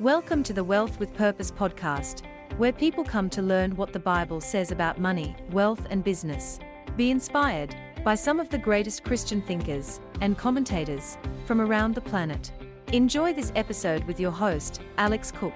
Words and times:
Welcome 0.00 0.42
to 0.44 0.54
the 0.54 0.64
Wealth 0.64 0.98
with 0.98 1.12
Purpose 1.12 1.50
podcast, 1.50 2.22
where 2.56 2.72
people 2.72 3.04
come 3.04 3.28
to 3.28 3.42
learn 3.42 3.76
what 3.76 3.92
the 3.92 3.98
Bible 3.98 4.40
says 4.40 4.72
about 4.72 4.98
money, 4.98 5.36
wealth, 5.50 5.86
and 5.90 6.02
business. 6.02 6.58
Be 6.96 7.10
inspired 7.10 7.76
by 8.02 8.14
some 8.14 8.40
of 8.40 8.48
the 8.48 8.56
greatest 8.56 9.04
Christian 9.04 9.42
thinkers 9.42 10.00
and 10.22 10.38
commentators 10.38 11.18
from 11.44 11.60
around 11.60 11.94
the 11.94 12.00
planet. 12.00 12.50
Enjoy 12.94 13.34
this 13.34 13.52
episode 13.54 14.02
with 14.04 14.18
your 14.18 14.30
host, 14.30 14.80
Alex 14.96 15.32
Cook. 15.32 15.52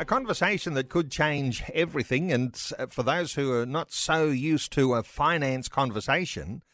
A 0.00 0.04
conversation 0.04 0.74
that 0.74 0.88
could 0.88 1.08
change 1.08 1.62
everything, 1.72 2.32
and 2.32 2.56
for 2.88 3.04
those 3.04 3.34
who 3.34 3.52
are 3.52 3.64
not 3.64 3.92
so 3.92 4.26
used 4.26 4.72
to 4.72 4.94
a 4.94 5.04
finance 5.04 5.68
conversation, 5.68 6.64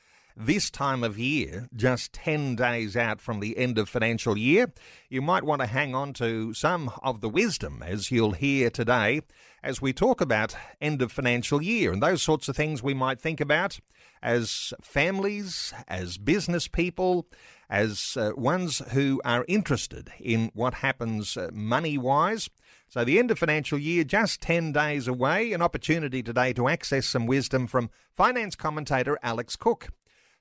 this 0.40 0.70
time 0.70 1.02
of 1.02 1.18
year, 1.18 1.68
just 1.74 2.12
10 2.12 2.54
days 2.54 2.96
out 2.96 3.20
from 3.20 3.40
the 3.40 3.58
end 3.58 3.76
of 3.76 3.88
financial 3.88 4.38
year, 4.38 4.72
you 5.08 5.20
might 5.20 5.42
want 5.42 5.60
to 5.60 5.66
hang 5.66 5.96
on 5.96 6.12
to 6.12 6.54
some 6.54 6.92
of 7.02 7.20
the 7.20 7.28
wisdom 7.28 7.82
as 7.84 8.12
you'll 8.12 8.32
hear 8.32 8.70
today 8.70 9.20
as 9.64 9.82
we 9.82 9.92
talk 9.92 10.20
about 10.20 10.54
end 10.80 11.02
of 11.02 11.10
financial 11.10 11.60
year 11.60 11.92
and 11.92 12.00
those 12.00 12.22
sorts 12.22 12.48
of 12.48 12.54
things 12.54 12.82
we 12.82 12.94
might 12.94 13.20
think 13.20 13.40
about 13.40 13.80
as 14.22 14.72
families, 14.80 15.74
as 15.88 16.18
business 16.18 16.68
people, 16.68 17.26
as 17.68 18.16
uh, 18.16 18.30
ones 18.36 18.80
who 18.92 19.20
are 19.24 19.44
interested 19.48 20.10
in 20.20 20.50
what 20.54 20.74
happens 20.74 21.36
uh, 21.36 21.50
money 21.52 21.98
wise. 21.98 22.48
So, 22.88 23.04
the 23.04 23.18
end 23.18 23.30
of 23.30 23.38
financial 23.38 23.78
year, 23.78 24.02
just 24.04 24.40
10 24.40 24.72
days 24.72 25.06
away, 25.06 25.52
an 25.52 25.60
opportunity 25.60 26.22
today 26.22 26.52
to 26.54 26.68
access 26.68 27.06
some 27.06 27.26
wisdom 27.26 27.66
from 27.66 27.90
finance 28.14 28.56
commentator 28.56 29.18
Alex 29.22 29.56
Cook. 29.56 29.90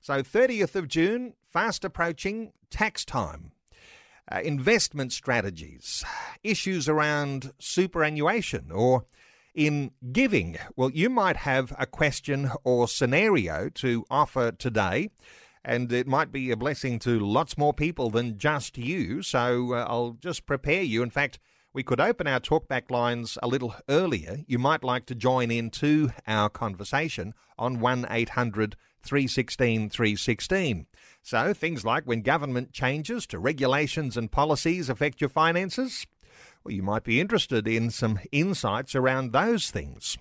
So, 0.00 0.22
30th 0.22 0.74
of 0.74 0.88
June, 0.88 1.34
fast 1.50 1.84
approaching 1.84 2.52
tax 2.70 3.04
time. 3.04 3.52
Uh, 4.30 4.40
investment 4.40 5.10
strategies, 5.10 6.04
issues 6.42 6.86
around 6.86 7.52
superannuation 7.58 8.70
or 8.70 9.06
in 9.54 9.90
giving. 10.12 10.56
Well, 10.76 10.90
you 10.90 11.08
might 11.08 11.38
have 11.38 11.74
a 11.78 11.86
question 11.86 12.50
or 12.62 12.88
scenario 12.88 13.70
to 13.70 14.04
offer 14.10 14.52
today, 14.52 15.10
and 15.64 15.90
it 15.90 16.06
might 16.06 16.30
be 16.30 16.50
a 16.50 16.56
blessing 16.56 16.98
to 17.00 17.18
lots 17.18 17.56
more 17.58 17.72
people 17.72 18.10
than 18.10 18.38
just 18.38 18.78
you. 18.78 19.22
So 19.22 19.72
uh, 19.72 19.86
I'll 19.88 20.16
just 20.20 20.46
prepare 20.46 20.82
you. 20.82 21.02
In 21.02 21.10
fact, 21.10 21.38
we 21.72 21.82
could 21.82 22.00
open 22.00 22.26
our 22.26 22.40
talkback 22.40 22.90
lines 22.90 23.36
a 23.42 23.48
little 23.48 23.74
earlier. 23.88 24.44
You 24.46 24.58
might 24.58 24.84
like 24.84 25.06
to 25.06 25.14
join 25.14 25.50
in 25.50 25.70
to 25.70 26.10
our 26.26 26.48
conversation 26.48 27.34
on 27.58 27.80
1 27.80 28.06
800 28.10 28.76
316 29.08 29.90
316. 29.90 30.86
So, 31.22 31.52
things 31.52 31.84
like 31.84 32.04
when 32.04 32.22
government 32.22 32.72
changes 32.72 33.26
to 33.28 33.38
regulations 33.38 34.16
and 34.16 34.30
policies 34.30 34.88
affect 34.88 35.20
your 35.20 35.30
finances, 35.30 36.06
well, 36.64 36.74
you 36.74 36.82
might 36.82 37.04
be 37.04 37.20
interested 37.20 37.66
in 37.66 37.90
some 37.90 38.20
insights 38.30 38.94
around 38.94 39.32
those 39.32 39.70
things. 39.70 40.16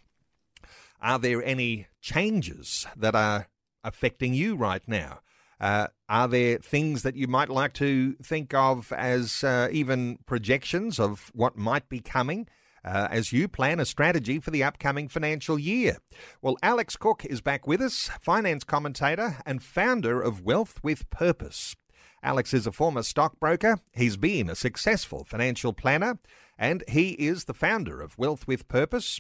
Are 1.01 1.19
there 1.19 1.43
any 1.43 1.87
changes 2.01 2.87
that 2.95 3.15
are 3.15 3.47
affecting 3.83 4.33
you 4.33 4.55
right 4.55 4.81
now? 4.87 5.19
Uh, 5.59 5.87
are 6.07 6.27
there 6.27 6.57
things 6.59 7.03
that 7.03 7.15
you 7.15 7.27
might 7.27 7.49
like 7.49 7.73
to 7.73 8.13
think 8.23 8.53
of 8.53 8.91
as 8.93 9.43
uh, 9.43 9.67
even 9.71 10.19
projections 10.25 10.99
of 10.99 11.31
what 11.33 11.57
might 11.57 11.89
be 11.89 11.99
coming? 11.99 12.47
Uh, 12.87 13.05
as 13.11 13.33
you 13.33 13.49
plan 13.49 13.81
a 13.81 13.85
strategy 13.85 14.39
for 14.39 14.49
the 14.49 14.63
upcoming 14.63 15.09
financial 15.09 15.59
year. 15.59 15.97
Well, 16.41 16.55
Alex 16.63 16.95
Cook 16.95 17.25
is 17.25 17.41
back 17.41 17.67
with 17.67 17.81
us, 17.81 18.09
finance 18.21 18.63
commentator 18.63 19.39
and 19.45 19.61
founder 19.61 20.21
of 20.21 20.45
Wealth 20.45 20.79
with 20.81 21.09
Purpose. 21.09 21.75
Alex 22.23 22.53
is 22.53 22.65
a 22.65 22.71
former 22.71 23.03
stockbroker, 23.03 23.79
he's 23.91 24.15
been 24.15 24.49
a 24.49 24.55
successful 24.55 25.25
financial 25.25 25.73
planner, 25.73 26.17
and 26.57 26.81
he 26.87 27.09
is 27.11 27.43
the 27.43 27.53
founder 27.53 27.99
of 27.99 28.17
Wealth 28.17 28.47
with 28.47 28.69
Purpose. 28.69 29.19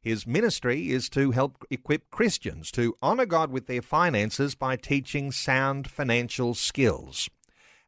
His 0.00 0.24
ministry 0.24 0.92
is 0.92 1.08
to 1.08 1.32
help 1.32 1.64
equip 1.70 2.12
Christians 2.12 2.70
to 2.70 2.94
honour 3.02 3.26
God 3.26 3.50
with 3.50 3.66
their 3.66 3.82
finances 3.82 4.54
by 4.54 4.76
teaching 4.76 5.32
sound 5.32 5.90
financial 5.90 6.54
skills. 6.54 7.28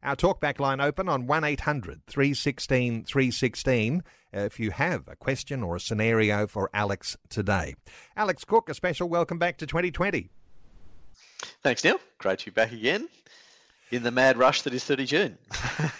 Our 0.03 0.15
talkback 0.15 0.59
line 0.59 0.81
open 0.81 1.07
on 1.07 1.27
1800 1.27 2.07
316 2.07 3.03
316 3.03 4.03
if 4.33 4.59
you 4.59 4.71
have 4.71 5.07
a 5.07 5.15
question 5.15 5.61
or 5.61 5.75
a 5.75 5.79
scenario 5.79 6.47
for 6.47 6.71
Alex 6.73 7.17
today. 7.29 7.75
Alex 8.17 8.43
Cook, 8.43 8.69
a 8.69 8.73
special 8.73 9.07
welcome 9.07 9.37
back 9.37 9.57
to 9.57 9.67
2020. 9.67 10.29
Thanks, 11.63 11.83
Neil. 11.83 11.99
Great 12.17 12.39
to 12.39 12.45
be 12.45 12.51
back 12.51 12.71
again 12.71 13.09
in 13.91 14.01
the 14.01 14.11
mad 14.11 14.37
rush 14.37 14.63
that 14.63 14.73
is 14.73 14.83
30 14.85 15.05
June. 15.05 15.37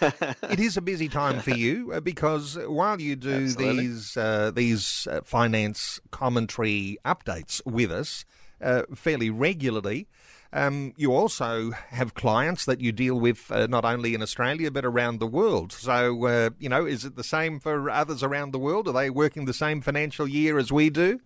it 0.50 0.58
is 0.58 0.76
a 0.76 0.80
busy 0.80 1.08
time 1.08 1.38
for 1.38 1.50
you 1.50 1.92
uh, 1.92 2.00
because 2.00 2.58
while 2.66 3.00
you 3.00 3.14
do 3.14 3.44
Absolutely. 3.44 3.86
these 3.86 4.16
uh, 4.16 4.50
these 4.52 5.06
uh, 5.10 5.20
finance 5.22 6.00
commentary 6.10 6.98
updates 7.04 7.64
with 7.64 7.92
us 7.92 8.24
uh, 8.60 8.82
fairly 8.94 9.30
regularly, 9.30 10.08
um, 10.52 10.92
you 10.96 11.12
also 11.12 11.70
have 11.70 12.14
clients 12.14 12.64
that 12.66 12.80
you 12.80 12.92
deal 12.92 13.18
with 13.18 13.50
uh, 13.50 13.66
not 13.66 13.84
only 13.84 14.14
in 14.14 14.22
Australia 14.22 14.70
but 14.70 14.84
around 14.84 15.20
the 15.20 15.26
world. 15.26 15.72
So, 15.72 16.26
uh, 16.26 16.50
you 16.58 16.68
know, 16.68 16.84
is 16.86 17.04
it 17.04 17.16
the 17.16 17.24
same 17.24 17.60
for 17.60 17.88
others 17.88 18.22
around 18.22 18.52
the 18.52 18.58
world? 18.58 18.88
Are 18.88 18.92
they 18.92 19.10
working 19.10 19.46
the 19.46 19.54
same 19.54 19.80
financial 19.80 20.28
year 20.28 20.58
as 20.58 20.70
we 20.70 20.90
do? 20.90 21.20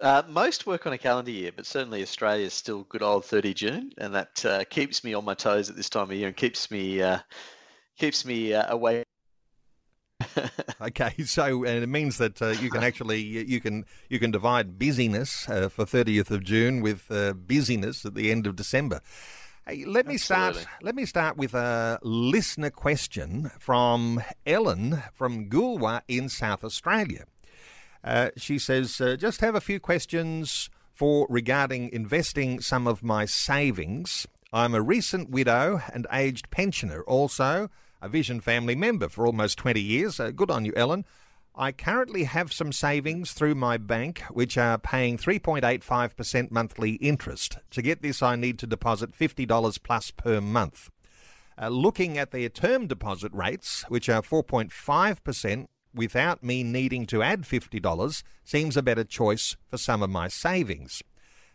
Uh, 0.00 0.22
most 0.28 0.66
work 0.66 0.86
on 0.86 0.92
a 0.92 0.98
calendar 0.98 1.30
year, 1.30 1.50
but 1.56 1.64
certainly 1.64 2.02
Australia 2.02 2.44
is 2.44 2.52
still 2.52 2.84
good 2.90 3.02
old 3.02 3.24
30 3.24 3.54
June, 3.54 3.92
and 3.96 4.14
that 4.14 4.44
uh, 4.44 4.62
keeps 4.68 5.02
me 5.02 5.14
on 5.14 5.24
my 5.24 5.32
toes 5.32 5.70
at 5.70 5.76
this 5.76 5.88
time 5.88 6.10
of 6.10 6.12
year 6.12 6.28
and 6.28 6.36
keeps 6.36 6.70
me 6.70 7.00
uh, 7.00 7.18
keeps 7.98 8.26
me 8.26 8.52
uh, 8.52 8.74
away. 8.74 9.05
Okay, 10.80 11.14
so 11.24 11.64
and 11.64 11.82
it 11.82 11.88
means 11.88 12.18
that 12.18 12.40
uh, 12.40 12.48
you 12.48 12.70
can 12.70 12.82
actually 12.90 13.20
you 13.20 13.60
can 13.60 13.84
you 14.08 14.18
can 14.18 14.30
divide 14.30 14.78
busyness 14.78 15.48
uh, 15.48 15.68
for 15.68 15.84
30th 15.84 16.30
of 16.30 16.44
June 16.44 16.80
with 16.80 17.08
busyness 17.46 18.04
at 18.04 18.14
the 18.14 18.30
end 18.30 18.46
of 18.46 18.56
December. 18.56 19.00
Hey, 19.66 19.84
let 19.84 20.06
me 20.06 20.16
start. 20.16 20.64
Let 20.80 20.94
me 20.94 21.04
start 21.06 21.36
with 21.36 21.52
a 21.52 21.98
listener 22.02 22.70
question 22.70 23.50
from 23.58 24.22
Ellen 24.46 25.02
from 25.12 25.48
Goolwa 25.48 26.02
in 26.06 26.28
South 26.28 26.62
Australia. 26.62 27.24
Uh, 28.04 28.30
she 28.36 28.60
says, 28.60 29.00
uh, 29.00 29.16
just 29.16 29.40
have 29.40 29.56
a 29.56 29.60
few 29.60 29.80
questions 29.80 30.70
for 30.94 31.26
regarding 31.28 31.90
investing 31.92 32.60
some 32.60 32.86
of 32.86 33.02
my 33.02 33.24
savings. 33.24 34.28
I'm 34.52 34.74
a 34.74 34.80
recent 34.80 35.30
widow 35.30 35.82
and 35.92 36.06
aged 36.12 36.48
pensioner, 36.50 37.02
also 37.02 37.68
a 38.00 38.08
Vision 38.08 38.40
family 38.40 38.74
member 38.74 39.08
for 39.08 39.26
almost 39.26 39.58
20 39.58 39.80
years. 39.80 40.20
Uh, 40.20 40.30
good 40.30 40.50
on 40.50 40.64
you, 40.64 40.72
Ellen. 40.76 41.04
I 41.54 41.72
currently 41.72 42.24
have 42.24 42.52
some 42.52 42.70
savings 42.70 43.32
through 43.32 43.54
my 43.54 43.78
bank 43.78 44.20
which 44.30 44.58
are 44.58 44.76
paying 44.76 45.16
3.85% 45.16 46.50
monthly 46.50 46.92
interest. 46.94 47.58
To 47.70 47.80
get 47.80 48.02
this, 48.02 48.22
I 48.22 48.36
need 48.36 48.58
to 48.58 48.66
deposit 48.66 49.12
$50 49.12 49.82
plus 49.82 50.10
per 50.10 50.40
month. 50.42 50.90
Uh, 51.60 51.68
looking 51.68 52.18
at 52.18 52.30
their 52.30 52.50
term 52.50 52.86
deposit 52.86 53.32
rates, 53.32 53.84
which 53.88 54.10
are 54.10 54.20
4.5%, 54.20 55.66
without 55.94 56.42
me 56.42 56.62
needing 56.62 57.06
to 57.06 57.22
add 57.22 57.42
$50 57.42 58.22
seems 58.44 58.76
a 58.76 58.82
better 58.82 59.04
choice 59.04 59.56
for 59.66 59.78
some 59.78 60.02
of 60.02 60.10
my 60.10 60.28
savings. 60.28 61.02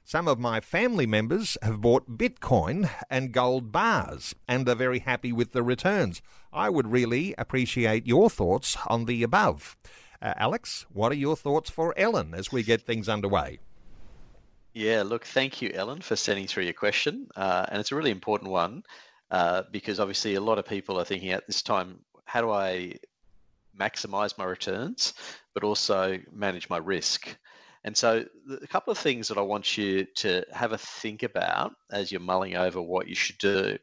Some 0.03 0.27
of 0.27 0.39
my 0.39 0.59
family 0.59 1.05
members 1.05 1.57
have 1.61 1.79
bought 1.79 2.17
Bitcoin 2.17 2.89
and 3.09 3.31
gold 3.31 3.71
bars 3.71 4.35
and 4.47 4.67
are 4.67 4.75
very 4.75 4.99
happy 4.99 5.31
with 5.31 5.51
the 5.53 5.63
returns. 5.63 6.21
I 6.51 6.69
would 6.69 6.91
really 6.91 7.33
appreciate 7.37 8.07
your 8.07 8.29
thoughts 8.29 8.77
on 8.87 9.05
the 9.05 9.23
above. 9.23 9.77
Uh, 10.21 10.33
Alex, 10.37 10.85
what 10.91 11.11
are 11.11 11.15
your 11.15 11.35
thoughts 11.35 11.69
for 11.69 11.93
Ellen 11.97 12.33
as 12.33 12.51
we 12.51 12.63
get 12.63 12.81
things 12.81 13.07
underway? 13.07 13.59
Yeah, 14.73 15.03
look, 15.03 15.25
thank 15.25 15.61
you, 15.61 15.71
Ellen, 15.73 16.01
for 16.01 16.15
sending 16.15 16.47
through 16.47 16.63
your 16.63 16.73
question. 16.73 17.27
Uh, 17.35 17.65
and 17.69 17.79
it's 17.79 17.91
a 17.91 17.95
really 17.95 18.11
important 18.11 18.51
one 18.51 18.83
uh, 19.29 19.63
because 19.71 19.99
obviously 19.99 20.35
a 20.35 20.41
lot 20.41 20.59
of 20.59 20.65
people 20.65 20.99
are 20.99 21.05
thinking 21.05 21.31
at 21.31 21.47
this 21.47 21.61
time, 21.61 21.99
how 22.25 22.41
do 22.41 22.51
I 22.51 22.95
maximize 23.79 24.37
my 24.37 24.45
returns, 24.45 25.13
but 25.53 25.63
also 25.63 26.19
manage 26.31 26.69
my 26.69 26.77
risk. 26.77 27.35
And 27.83 27.97
so, 27.97 28.23
a 28.61 28.67
couple 28.67 28.91
of 28.91 28.97
things 28.97 29.27
that 29.27 29.37
I 29.37 29.41
want 29.41 29.77
you 29.77 30.05
to 30.17 30.45
have 30.51 30.71
a 30.71 30.77
think 30.77 31.23
about 31.23 31.73
as 31.91 32.11
you're 32.11 32.21
mulling 32.21 32.55
over 32.55 32.81
what 32.81 33.07
you 33.07 33.15
should 33.15 33.39
do. 33.39 33.77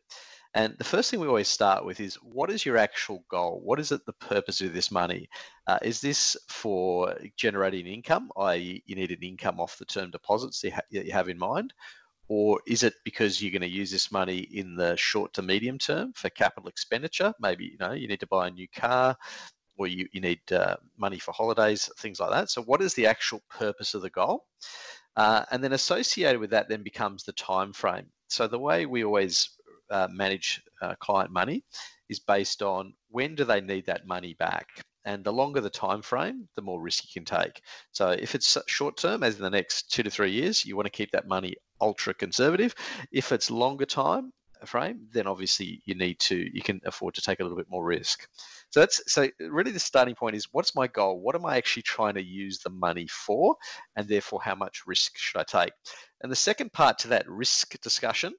And 0.54 0.74
the 0.78 0.84
first 0.84 1.10
thing 1.10 1.20
we 1.20 1.26
always 1.26 1.48
start 1.48 1.84
with 1.84 2.00
is 2.00 2.14
what 2.16 2.50
is 2.50 2.64
your 2.64 2.78
actual 2.78 3.24
goal? 3.30 3.60
What 3.62 3.78
is 3.78 3.92
it 3.92 4.06
the 4.06 4.14
purpose 4.14 4.60
of 4.60 4.72
this 4.72 4.90
money? 4.90 5.28
Uh, 5.66 5.78
is 5.82 6.00
this 6.00 6.36
for 6.48 7.14
generating 7.36 7.86
income, 7.86 8.30
i.e., 8.38 8.82
you 8.86 8.96
need 8.96 9.10
an 9.10 9.22
income 9.22 9.60
off 9.60 9.78
the 9.78 9.84
term 9.84 10.10
deposits 10.10 10.60
that 10.62 10.84
you 10.90 11.12
have 11.12 11.28
in 11.28 11.38
mind? 11.38 11.74
Or 12.28 12.60
is 12.66 12.82
it 12.82 12.94
because 13.04 13.42
you're 13.42 13.52
going 13.52 13.62
to 13.62 13.68
use 13.68 13.90
this 13.90 14.12
money 14.12 14.38
in 14.38 14.74
the 14.74 14.96
short 14.96 15.32
to 15.34 15.42
medium 15.42 15.78
term 15.78 16.12
for 16.14 16.28
capital 16.30 16.68
expenditure? 16.68 17.32
Maybe 17.40 17.64
you 17.66 17.78
know 17.78 17.92
you 17.92 18.06
need 18.06 18.20
to 18.20 18.26
buy 18.26 18.48
a 18.48 18.50
new 18.50 18.68
car, 18.68 19.16
or 19.78 19.86
you, 19.86 20.08
you 20.12 20.20
need 20.20 20.40
uh, 20.52 20.76
money 20.98 21.18
for 21.18 21.32
holidays, 21.32 21.88
things 21.98 22.20
like 22.20 22.30
that. 22.30 22.50
So, 22.50 22.62
what 22.62 22.82
is 22.82 22.94
the 22.94 23.06
actual 23.06 23.42
purpose 23.48 23.94
of 23.94 24.02
the 24.02 24.10
goal? 24.10 24.44
Uh, 25.16 25.44
and 25.50 25.64
then 25.64 25.72
associated 25.72 26.38
with 26.38 26.50
that 26.50 26.68
then 26.68 26.82
becomes 26.82 27.24
the 27.24 27.32
time 27.32 27.72
frame. 27.72 28.06
So 28.28 28.46
the 28.46 28.58
way 28.58 28.86
we 28.86 29.04
always 29.04 29.50
uh, 29.90 30.06
manage 30.12 30.62
uh, 30.80 30.94
client 31.00 31.32
money 31.32 31.64
is 32.08 32.20
based 32.20 32.62
on 32.62 32.94
when 33.10 33.34
do 33.34 33.44
they 33.44 33.60
need 33.60 33.86
that 33.86 34.06
money 34.06 34.34
back 34.38 34.68
and 35.04 35.24
the 35.24 35.32
longer 35.32 35.60
the 35.60 35.70
time 35.70 36.02
frame 36.02 36.48
the 36.56 36.62
more 36.62 36.80
risk 36.80 37.04
you 37.04 37.20
can 37.20 37.24
take 37.24 37.62
so 37.92 38.10
if 38.10 38.34
it's 38.34 38.58
short 38.66 38.96
term 38.96 39.22
as 39.22 39.36
in 39.36 39.42
the 39.42 39.50
next 39.50 39.90
two 39.90 40.02
to 40.02 40.10
three 40.10 40.30
years 40.30 40.64
you 40.64 40.76
want 40.76 40.86
to 40.86 40.90
keep 40.90 41.10
that 41.10 41.26
money 41.26 41.54
ultra 41.80 42.12
conservative 42.12 42.74
if 43.12 43.32
it's 43.32 43.50
longer 43.50 43.86
time 43.86 44.30
frame 44.66 45.06
then 45.12 45.26
obviously 45.26 45.80
you 45.84 45.94
need 45.94 46.18
to 46.18 46.36
you 46.52 46.60
can 46.60 46.80
afford 46.84 47.14
to 47.14 47.22
take 47.22 47.40
a 47.40 47.42
little 47.42 47.56
bit 47.56 47.70
more 47.70 47.84
risk 47.84 48.28
so 48.70 48.80
that's 48.80 49.00
so 49.10 49.28
really 49.40 49.70
the 49.70 49.78
starting 49.78 50.14
point 50.14 50.36
is 50.36 50.48
what's 50.52 50.74
my 50.74 50.86
goal 50.86 51.20
what 51.20 51.34
am 51.34 51.46
i 51.46 51.56
actually 51.56 51.82
trying 51.82 52.14
to 52.14 52.22
use 52.22 52.58
the 52.58 52.70
money 52.70 53.06
for 53.06 53.56
and 53.96 54.08
therefore 54.08 54.40
how 54.42 54.54
much 54.54 54.86
risk 54.86 55.16
should 55.16 55.38
i 55.38 55.44
take 55.44 55.72
and 56.22 56.30
the 56.30 56.36
second 56.36 56.72
part 56.72 56.98
to 56.98 57.08
that 57.08 57.28
risk 57.28 57.80
discussion 57.80 58.32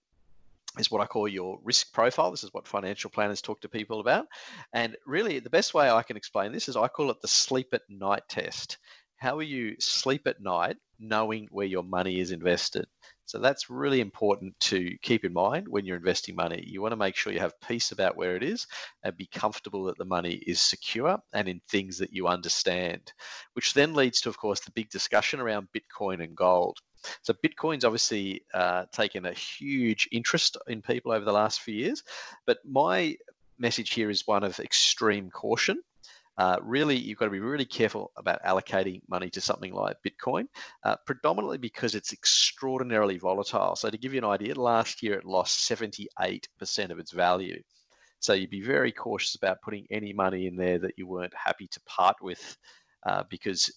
is 0.77 0.91
what 0.91 1.01
I 1.01 1.07
call 1.07 1.27
your 1.27 1.59
risk 1.63 1.91
profile. 1.93 2.29
This 2.29 2.43
is 2.43 2.53
what 2.53 2.67
financial 2.67 3.09
planners 3.09 3.41
talk 3.41 3.59
to 3.61 3.69
people 3.69 3.99
about. 3.99 4.27
And 4.73 4.95
really, 5.05 5.39
the 5.39 5.49
best 5.49 5.73
way 5.73 5.89
I 5.89 6.03
can 6.03 6.17
explain 6.17 6.51
this 6.51 6.69
is 6.69 6.75
I 6.75 6.87
call 6.87 7.09
it 7.09 7.21
the 7.21 7.27
sleep 7.27 7.69
at 7.73 7.81
night 7.89 8.23
test. 8.29 8.77
How 9.17 9.35
will 9.35 9.43
you 9.43 9.75
sleep 9.79 10.27
at 10.27 10.41
night 10.41 10.77
knowing 10.99 11.47
where 11.51 11.65
your 11.65 11.83
money 11.83 12.19
is 12.19 12.31
invested? 12.31 12.85
So 13.29 13.37
that's 13.37 13.69
really 13.69 14.01
important 14.01 14.59
to 14.61 14.97
keep 15.03 15.23
in 15.23 15.33
mind 15.33 15.67
when 15.67 15.85
you're 15.85 15.97
investing 15.97 16.35
money. 16.35 16.63
You 16.65 16.81
want 16.81 16.93
to 16.93 16.97
make 16.97 17.15
sure 17.15 17.31
you 17.31 17.37
have 17.37 17.61
peace 17.61 17.91
about 17.91 18.17
where 18.17 18.35
it 18.35 18.41
is 18.41 18.65
and 19.03 19.15
be 19.15 19.27
comfortable 19.27 19.83
that 19.83 19.99
the 19.99 20.05
money 20.05 20.41
is 20.47 20.59
secure 20.59 21.15
and 21.31 21.47
in 21.47 21.61
things 21.69 21.99
that 21.99 22.11
you 22.11 22.27
understand, 22.27 23.13
which 23.53 23.75
then 23.75 23.93
leads 23.93 24.19
to, 24.21 24.29
of 24.29 24.39
course, 24.39 24.61
the 24.61 24.71
big 24.71 24.89
discussion 24.89 25.39
around 25.39 25.67
Bitcoin 25.77 26.23
and 26.23 26.35
gold. 26.35 26.79
So 27.21 27.35
Bitcoin's 27.35 27.85
obviously 27.85 28.41
uh, 28.51 28.85
taken 28.91 29.27
a 29.27 29.33
huge 29.33 30.09
interest 30.11 30.57
in 30.65 30.81
people 30.81 31.11
over 31.11 31.23
the 31.23 31.31
last 31.31 31.61
few 31.61 31.75
years, 31.75 32.01
but 32.47 32.57
my 32.65 33.15
message 33.59 33.91
here 33.91 34.09
is 34.09 34.25
one 34.25 34.43
of 34.43 34.59
extreme 34.59 35.29
caution. 35.29 35.79
Uh, 36.39 36.57
really, 36.61 36.95
you've 36.95 37.17
got 37.17 37.25
to 37.25 37.31
be 37.31 37.41
really 37.41 37.65
careful 37.65 38.11
about 38.15 38.41
allocating 38.43 39.01
money 39.09 39.29
to 39.29 39.41
something 39.41 39.73
like 39.73 39.97
Bitcoin, 40.07 40.47
uh, 40.85 40.95
predominantly 41.05 41.57
because 41.57 41.95
it's 41.95 42.13
extraordinarily 42.13 43.17
volatile. 43.17 43.75
So, 43.75 43.89
to 43.89 43.97
give 43.97 44.13
you 44.13 44.19
an 44.19 44.25
idea, 44.25 44.55
last 44.55 45.03
year 45.03 45.15
it 45.15 45.25
lost 45.25 45.69
78% 45.69 46.45
of 46.91 46.97
its 46.97 47.11
value. 47.11 47.61
So, 48.21 48.31
you'd 48.31 48.49
be 48.49 48.61
very 48.61 48.93
cautious 48.93 49.35
about 49.35 49.61
putting 49.61 49.85
any 49.91 50.13
money 50.13 50.47
in 50.47 50.55
there 50.55 50.79
that 50.79 50.93
you 50.97 51.07
weren't 51.07 51.33
happy 51.35 51.67
to 51.67 51.79
part 51.81 52.15
with 52.21 52.57
uh, 53.05 53.23
because 53.29 53.69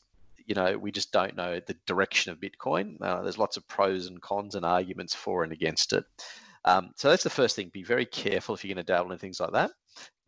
you 0.46 0.54
know, 0.54 0.76
we 0.76 0.90
just 0.90 1.12
don't 1.12 1.36
know 1.36 1.60
the 1.66 1.76
direction 1.86 2.32
of 2.32 2.40
Bitcoin. 2.40 2.96
Uh, 3.00 3.22
there's 3.22 3.38
lots 3.38 3.56
of 3.56 3.66
pros 3.68 4.06
and 4.06 4.20
cons 4.20 4.54
and 4.54 4.64
arguments 4.64 5.14
for 5.14 5.44
and 5.44 5.52
against 5.52 5.92
it. 5.92 6.04
Um, 6.64 6.90
so 6.96 7.10
that's 7.10 7.24
the 7.24 7.30
first 7.30 7.56
thing. 7.56 7.70
Be 7.72 7.82
very 7.82 8.06
careful 8.06 8.54
if 8.54 8.64
you're 8.64 8.74
going 8.74 8.84
to 8.84 8.92
dabble 8.92 9.12
in 9.12 9.18
things 9.18 9.40
like 9.40 9.52
that. 9.52 9.70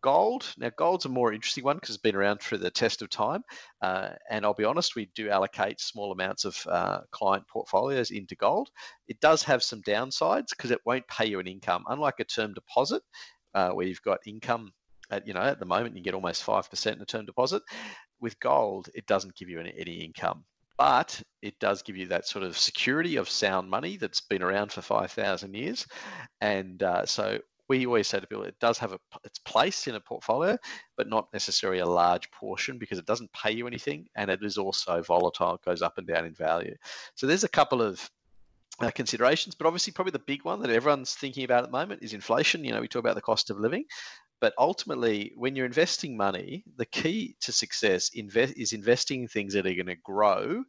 Gold. 0.05 0.53
Now, 0.59 0.71
gold's 0.77 1.07
a 1.07 1.09
more 1.09 1.33
interesting 1.33 1.65
one 1.65 1.77
because 1.77 1.95
it's 1.95 2.03
been 2.03 2.15
around 2.15 2.43
through 2.43 2.59
the 2.59 2.71
test 2.71 3.01
of 3.01 3.09
time. 3.09 3.43
Uh, 3.81 4.11
and 4.31 4.45
I'll 4.45 4.53
be 4.53 4.67
honest, 4.67 4.95
we 4.95 5.11
do 5.15 5.31
allocate 5.31 5.81
small 5.81 6.13
amounts 6.13 6.45
of 6.45 6.59
uh, 6.71 6.99
client 7.11 7.49
portfolios 7.49 8.11
into 8.11 8.37
gold. 8.37 8.69
It 9.09 9.19
does 9.21 9.43
have 9.45 9.63
some 9.63 9.81
downsides 9.81 10.51
because 10.51 10.71
it 10.71 10.83
won't 10.85 11.09
pay 11.09 11.25
you 11.25 11.41
an 11.41 11.47
income. 11.47 11.85
Unlike 11.89 12.21
a 12.21 12.25
term 12.25 12.53
deposit, 12.53 13.03
uh, 13.55 13.71
where 13.71 13.87
you've 13.87 14.03
got 14.03 14.19
income 14.27 14.75
at, 15.11 15.27
you 15.27 15.33
know, 15.33 15.41
at 15.41 15.59
the 15.59 15.65
moment 15.65 15.97
you 15.97 16.03
get 16.03 16.13
almost 16.13 16.45
5% 16.45 16.93
in 16.93 17.01
a 17.01 17.07
term 17.07 17.25
deposit 17.25 17.63
with 18.21 18.39
gold, 18.41 18.91
it 18.95 19.07
doesn't 19.07 19.37
give 19.37 19.49
you 19.49 19.59
any, 19.59 19.73
any 19.75 20.05
income, 20.05 20.45
but 20.77 21.19
it 21.41 21.59
does 21.61 21.81
give 21.81 21.97
you 21.97 22.09
that 22.09 22.29
sort 22.29 22.45
of 22.45 22.59
security 22.59 23.17
of 23.17 23.31
sound 23.31 23.71
money 23.71 23.97
that's 23.97 24.21
been 24.21 24.43
around 24.43 24.71
for 24.71 24.83
5,000 24.83 25.55
years. 25.55 25.87
And 26.43 26.83
uh, 26.83 27.07
so 27.07 27.39
we 27.69 27.87
always 27.87 28.09
say 28.09 28.21
to 28.21 28.27
people 28.27 28.45
it 28.45 28.59
does 28.61 28.79
have 28.79 28.93
a, 28.93 28.99
its 29.25 29.39
place 29.39 29.87
in 29.87 29.95
a 29.95 30.01
portfolio, 30.01 30.57
but 30.97 31.09
not 31.09 31.33
necessarily 31.33 31.81
a 31.81 31.87
large 31.87 32.31
portion 32.31 32.79
because 32.79 32.99
it 32.99 33.07
doesn't 33.07 33.33
pay 33.33 33.53
you 33.53 33.67
anything 33.67 34.07
and 34.17 34.31
it 34.31 34.43
is 34.43 34.59
also 34.59 35.03
volatile, 35.03 35.55
it 35.55 35.65
goes 35.65 35.83
up 35.83 35.99
and 35.99 36.07
down 36.07 36.27
in 36.27 36.35
value. 36.35 36.75
So 37.15 37.27
there's 37.27 37.45
a 37.45 37.49
couple 37.49 37.81
of 37.83 38.09
uh, 38.81 38.91
considerations, 38.91 39.55
but 39.55 39.67
obviously, 39.67 39.93
probably 39.93 40.11
the 40.11 40.19
big 40.19 40.45
one 40.45 40.61
that 40.61 40.71
everyone's 40.71 41.15
thinking 41.15 41.45
about 41.45 41.65
at 41.65 41.71
the 41.71 41.79
moment 41.79 42.03
is 42.03 42.13
inflation. 42.13 42.65
You 42.65 42.73
know, 42.73 42.81
we 42.81 42.89
talk 42.89 43.01
about 43.01 43.15
the 43.15 43.21
cost 43.21 43.51
of 43.51 43.59
living, 43.59 43.85
but 44.41 44.53
ultimately, 44.59 45.33
when 45.37 45.55
you're 45.55 45.67
investing 45.67 46.17
money, 46.17 46.65
the 46.77 46.87
key 46.87 47.37
to 47.43 47.53
success 47.53 48.11
invest, 48.15 48.55
is 48.57 48.73
investing 48.73 49.23
in 49.23 49.29
things 49.29 49.55
that 49.55 49.67
are 49.67 49.75
going 49.75 49.87
to 49.87 49.97
grow 49.97 50.65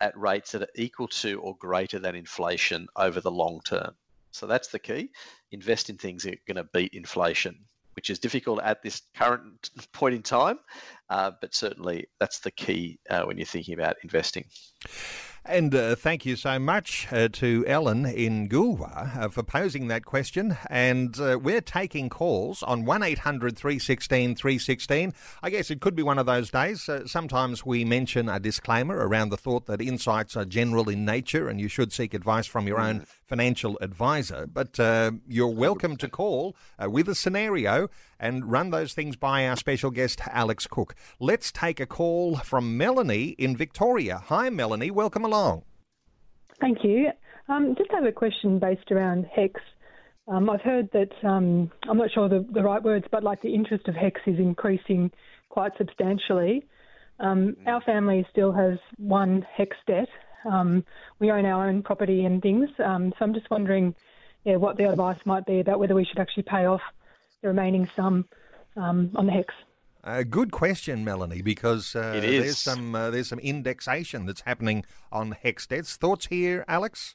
at 0.00 0.18
rates 0.18 0.52
that 0.52 0.62
are 0.62 0.68
equal 0.74 1.08
to 1.08 1.40
or 1.40 1.56
greater 1.56 1.98
than 1.98 2.16
inflation 2.16 2.88
over 2.96 3.20
the 3.20 3.30
long 3.30 3.60
term. 3.64 3.94
So 4.34 4.46
that's 4.46 4.68
the 4.68 4.80
key. 4.80 5.10
Invest 5.52 5.90
in 5.90 5.96
things 5.96 6.24
that 6.24 6.34
are 6.34 6.52
going 6.52 6.56
to 6.56 6.68
beat 6.72 6.92
inflation, 6.92 7.56
which 7.94 8.10
is 8.10 8.18
difficult 8.18 8.60
at 8.62 8.82
this 8.82 9.02
current 9.16 9.70
point 9.92 10.14
in 10.14 10.22
time, 10.22 10.58
uh, 11.08 11.30
but 11.40 11.54
certainly 11.54 12.08
that's 12.18 12.40
the 12.40 12.50
key 12.50 12.98
uh, 13.08 13.22
when 13.22 13.36
you're 13.36 13.46
thinking 13.46 13.74
about 13.74 13.96
investing. 14.02 14.44
And 15.46 15.74
uh, 15.74 15.94
thank 15.94 16.24
you 16.24 16.36
so 16.36 16.58
much 16.58 17.06
uh, 17.12 17.28
to 17.32 17.64
Ellen 17.66 18.06
in 18.06 18.48
Goolwa 18.48 19.18
uh, 19.18 19.28
for 19.28 19.42
posing 19.42 19.88
that 19.88 20.06
question. 20.06 20.56
And 20.70 21.20
uh, 21.20 21.38
we're 21.40 21.60
taking 21.60 22.08
calls 22.08 22.62
on 22.62 22.86
1 22.86 23.02
800 23.02 23.54
316 23.54 24.36
316. 24.36 25.12
I 25.42 25.50
guess 25.50 25.70
it 25.70 25.82
could 25.82 25.94
be 25.94 26.02
one 26.02 26.18
of 26.18 26.24
those 26.24 26.50
days. 26.50 26.88
Uh, 26.88 27.06
sometimes 27.06 27.64
we 27.66 27.84
mention 27.84 28.30
a 28.30 28.40
disclaimer 28.40 28.96
around 28.96 29.28
the 29.28 29.36
thought 29.36 29.66
that 29.66 29.82
insights 29.82 30.34
are 30.34 30.46
general 30.46 30.88
in 30.88 31.04
nature 31.04 31.50
and 31.50 31.60
you 31.60 31.68
should 31.68 31.92
seek 31.92 32.14
advice 32.14 32.46
from 32.46 32.66
your 32.66 32.80
own 32.80 33.00
mm. 33.00 33.06
Financial 33.26 33.78
advisor. 33.80 34.46
But 34.46 34.78
uh, 34.78 35.12
you're 35.26 35.48
welcome 35.48 35.96
to 35.96 36.08
call 36.08 36.56
with 36.78 37.08
a 37.08 37.14
scenario 37.14 37.88
and 38.20 38.50
run 38.50 38.70
those 38.70 38.92
things 38.92 39.16
by 39.16 39.46
our 39.46 39.56
special 39.56 39.90
guest, 39.90 40.20
Alex 40.30 40.66
Cook. 40.66 40.94
Let's 41.18 41.50
take 41.50 41.80
a 41.80 41.86
call 41.86 42.36
from 42.36 42.76
Melanie 42.76 43.34
in 43.38 43.56
Victoria. 43.56 44.22
Hi, 44.26 44.50
Melanie. 44.50 44.90
Welcome 44.90 45.24
along. 45.24 45.62
Thank 46.60 46.78
you. 46.84 47.10
Um, 47.48 47.74
just 47.76 47.90
have 47.92 48.04
a 48.04 48.12
question 48.12 48.58
based 48.58 48.90
around 48.90 49.26
HECS. 49.36 49.60
Um, 50.26 50.48
I've 50.48 50.62
heard 50.62 50.88
that, 50.92 51.12
um, 51.22 51.70
I'm 51.88 51.98
not 51.98 52.10
sure 52.12 52.28
the, 52.28 52.46
the 52.52 52.62
right 52.62 52.82
words, 52.82 53.04
but 53.10 53.22
like 53.22 53.42
the 53.42 53.54
interest 53.54 53.88
of 53.88 53.94
HECS 53.94 54.20
is 54.26 54.38
increasing 54.38 55.10
quite 55.50 55.72
substantially. 55.76 56.64
Um, 57.20 57.56
our 57.66 57.80
family 57.82 58.26
still 58.30 58.52
has 58.52 58.78
one 58.96 59.46
HECS 59.56 59.76
debt. 59.86 60.08
Um, 60.44 60.84
we 61.18 61.30
own 61.30 61.44
our 61.44 61.68
own 61.68 61.82
property 61.82 62.24
and 62.24 62.42
things. 62.42 62.68
Um, 62.78 63.12
so 63.18 63.24
I'm 63.24 63.34
just 63.34 63.50
wondering 63.50 63.94
yeah, 64.44 64.56
what 64.56 64.76
the 64.76 64.84
advice 64.84 65.18
might 65.24 65.46
be 65.46 65.60
about 65.60 65.78
whether 65.78 65.94
we 65.94 66.04
should 66.04 66.18
actually 66.18 66.42
pay 66.44 66.66
off 66.66 66.82
the 67.42 67.48
remaining 67.48 67.88
sum 67.96 68.26
um, 68.76 69.10
on 69.14 69.26
the 69.26 69.32
HECS. 69.32 69.54
A 70.04 70.10
uh, 70.10 70.22
good 70.22 70.52
question, 70.52 71.02
Melanie, 71.02 71.40
because 71.40 71.96
uh, 71.96 72.18
there's 72.20 72.58
some 72.58 72.94
uh, 72.94 73.10
there's 73.10 73.28
some 73.28 73.38
indexation 73.38 74.26
that's 74.26 74.42
happening 74.42 74.84
on 75.10 75.34
HECS 75.42 75.66
debts. 75.66 75.96
Thoughts 75.96 76.26
here, 76.26 76.62
Alex? 76.68 77.14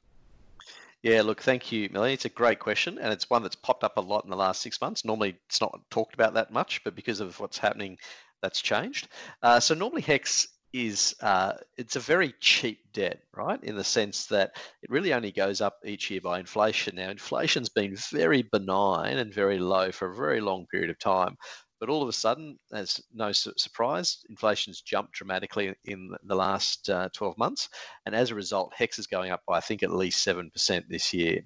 Yeah, 1.03 1.21
look, 1.21 1.39
thank 1.41 1.71
you, 1.71 1.87
Melanie. 1.91 2.13
It's 2.13 2.25
a 2.25 2.29
great 2.29 2.57
question, 2.57 2.97
and 2.97 3.13
it's 3.13 3.29
one 3.29 3.43
that's 3.43 3.55
popped 3.55 3.83
up 3.83 3.97
a 3.97 4.01
lot 4.01 4.23
in 4.23 4.31
the 4.31 4.35
last 4.35 4.61
six 4.61 4.81
months. 4.81 5.05
Normally, 5.05 5.37
it's 5.47 5.61
not 5.61 5.79
talked 5.91 6.15
about 6.15 6.33
that 6.33 6.51
much, 6.51 6.83
but 6.83 6.95
because 6.95 7.19
of 7.19 7.39
what's 7.39 7.59
happening, 7.59 7.99
that's 8.41 8.59
changed. 8.59 9.07
Uh, 9.43 9.59
so 9.59 9.75
normally, 9.75 10.01
HECS 10.01 10.47
is 10.73 11.15
uh, 11.21 11.53
it's 11.77 11.95
a 11.95 11.99
very 11.99 12.33
cheap 12.39 12.79
debt, 12.93 13.21
right? 13.35 13.61
In 13.63 13.75
the 13.75 13.83
sense 13.83 14.27
that 14.27 14.51
it 14.81 14.89
really 14.89 15.13
only 15.13 15.31
goes 15.31 15.61
up 15.61 15.77
each 15.85 16.11
year 16.11 16.21
by 16.21 16.39
inflation. 16.39 16.95
Now, 16.95 17.09
inflation's 17.09 17.69
been 17.69 17.95
very 18.11 18.43
benign 18.43 19.17
and 19.17 19.33
very 19.33 19.59
low 19.59 19.91
for 19.91 20.11
a 20.11 20.15
very 20.15 20.41
long 20.41 20.65
period 20.71 20.89
of 20.89 20.99
time. 20.99 21.35
But 21.79 21.89
all 21.89 22.03
of 22.03 22.09
a 22.09 22.13
sudden, 22.13 22.59
as 22.73 22.99
no 23.13 23.31
surprise, 23.31 24.17
inflation's 24.29 24.81
jumped 24.81 25.13
dramatically 25.13 25.73
in 25.85 26.11
the 26.23 26.35
last 26.35 26.89
uh, 26.89 27.07
12 27.13 27.37
months. 27.37 27.69
And 28.05 28.13
as 28.13 28.31
a 28.31 28.35
result, 28.35 28.73
HECS 28.77 28.99
is 28.99 29.07
going 29.07 29.31
up 29.31 29.41
by, 29.47 29.57
I 29.57 29.61
think, 29.61 29.81
at 29.81 29.91
least 29.91 30.27
7% 30.27 30.83
this 30.89 31.13
year. 31.13 31.39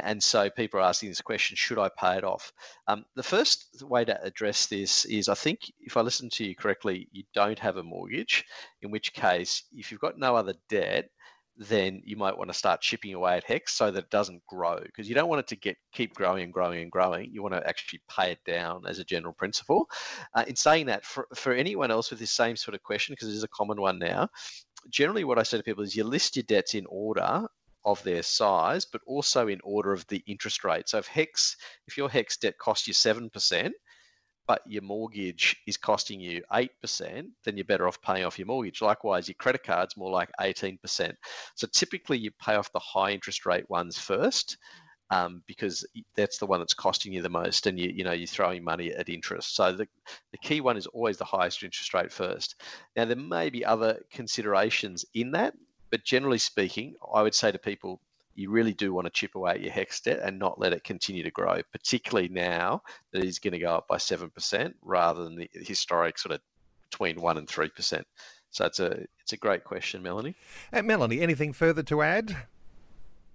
And 0.00 0.22
so 0.22 0.48
people 0.48 0.80
are 0.80 0.84
asking 0.84 1.10
this 1.10 1.20
question 1.20 1.56
should 1.56 1.78
I 1.78 1.90
pay 1.98 2.16
it 2.16 2.24
off? 2.24 2.50
Um, 2.88 3.04
the 3.14 3.22
first 3.22 3.82
way 3.82 4.04
to 4.06 4.22
address 4.24 4.66
this 4.66 5.04
is 5.04 5.28
I 5.28 5.34
think 5.34 5.70
if 5.80 5.96
I 5.96 6.00
listen 6.00 6.30
to 6.30 6.44
you 6.44 6.56
correctly, 6.56 7.08
you 7.12 7.24
don't 7.34 7.58
have 7.58 7.76
a 7.76 7.82
mortgage, 7.82 8.44
in 8.80 8.90
which 8.90 9.12
case, 9.12 9.64
if 9.72 9.90
you've 9.90 10.00
got 10.00 10.18
no 10.18 10.34
other 10.34 10.54
debt, 10.70 11.10
then 11.58 12.00
you 12.04 12.16
might 12.16 12.36
want 12.36 12.50
to 12.50 12.56
start 12.56 12.80
chipping 12.80 13.12
away 13.12 13.36
at 13.36 13.44
HECS 13.44 13.68
so 13.68 13.90
that 13.90 14.04
it 14.04 14.10
doesn't 14.10 14.44
grow 14.46 14.78
because 14.82 15.06
you 15.06 15.14
don't 15.14 15.28
want 15.28 15.40
it 15.40 15.46
to 15.48 15.56
get 15.56 15.76
keep 15.92 16.14
growing 16.14 16.42
and 16.42 16.52
growing 16.52 16.80
and 16.80 16.90
growing 16.90 17.30
you 17.30 17.42
want 17.42 17.54
to 17.54 17.68
actually 17.68 18.00
pay 18.08 18.32
it 18.32 18.38
down 18.46 18.82
as 18.86 18.98
a 18.98 19.04
general 19.04 19.34
principle 19.34 19.86
uh, 20.34 20.44
in 20.48 20.56
saying 20.56 20.86
that 20.86 21.04
for, 21.04 21.28
for 21.34 21.52
anyone 21.52 21.90
else 21.90 22.08
with 22.08 22.18
this 22.18 22.30
same 22.30 22.56
sort 22.56 22.74
of 22.74 22.82
question 22.82 23.12
because 23.12 23.28
it 23.28 23.36
is 23.36 23.44
a 23.44 23.48
common 23.48 23.78
one 23.78 23.98
now 23.98 24.26
generally 24.88 25.24
what 25.24 25.38
i 25.38 25.42
say 25.42 25.58
to 25.58 25.62
people 25.62 25.84
is 25.84 25.94
you 25.94 26.04
list 26.04 26.36
your 26.36 26.42
debts 26.44 26.74
in 26.74 26.86
order 26.88 27.46
of 27.84 28.02
their 28.04 28.22
size, 28.22 28.84
but 28.84 29.00
also 29.06 29.48
in 29.48 29.60
order 29.64 29.92
of 29.92 30.06
the 30.08 30.22
interest 30.26 30.64
rate. 30.64 30.88
So 30.88 30.98
if 30.98 31.06
HECS, 31.08 31.56
if 31.86 31.96
your 31.96 32.08
HECS 32.08 32.38
debt 32.40 32.58
costs 32.58 32.86
you 32.88 32.94
seven 32.94 33.30
percent, 33.30 33.74
but 34.46 34.62
your 34.66 34.82
mortgage 34.82 35.56
is 35.66 35.76
costing 35.76 36.20
you 36.20 36.42
eight 36.54 36.72
percent, 36.80 37.28
then 37.44 37.56
you're 37.56 37.64
better 37.64 37.88
off 37.88 38.02
paying 38.02 38.24
off 38.24 38.38
your 38.38 38.46
mortgage. 38.46 38.82
Likewise, 38.82 39.28
your 39.28 39.36
credit 39.36 39.62
card's 39.64 39.96
more 39.96 40.10
like 40.10 40.30
eighteen 40.40 40.78
percent. 40.78 41.16
So 41.56 41.66
typically, 41.72 42.18
you 42.18 42.30
pay 42.44 42.54
off 42.56 42.72
the 42.72 42.80
high 42.80 43.10
interest 43.12 43.46
rate 43.46 43.68
ones 43.70 43.98
first. 43.98 44.56
um, 45.10 45.42
because 45.46 45.86
that's 46.16 46.38
the 46.38 46.46
one 46.46 46.60
that's 46.60 46.74
costing 46.74 47.12
you 47.12 47.20
the 47.22 47.28
most, 47.28 47.66
and 47.66 47.78
you 47.78 47.90
you 47.94 48.02
know 48.04 48.12
you're 48.12 48.26
throwing 48.26 48.64
money 48.64 48.92
at 48.92 49.08
interest. 49.10 49.54
So 49.54 49.72
the 49.72 49.86
the 50.32 50.38
key 50.38 50.60
one 50.60 50.76
is 50.76 50.86
always 50.86 51.18
the 51.18 51.24
highest 51.24 51.62
interest 51.62 51.92
rate 51.94 52.10
first. 52.12 52.60
Now 52.96 53.04
there 53.04 53.16
may 53.16 53.50
be 53.50 53.64
other 53.64 54.00
considerations 54.10 55.04
in 55.14 55.32
that, 55.32 55.54
but 55.92 56.02
generally 56.04 56.38
speaking, 56.38 56.96
I 57.14 57.22
would 57.22 57.34
say 57.34 57.52
to 57.52 57.58
people 57.58 58.00
you 58.34 58.50
really 58.50 58.72
do 58.72 58.94
want 58.94 59.04
to 59.04 59.10
chip 59.10 59.34
away 59.34 59.52
at 59.52 59.60
your 59.60 59.72
HECS 59.72 60.04
debt 60.04 60.20
and 60.24 60.38
not 60.38 60.58
let 60.58 60.72
it 60.72 60.84
continue 60.84 61.22
to 61.22 61.30
grow, 61.30 61.60
particularly 61.70 62.28
now 62.28 62.82
that 63.12 63.22
it's 63.22 63.38
going 63.38 63.52
to 63.52 63.58
go 63.58 63.74
up 63.74 63.86
by 63.86 63.98
7% 63.98 64.72
rather 64.80 65.22
than 65.22 65.36
the 65.36 65.50
historic 65.52 66.18
sort 66.18 66.34
of 66.34 66.40
between 66.90 67.20
1 67.20 67.36
and 67.36 67.46
3%. 67.46 68.02
So 68.50 68.64
it's 68.64 68.80
a 68.80 69.04
it's 69.20 69.32
a 69.32 69.36
great 69.36 69.64
question, 69.64 70.02
Melanie. 70.02 70.34
Uh, 70.72 70.82
Melanie, 70.82 71.20
anything 71.20 71.52
further 71.52 71.82
to 71.84 72.02
add? 72.02 72.36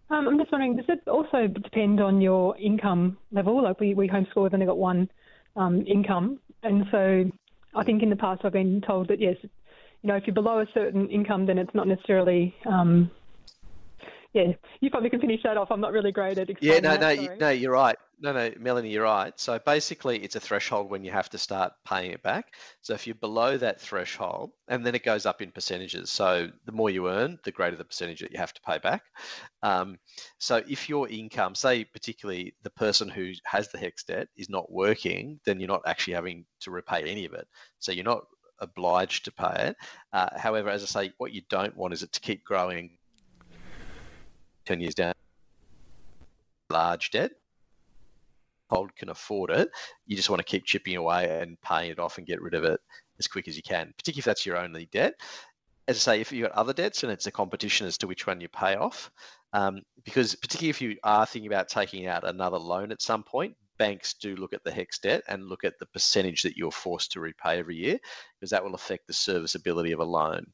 Um, 0.10 0.28
I'm 0.28 0.38
just 0.40 0.52
wondering, 0.52 0.78
does 0.78 0.86
it 0.90 1.08
also 1.08 1.48
depend 1.48 2.02
on 2.02 2.22
your 2.22 2.58
income 2.58 3.18
level? 3.32 3.64
Like 3.64 3.80
we, 3.80 3.94
we 3.94 4.08
homeschool, 4.08 4.44
we've 4.44 4.54
only 4.54 4.66
got 4.66 4.78
one 4.78 5.10
um, 5.56 5.84
income. 5.88 6.40
And 6.64 6.86
so 6.92 7.32
I 7.76 7.84
think 7.84 8.04
in 8.04 8.10
the 8.10 8.16
past 8.16 8.46
I've 8.46 8.54
been 8.54 8.82
told 8.82 9.08
that, 9.10 9.20
yes, 9.20 9.38
you 10.08 10.14
know, 10.14 10.18
if 10.18 10.26
you're 10.26 10.34
below 10.34 10.60
a 10.60 10.66
certain 10.74 11.10
income, 11.10 11.46
then 11.46 11.58
it's 11.58 11.76
not 11.76 11.86
necessarily 11.86 12.56
um, 12.66 13.12
yeah, 14.34 14.54
you 14.80 14.90
probably 14.90 15.10
can 15.10 15.20
finish 15.20 15.42
that 15.44 15.58
off. 15.58 15.70
I'm 15.70 15.82
not 15.82 15.92
really 15.92 16.12
great 16.12 16.38
at 16.38 16.50
explaining. 16.50 16.84
Yeah, 16.84 16.92
no, 16.92 16.98
that, 16.98 17.16
no, 17.18 17.22
you, 17.22 17.30
no, 17.40 17.50
you're 17.50 17.72
right. 17.74 17.98
No, 18.20 18.32
no, 18.32 18.52
Melanie, 18.60 18.90
you're 18.90 19.04
right. 19.04 19.34
So 19.38 19.60
basically, 19.60 20.20
it's 20.24 20.36
a 20.36 20.40
threshold 20.40 20.90
when 20.90 21.04
you 21.04 21.12
have 21.12 21.30
to 21.32 21.38
start 21.38 21.74
paying 21.86 22.12
it 22.12 22.24
back. 22.24 22.46
So 22.82 22.94
if 22.94 23.06
you're 23.06 23.16
below 23.16 23.58
that 23.58 23.82
threshold, 23.82 24.52
and 24.68 24.86
then 24.86 24.96
it 24.96 25.04
goes 25.04 25.26
up 25.26 25.42
in 25.42 25.52
percentages. 25.52 26.10
So 26.10 26.50
the 26.66 26.72
more 26.72 26.90
you 26.90 27.10
earn, 27.10 27.38
the 27.44 27.52
greater 27.52 27.76
the 27.76 27.84
percentage 27.84 28.22
that 28.22 28.32
you 28.32 28.38
have 28.38 28.54
to 28.54 28.62
pay 28.62 28.78
back. 28.78 29.02
Um, 29.62 29.98
so 30.38 30.64
if 30.70 30.88
your 30.88 31.10
income, 31.10 31.54
say 31.54 31.84
particularly 31.84 32.54
the 32.64 32.72
person 32.72 33.10
who 33.10 33.32
has 33.44 33.70
the 33.70 33.78
HECS 33.78 34.06
debt, 34.06 34.28
is 34.38 34.50
not 34.50 34.72
working, 34.72 35.40
then 35.46 35.60
you're 35.60 35.68
not 35.68 35.84
actually 35.86 36.14
having 36.14 36.46
to 36.62 36.72
repay 36.72 37.04
any 37.04 37.26
of 37.26 37.34
it. 37.34 37.48
So 37.80 37.92
you're 37.92 38.04
not 38.04 38.24
obliged 38.60 39.26
to 39.26 39.32
pay 39.32 39.70
it. 39.70 39.78
Uh, 40.14 40.30
however, 40.38 40.70
as 40.70 40.84
I 40.84 40.86
say, 40.86 41.14
what 41.18 41.32
you 41.32 41.42
don't 41.50 41.76
want 41.76 41.94
is 41.94 42.04
it 42.04 42.12
to 42.14 42.20
keep 42.20 42.44
growing 42.44 42.98
10 44.66 44.82
years 44.82 44.96
down, 44.96 45.14
large 46.70 47.12
debt, 47.12 47.32
hold 48.70 48.96
can 48.96 49.10
afford 49.10 49.52
it. 49.52 49.70
You 50.06 50.16
just 50.16 50.30
want 50.30 50.40
to 50.40 50.46
keep 50.46 50.66
chipping 50.66 50.96
away 50.96 51.42
and 51.42 51.60
paying 51.62 51.92
it 51.92 52.00
off 52.00 52.18
and 52.18 52.28
get 52.28 52.42
rid 52.42 52.54
of 52.54 52.64
it 52.64 52.80
as 53.20 53.28
quick 53.28 53.48
as 53.48 53.56
you 53.56 53.64
can, 53.64 53.94
particularly 53.98 54.20
if 54.20 54.26
that's 54.26 54.46
your 54.46 54.58
only 54.58 54.88
debt. 54.92 55.14
As 55.88 55.98
I 55.98 56.00
say, 56.00 56.22
if 56.22 56.32
you've 56.32 56.48
got 56.48 56.58
other 56.58 56.74
debts 56.74 57.04
and 57.04 57.12
it's 57.12 57.28
a 57.28 57.32
competition 57.32 57.88
as 57.88 57.98
to 58.00 58.08
which 58.08 58.28
one 58.28 58.42
you 58.42 58.50
pay 58.50 58.76
off, 58.76 59.10
um, 59.54 59.82
because 60.04 60.36
particularly 60.36 60.70
if 60.70 60.82
you 60.82 60.98
are 61.04 61.26
thinking 61.26 61.48
about 61.48 61.70
taking 61.70 62.08
out 62.08 62.28
another 62.28 62.58
loan 62.58 62.92
at 62.92 63.02
some 63.02 63.24
point, 63.24 63.56
banks 63.78 64.14
do 64.14 64.36
look 64.36 64.54
at 64.54 64.64
the 64.64 64.72
HECS 64.72 65.00
debt 65.00 65.24
and 65.28 65.48
look 65.48 65.64
at 65.64 65.80
the 65.80 65.86
percentage 65.88 66.44
that 66.44 66.58
you're 66.58 66.72
forced 66.72 67.12
to 67.12 67.20
repay 67.20 67.60
every 67.60 67.76
year, 67.76 68.00
because 68.40 68.52
that 68.52 68.64
will 68.64 68.76
affect 68.76 69.08
the 69.08 69.14
serviceability 69.14 69.92
of 69.92 70.00
a 70.00 70.06
loan. 70.06 70.46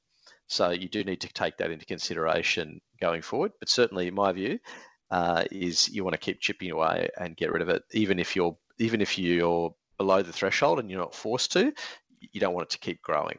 So 0.47 0.71
you 0.71 0.89
do 0.89 1.03
need 1.03 1.21
to 1.21 1.33
take 1.33 1.57
that 1.57 1.71
into 1.71 1.85
consideration 1.85 2.81
going 2.99 3.21
forward. 3.21 3.53
But 3.59 3.69
certainly, 3.69 4.07
in 4.07 4.13
my 4.13 4.31
view, 4.31 4.59
uh, 5.09 5.45
is 5.51 5.89
you 5.89 6.03
want 6.03 6.13
to 6.13 6.19
keep 6.19 6.39
chipping 6.39 6.71
away 6.71 7.09
and 7.19 7.37
get 7.37 7.51
rid 7.51 7.61
of 7.61 7.69
it, 7.69 7.83
even 7.91 8.19
if 8.19 8.35
you're 8.35 8.57
even 8.79 9.01
if 9.01 9.17
you're 9.17 9.73
below 9.97 10.21
the 10.21 10.33
threshold 10.33 10.79
and 10.79 10.89
you're 10.89 10.99
not 10.99 11.15
forced 11.15 11.51
to. 11.53 11.73
You 12.31 12.39
don't 12.39 12.53
want 12.53 12.67
it 12.67 12.71
to 12.71 12.79
keep 12.79 13.01
growing. 13.01 13.37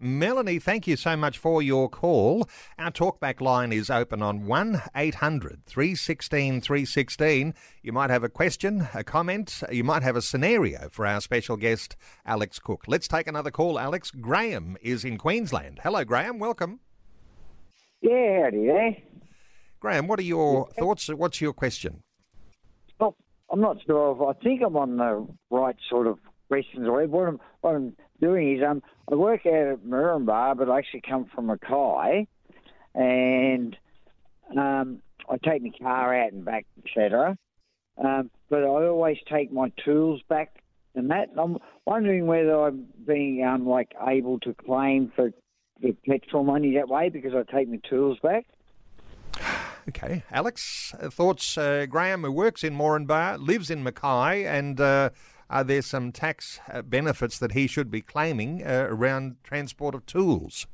Melanie, 0.00 0.60
thank 0.60 0.86
you 0.86 0.96
so 0.96 1.16
much 1.16 1.38
for 1.38 1.60
your 1.60 1.88
call. 1.88 2.48
Our 2.78 2.92
talkback 2.92 3.40
line 3.40 3.72
is 3.72 3.90
open 3.90 4.22
on 4.22 4.46
1 4.46 4.82
800 4.94 5.66
316 5.66 6.60
316. 6.60 7.54
You 7.82 7.92
might 7.92 8.10
have 8.10 8.22
a 8.22 8.28
question, 8.28 8.86
a 8.94 9.02
comment, 9.02 9.62
you 9.72 9.82
might 9.82 10.04
have 10.04 10.14
a 10.14 10.22
scenario 10.22 10.88
for 10.90 11.04
our 11.04 11.20
special 11.20 11.56
guest, 11.56 11.96
Alex 12.24 12.60
Cook. 12.60 12.84
Let's 12.86 13.08
take 13.08 13.26
another 13.26 13.50
call, 13.50 13.76
Alex. 13.76 14.12
Graham 14.12 14.76
is 14.80 15.04
in 15.04 15.18
Queensland. 15.18 15.80
Hello, 15.82 16.04
Graham. 16.04 16.38
Welcome. 16.38 16.78
Yeah, 18.00 18.44
howdy 18.44 18.66
there. 18.66 18.96
Graham, 19.80 20.06
what 20.06 20.20
are 20.20 20.22
your 20.22 20.68
thoughts? 20.78 21.08
What's 21.08 21.40
your 21.40 21.52
question? 21.52 22.04
Well, 23.00 23.16
I'm 23.50 23.60
not 23.60 23.78
sure 23.84 24.14
if 24.14 24.36
I 24.36 24.40
think 24.44 24.62
I'm 24.64 24.76
on 24.76 24.96
the 24.96 25.26
right 25.50 25.76
sort 25.90 26.06
of 26.06 26.18
questions. 26.48 26.86
What 26.88 27.28
I'm, 27.28 27.40
what 27.62 27.74
I'm 27.74 27.96
doing 28.20 28.56
is 28.56 28.62
um, 28.62 28.82
I 29.10 29.14
work 29.14 29.46
out 29.46 29.52
at 29.52 29.84
Moranbah, 29.84 30.56
but 30.56 30.70
I 30.70 30.78
actually 30.78 31.02
come 31.08 31.26
from 31.34 31.46
Mackay, 31.46 32.26
and 32.94 33.76
um, 34.56 35.02
I 35.28 35.36
take 35.36 35.62
my 35.62 35.70
car 35.80 36.14
out 36.14 36.32
and 36.32 36.44
back, 36.44 36.66
etc. 36.84 37.36
Um, 38.02 38.30
but 38.48 38.62
I 38.62 38.66
always 38.66 39.18
take 39.28 39.52
my 39.52 39.72
tools 39.84 40.20
back 40.28 40.62
and 40.94 41.10
that. 41.10 41.30
And 41.30 41.40
I'm 41.40 41.58
wondering 41.84 42.26
whether 42.26 42.66
I'm 42.66 42.86
being 43.06 43.44
um, 43.44 43.66
like 43.66 43.92
able 44.06 44.38
to 44.40 44.54
claim 44.54 45.12
for 45.14 45.30
the 45.80 45.92
petrol 46.06 46.44
money 46.44 46.74
that 46.74 46.88
way 46.88 47.08
because 47.08 47.32
I 47.34 47.50
take 47.50 47.68
my 47.68 47.80
tools 47.88 48.18
back. 48.22 48.46
Okay, 49.88 50.22
Alex, 50.30 50.92
uh, 51.00 51.08
thoughts? 51.08 51.56
Uh, 51.56 51.86
Graham, 51.88 52.22
who 52.22 52.30
works 52.30 52.62
in 52.62 52.76
Moranbah, 52.76 53.38
lives 53.38 53.70
in 53.70 53.82
Mackay, 53.82 54.44
and 54.44 54.78
uh, 54.78 55.08
are 55.50 55.64
there 55.64 55.82
some 55.82 56.12
tax 56.12 56.60
uh, 56.70 56.82
benefits 56.82 57.38
that 57.38 57.52
he 57.52 57.66
should 57.66 57.90
be 57.90 58.00
claiming 58.00 58.66
uh, 58.66 58.86
around 58.88 59.36
transport 59.42 59.94
of 59.94 60.04
tools? 60.06 60.66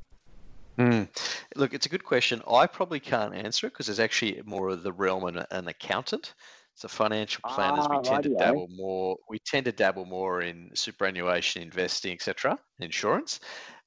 Mm. 0.78 1.08
Look, 1.54 1.72
it's 1.72 1.86
a 1.86 1.88
good 1.88 2.04
question. 2.04 2.42
I 2.50 2.66
probably 2.66 2.98
can't 2.98 3.34
answer 3.34 3.66
it 3.68 3.72
because 3.72 3.88
it's 3.88 4.00
actually 4.00 4.42
more 4.44 4.70
of 4.70 4.82
the 4.82 4.92
realm 4.92 5.24
of 5.24 5.46
an 5.50 5.68
accountant. 5.68 6.34
So 6.76 6.88
financial 6.88 7.42
planners, 7.48 7.86
ah, 7.88 7.98
we 7.98 8.02
tend 8.02 8.22
to 8.24 8.34
dabble 8.34 8.68
more. 8.68 9.16
We 9.28 9.38
tend 9.38 9.64
to 9.66 9.72
dabble 9.72 10.06
more 10.06 10.42
in 10.42 10.70
superannuation, 10.74 11.62
investing, 11.62 12.12
etc., 12.12 12.58
insurance. 12.80 13.38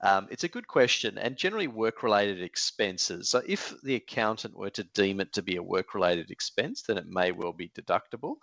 Um, 0.06 0.28
it's 0.32 0.46
a 0.46 0.48
good 0.48 0.68
question, 0.68 1.18
and 1.18 1.36
generally 1.36 1.68
work-related 1.68 2.42
expenses. 2.42 3.30
So 3.30 3.42
if 3.46 3.74
the 3.84 3.96
accountant 3.96 4.56
were 4.56 4.70
to 4.70 4.84
deem 4.96 5.20
it 5.20 5.34
to 5.34 5.42
be 5.42 5.58
a 5.58 5.64
work-related 5.64 6.32
expense, 6.32 6.84
then 6.84 6.98
it 6.98 7.08
may 7.08 7.32
well 7.32 7.54
be 7.54 7.70
deductible 7.70 8.36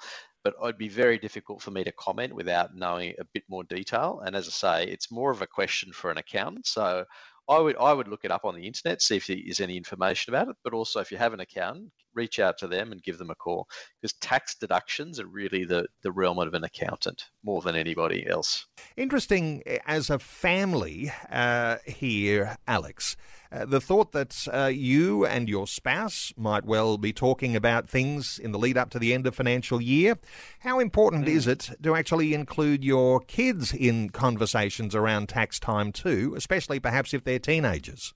but 0.44 0.54
it'd 0.62 0.76
be 0.76 0.88
very 0.88 1.18
difficult 1.18 1.62
for 1.62 1.70
me 1.70 1.82
to 1.82 1.92
comment 1.92 2.34
without 2.34 2.76
knowing 2.76 3.14
a 3.18 3.24
bit 3.32 3.44
more 3.48 3.64
detail. 3.64 4.22
And 4.24 4.36
as 4.36 4.46
I 4.46 4.50
say, 4.50 4.90
it's 4.90 5.10
more 5.10 5.30
of 5.30 5.40
a 5.40 5.46
question 5.46 5.90
for 5.90 6.10
an 6.10 6.18
accountant. 6.18 6.66
So 6.66 7.04
I 7.48 7.58
would 7.58 7.76
I 7.78 7.92
would 7.92 8.08
look 8.08 8.24
it 8.24 8.30
up 8.30 8.44
on 8.44 8.54
the 8.54 8.66
internet, 8.66 9.02
see 9.02 9.16
if 9.16 9.26
there 9.26 9.38
is 9.42 9.60
any 9.60 9.76
information 9.76 10.34
about 10.34 10.48
it. 10.48 10.56
But 10.62 10.74
also, 10.74 11.00
if 11.00 11.10
you 11.10 11.16
have 11.16 11.32
an 11.32 11.40
accountant, 11.40 11.90
reach 12.14 12.38
out 12.38 12.58
to 12.58 12.66
them 12.66 12.92
and 12.92 13.02
give 13.02 13.18
them 13.18 13.30
a 13.30 13.34
call 13.34 13.68
because 14.00 14.14
tax 14.14 14.54
deductions 14.54 15.20
are 15.20 15.26
really 15.26 15.64
the 15.64 15.86
the 16.02 16.12
realm 16.12 16.38
of 16.38 16.54
an 16.54 16.64
accountant 16.64 17.26
more 17.42 17.62
than 17.62 17.76
anybody 17.76 18.26
else. 18.26 18.66
Interesting 18.96 19.62
eh, 19.66 19.78
as 19.86 20.10
a 20.10 20.18
family 20.18 21.12
uh, 21.30 21.76
here, 21.86 22.56
Alex. 22.66 23.16
Uh, 23.54 23.64
the 23.64 23.80
thought 23.80 24.10
that 24.10 24.48
uh, 24.52 24.66
you 24.66 25.24
and 25.24 25.48
your 25.48 25.66
spouse 25.66 26.32
might 26.36 26.64
well 26.64 26.98
be 26.98 27.12
talking 27.12 27.54
about 27.54 27.88
things 27.88 28.36
in 28.36 28.50
the 28.50 28.58
lead 28.58 28.76
up 28.76 28.90
to 28.90 28.98
the 28.98 29.14
end 29.14 29.28
of 29.28 29.34
financial 29.34 29.80
year. 29.80 30.18
How 30.60 30.80
important 30.80 31.26
mm. 31.26 31.28
is 31.28 31.46
it 31.46 31.70
to 31.82 31.94
actually 31.94 32.34
include 32.34 32.82
your 32.82 33.20
kids 33.20 33.72
in 33.72 34.10
conversations 34.10 34.94
around 34.94 35.28
tax 35.28 35.60
time 35.60 35.92
too, 35.92 36.34
especially 36.36 36.80
perhaps 36.80 37.14
if 37.14 37.22
they're 37.22 37.38
teenagers? 37.38 38.12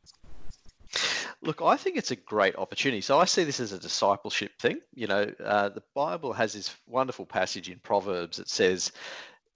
Look, 1.42 1.62
I 1.62 1.76
think 1.76 1.96
it's 1.96 2.10
a 2.10 2.16
great 2.16 2.56
opportunity. 2.56 3.00
So 3.00 3.18
I 3.18 3.24
see 3.24 3.44
this 3.44 3.60
as 3.60 3.72
a 3.72 3.78
discipleship 3.78 4.52
thing. 4.58 4.80
You 4.94 5.06
know, 5.06 5.32
uh, 5.44 5.68
the 5.68 5.82
Bible 5.94 6.32
has 6.32 6.52
this 6.52 6.74
wonderful 6.86 7.26
passage 7.26 7.70
in 7.70 7.78
Proverbs 7.80 8.38
that 8.38 8.48
says, 8.48 8.92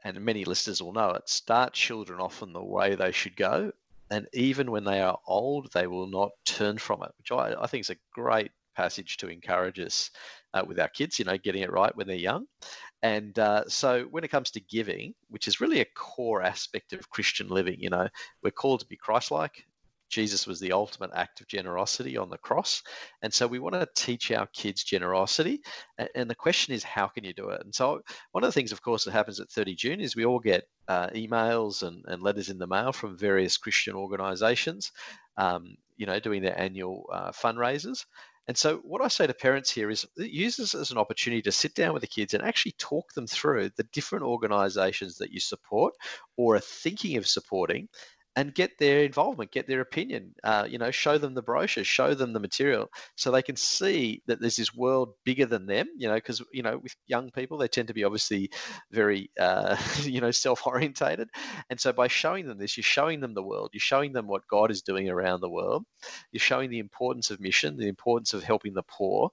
and 0.04 0.20
many 0.20 0.44
listeners 0.44 0.82
will 0.82 0.92
know 0.92 1.10
it 1.10 1.28
start 1.28 1.72
children 1.72 2.20
off 2.20 2.42
in 2.42 2.52
the 2.52 2.62
way 2.62 2.94
they 2.94 3.12
should 3.12 3.36
go, 3.36 3.72
and 4.10 4.28
even 4.34 4.70
when 4.70 4.84
they 4.84 5.00
are 5.00 5.18
old, 5.26 5.72
they 5.72 5.86
will 5.86 6.06
not 6.06 6.32
turn 6.44 6.76
from 6.76 7.02
it, 7.02 7.10
which 7.18 7.32
I, 7.32 7.54
I 7.58 7.66
think 7.66 7.82
is 7.82 7.90
a 7.90 7.96
great 8.12 8.50
passage 8.76 9.16
to 9.18 9.28
encourage 9.28 9.78
us 9.80 10.10
uh, 10.54 10.62
with 10.66 10.78
our 10.78 10.88
kids, 10.88 11.18
you 11.18 11.24
know, 11.24 11.38
getting 11.38 11.62
it 11.62 11.72
right 11.72 11.94
when 11.96 12.06
they're 12.06 12.16
young. 12.16 12.46
And 13.02 13.38
uh, 13.38 13.64
so 13.68 14.04
when 14.10 14.22
it 14.22 14.30
comes 14.30 14.50
to 14.52 14.60
giving, 14.60 15.14
which 15.28 15.48
is 15.48 15.60
really 15.60 15.80
a 15.80 15.86
core 15.96 16.42
aspect 16.42 16.92
of 16.92 17.10
Christian 17.10 17.48
living, 17.48 17.80
you 17.80 17.90
know, 17.90 18.06
we're 18.42 18.50
called 18.50 18.80
to 18.80 18.86
be 18.86 18.96
Christ 18.96 19.30
like 19.30 19.64
Jesus 20.12 20.46
was 20.46 20.60
the 20.60 20.72
ultimate 20.72 21.10
act 21.14 21.40
of 21.40 21.48
generosity 21.48 22.18
on 22.18 22.28
the 22.28 22.36
cross. 22.38 22.82
And 23.22 23.32
so 23.32 23.46
we 23.46 23.58
want 23.58 23.74
to 23.74 23.88
teach 23.96 24.30
our 24.30 24.46
kids 24.48 24.84
generosity. 24.84 25.62
And 26.14 26.28
the 26.28 26.34
question 26.34 26.74
is, 26.74 26.84
how 26.84 27.08
can 27.08 27.24
you 27.24 27.32
do 27.32 27.48
it? 27.48 27.62
And 27.64 27.74
so, 27.74 28.02
one 28.32 28.44
of 28.44 28.48
the 28.48 28.52
things, 28.52 28.72
of 28.72 28.82
course, 28.82 29.04
that 29.04 29.12
happens 29.12 29.40
at 29.40 29.50
30 29.50 29.74
June 29.74 30.00
is 30.00 30.14
we 30.14 30.26
all 30.26 30.38
get 30.38 30.64
uh, 30.86 31.08
emails 31.08 31.82
and, 31.82 32.04
and, 32.08 32.22
letters 32.22 32.50
in 32.50 32.58
the 32.58 32.66
mail 32.66 32.92
from 32.92 33.16
various 33.16 33.56
Christian 33.56 33.94
organizations, 33.94 34.92
um, 35.38 35.76
you 35.96 36.04
know, 36.04 36.20
doing 36.20 36.42
their 36.42 36.60
annual 36.60 37.08
uh, 37.12 37.30
fundraisers. 37.30 38.04
And 38.48 38.58
so, 38.58 38.78
what 38.78 39.00
I 39.00 39.08
say 39.08 39.26
to 39.26 39.34
parents 39.34 39.70
here 39.70 39.88
is 39.88 40.06
use 40.16 40.56
this 40.56 40.74
as 40.74 40.90
an 40.90 40.98
opportunity 40.98 41.40
to 41.42 41.52
sit 41.52 41.74
down 41.74 41.94
with 41.94 42.02
the 42.02 42.08
kids 42.08 42.34
and 42.34 42.42
actually 42.42 42.72
talk 42.72 43.12
them 43.14 43.26
through 43.26 43.70
the 43.76 43.86
different 43.92 44.24
organizations 44.24 45.16
that 45.18 45.30
you 45.30 45.40
support 45.40 45.94
or 46.36 46.56
are 46.56 46.60
thinking 46.60 47.16
of 47.16 47.26
supporting 47.26 47.88
and 48.34 48.54
get 48.54 48.78
their 48.78 49.02
involvement, 49.04 49.50
get 49.50 49.66
their 49.66 49.80
opinion. 49.80 50.34
Uh, 50.42 50.66
you 50.68 50.78
know, 50.78 50.90
show 50.90 51.18
them 51.18 51.34
the 51.34 51.42
brochure, 51.42 51.84
show 51.84 52.14
them 52.14 52.32
the 52.32 52.40
material, 52.40 52.88
so 53.16 53.30
they 53.30 53.42
can 53.42 53.56
see 53.56 54.22
that 54.26 54.40
there's 54.40 54.56
this 54.56 54.74
world 54.74 55.14
bigger 55.24 55.46
than 55.46 55.66
them. 55.66 55.86
You 55.96 56.08
know, 56.08 56.14
because 56.14 56.42
you 56.52 56.62
know 56.62 56.78
with 56.78 56.94
young 57.06 57.30
people 57.30 57.58
they 57.58 57.68
tend 57.68 57.88
to 57.88 57.94
be 57.94 58.04
obviously 58.04 58.50
very 58.90 59.30
uh, 59.38 59.76
you 60.02 60.20
know 60.20 60.30
self-orientated, 60.30 61.28
and 61.70 61.80
so 61.80 61.92
by 61.92 62.08
showing 62.08 62.46
them 62.46 62.58
this, 62.58 62.76
you're 62.76 62.84
showing 62.84 63.20
them 63.20 63.34
the 63.34 63.42
world, 63.42 63.70
you're 63.72 63.80
showing 63.80 64.12
them 64.12 64.26
what 64.26 64.46
God 64.48 64.70
is 64.70 64.82
doing 64.82 65.10
around 65.10 65.40
the 65.40 65.50
world, 65.50 65.84
you're 66.32 66.40
showing 66.40 66.70
the 66.70 66.78
importance 66.78 67.30
of 67.30 67.40
mission, 67.40 67.76
the 67.76 67.88
importance 67.88 68.32
of 68.34 68.42
helping 68.42 68.72
the 68.72 68.84
poor, 68.84 69.30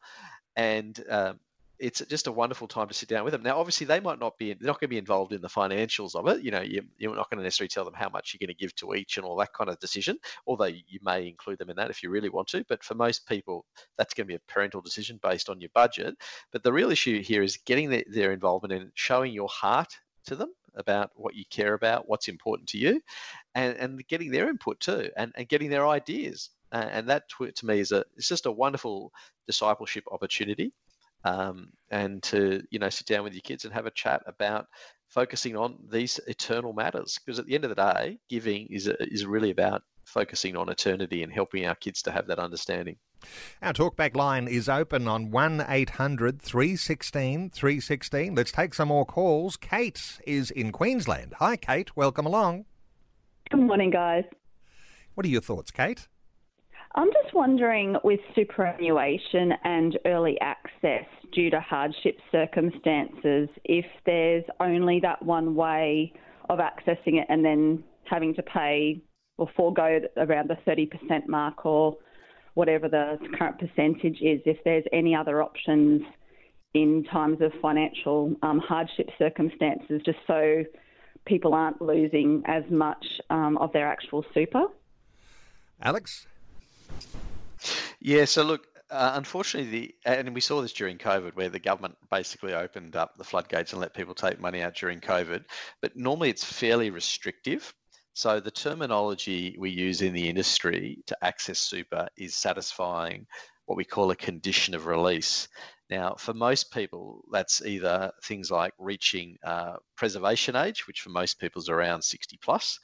and 0.55 1.03
um, 1.09 1.39
it's 1.79 2.01
just 2.05 2.27
a 2.27 2.31
wonderful 2.31 2.67
time 2.67 2.87
to 2.89 2.93
sit 2.93 3.07
down 3.07 3.23
with 3.23 3.31
them. 3.31 3.41
Now, 3.41 3.57
obviously, 3.57 3.85
they 3.85 3.99
might 3.99 4.19
not 4.19 4.37
be 4.37 4.53
they're 4.53 4.67
not 4.67 4.79
going 4.79 4.89
to 4.89 4.95
be 4.95 4.97
involved 4.97 5.31
in 5.31 5.41
the 5.41 5.47
financials 5.47 6.13
of 6.13 6.27
it. 6.27 6.43
You 6.43 6.51
know, 6.51 6.61
you, 6.61 6.81
you're 6.97 7.15
not 7.15 7.29
going 7.29 7.37
to 7.37 7.43
necessarily 7.43 7.69
tell 7.69 7.85
them 7.85 7.93
how 7.93 8.09
much 8.09 8.33
you're 8.33 8.45
going 8.45 8.55
to 8.55 8.61
give 8.61 8.75
to 8.75 8.93
each 8.95 9.17
and 9.17 9.25
all 9.25 9.37
that 9.37 9.53
kind 9.53 9.69
of 9.69 9.79
decision. 9.79 10.17
Although 10.45 10.65
you 10.65 10.99
may 11.01 11.27
include 11.27 11.57
them 11.57 11.69
in 11.69 11.77
that 11.77 11.89
if 11.89 12.03
you 12.03 12.09
really 12.09 12.29
want 12.29 12.49
to. 12.49 12.65
But 12.67 12.83
for 12.83 12.95
most 12.95 13.27
people, 13.27 13.65
that's 13.97 14.13
going 14.13 14.27
to 14.27 14.31
be 14.31 14.35
a 14.35 14.51
parental 14.51 14.81
decision 14.81 15.19
based 15.23 15.49
on 15.49 15.61
your 15.61 15.69
budget. 15.73 16.15
But 16.51 16.63
the 16.63 16.73
real 16.73 16.91
issue 16.91 17.21
here 17.23 17.43
is 17.43 17.57
getting 17.65 17.89
the, 17.89 18.05
their 18.09 18.33
involvement 18.33 18.73
and 18.73 18.91
showing 18.95 19.33
your 19.33 19.49
heart 19.49 19.93
to 20.25 20.35
them 20.35 20.53
about 20.75 21.11
what 21.15 21.35
you 21.35 21.45
care 21.49 21.73
about, 21.73 22.09
what's 22.09 22.27
important 22.27 22.67
to 22.69 22.77
you, 22.77 23.01
and, 23.55 23.77
and 23.77 24.07
getting 24.07 24.31
their 24.31 24.49
input 24.49 24.79
too, 24.79 25.09
and, 25.17 25.31
and 25.35 25.47
getting 25.47 25.69
their 25.69 25.87
ideas. 25.87 26.49
And 26.71 27.09
that 27.09 27.23
to, 27.37 27.49
to 27.49 27.65
me 27.65 27.79
is 27.79 27.91
a 27.91 28.05
it's 28.15 28.27
just 28.27 28.45
a 28.45 28.51
wonderful 28.51 29.11
discipleship 29.47 30.03
opportunity 30.11 30.71
um, 31.23 31.69
and 31.91 32.21
to 32.23 32.63
you 32.69 32.79
know 32.79 32.89
sit 32.89 33.07
down 33.07 33.23
with 33.23 33.33
your 33.33 33.41
kids 33.41 33.65
and 33.65 33.73
have 33.73 33.85
a 33.85 33.91
chat 33.91 34.21
about 34.25 34.67
focusing 35.09 35.55
on 35.55 35.77
these 35.91 36.19
eternal 36.27 36.73
matters 36.73 37.19
because 37.23 37.39
at 37.39 37.45
the 37.45 37.55
end 37.55 37.63
of 37.63 37.69
the 37.69 37.75
day 37.75 38.17
giving 38.29 38.67
is 38.67 38.87
is 38.87 39.25
really 39.25 39.51
about 39.51 39.81
focusing 40.05 40.55
on 40.55 40.69
eternity 40.69 41.23
and 41.23 41.31
helping 41.31 41.65
our 41.65 41.75
kids 41.75 42.01
to 42.01 42.11
have 42.11 42.27
that 42.27 42.39
understanding 42.39 42.95
our 43.61 43.73
talkback 43.73 44.15
line 44.15 44.47
is 44.47 44.69
open 44.69 45.07
on 45.07 45.31
1 45.31 45.65
800 45.67 46.41
316 46.41 47.49
316. 47.49 48.35
Let's 48.35 48.51
take 48.51 48.73
some 48.73 48.87
more 48.87 49.05
calls. 49.05 49.57
Kate 49.57 50.19
is 50.25 50.51
in 50.51 50.71
Queensland. 50.71 51.33
Hi, 51.39 51.57
Kate. 51.57 51.95
Welcome 51.95 52.25
along. 52.25 52.65
Good 53.49 53.59
morning, 53.59 53.89
guys. 53.89 54.23
What 55.15 55.25
are 55.25 55.29
your 55.29 55.41
thoughts, 55.41 55.71
Kate? 55.71 56.07
I'm 56.95 57.09
just 57.23 57.35
wondering 57.35 57.95
with 58.03 58.19
superannuation 58.35 59.53
and 59.63 59.97
early 60.05 60.39
access 60.41 61.05
due 61.31 61.49
to 61.51 61.59
hardship 61.59 62.17
circumstances, 62.31 63.47
if 63.63 63.85
there's 64.05 64.43
only 64.59 64.99
that 65.01 65.21
one 65.23 65.53
way 65.53 66.11
of 66.49 66.59
accessing 66.59 67.19
it 67.19 67.27
and 67.29 67.45
then 67.45 67.83
having 68.05 68.33
to 68.35 68.43
pay 68.43 69.01
or 69.37 69.47
forego 69.55 69.99
around 70.17 70.49
the 70.49 70.57
30% 70.67 71.27
mark 71.27 71.65
or 71.65 71.95
whatever 72.55 72.89
the 72.89 73.17
current 73.37 73.59
percentage 73.59 74.19
is, 74.21 74.41
if 74.45 74.57
there's 74.65 74.83
any 74.91 75.15
other 75.15 75.43
options 75.43 76.01
in 76.73 77.03
times 77.11 77.37
of 77.41 77.51
financial 77.61 78.35
um, 78.41 78.59
hardship 78.59 79.09
circumstances, 79.17 80.01
just 80.03 80.17
so 80.25 80.63
people 81.25 81.53
aren't 81.53 81.81
losing 81.81 82.41
as 82.47 82.63
much 82.69 83.05
um, 83.29 83.57
of 83.59 83.71
their 83.73 83.87
actual 83.87 84.25
super. 84.33 84.63
Alex? 85.81 86.27
Yeah, 87.99 88.25
so 88.25 88.43
look, 88.43 88.65
uh, 88.89 89.11
unfortunately, 89.15 89.71
the 89.71 89.95
and 90.05 90.33
we 90.33 90.41
saw 90.41 90.61
this 90.61 90.73
during 90.73 90.97
COVID, 90.97 91.35
where 91.35 91.49
the 91.49 91.59
government 91.59 91.95
basically 92.09 92.53
opened 92.53 92.95
up 92.95 93.15
the 93.17 93.23
floodgates 93.23 93.73
and 93.73 93.81
let 93.81 93.93
people 93.93 94.15
take 94.15 94.39
money 94.39 94.61
out 94.61 94.75
during 94.75 94.99
COVID. 94.99 95.43
But 95.81 95.95
normally, 95.95 96.29
it's 96.29 96.43
fairly 96.43 96.89
restrictive. 96.89 97.73
So 98.13 98.39
the 98.39 98.51
terminology 98.51 99.55
we 99.59 99.69
use 99.69 100.01
in 100.01 100.13
the 100.13 100.27
industry 100.27 101.03
to 101.07 101.17
access 101.21 101.59
super 101.59 102.07
is 102.17 102.35
satisfying 102.35 103.25
what 103.65 103.77
we 103.77 103.85
call 103.85 104.11
a 104.11 104.15
condition 104.15 104.73
of 104.73 104.87
release. 104.87 105.47
Now, 105.89 106.15
for 106.19 106.33
most 106.35 106.71
people, 106.71 107.23
that's 107.31 107.63
either 107.65 108.11
things 108.23 108.51
like 108.51 108.73
reaching 108.77 109.37
uh, 109.43 109.77
preservation 109.97 110.55
age, 110.55 110.85
which 110.85 111.01
for 111.01 111.09
most 111.09 111.39
people 111.39 111.61
is 111.61 111.69
around 111.69 112.03
60 112.03 112.37
plus, 112.43 112.79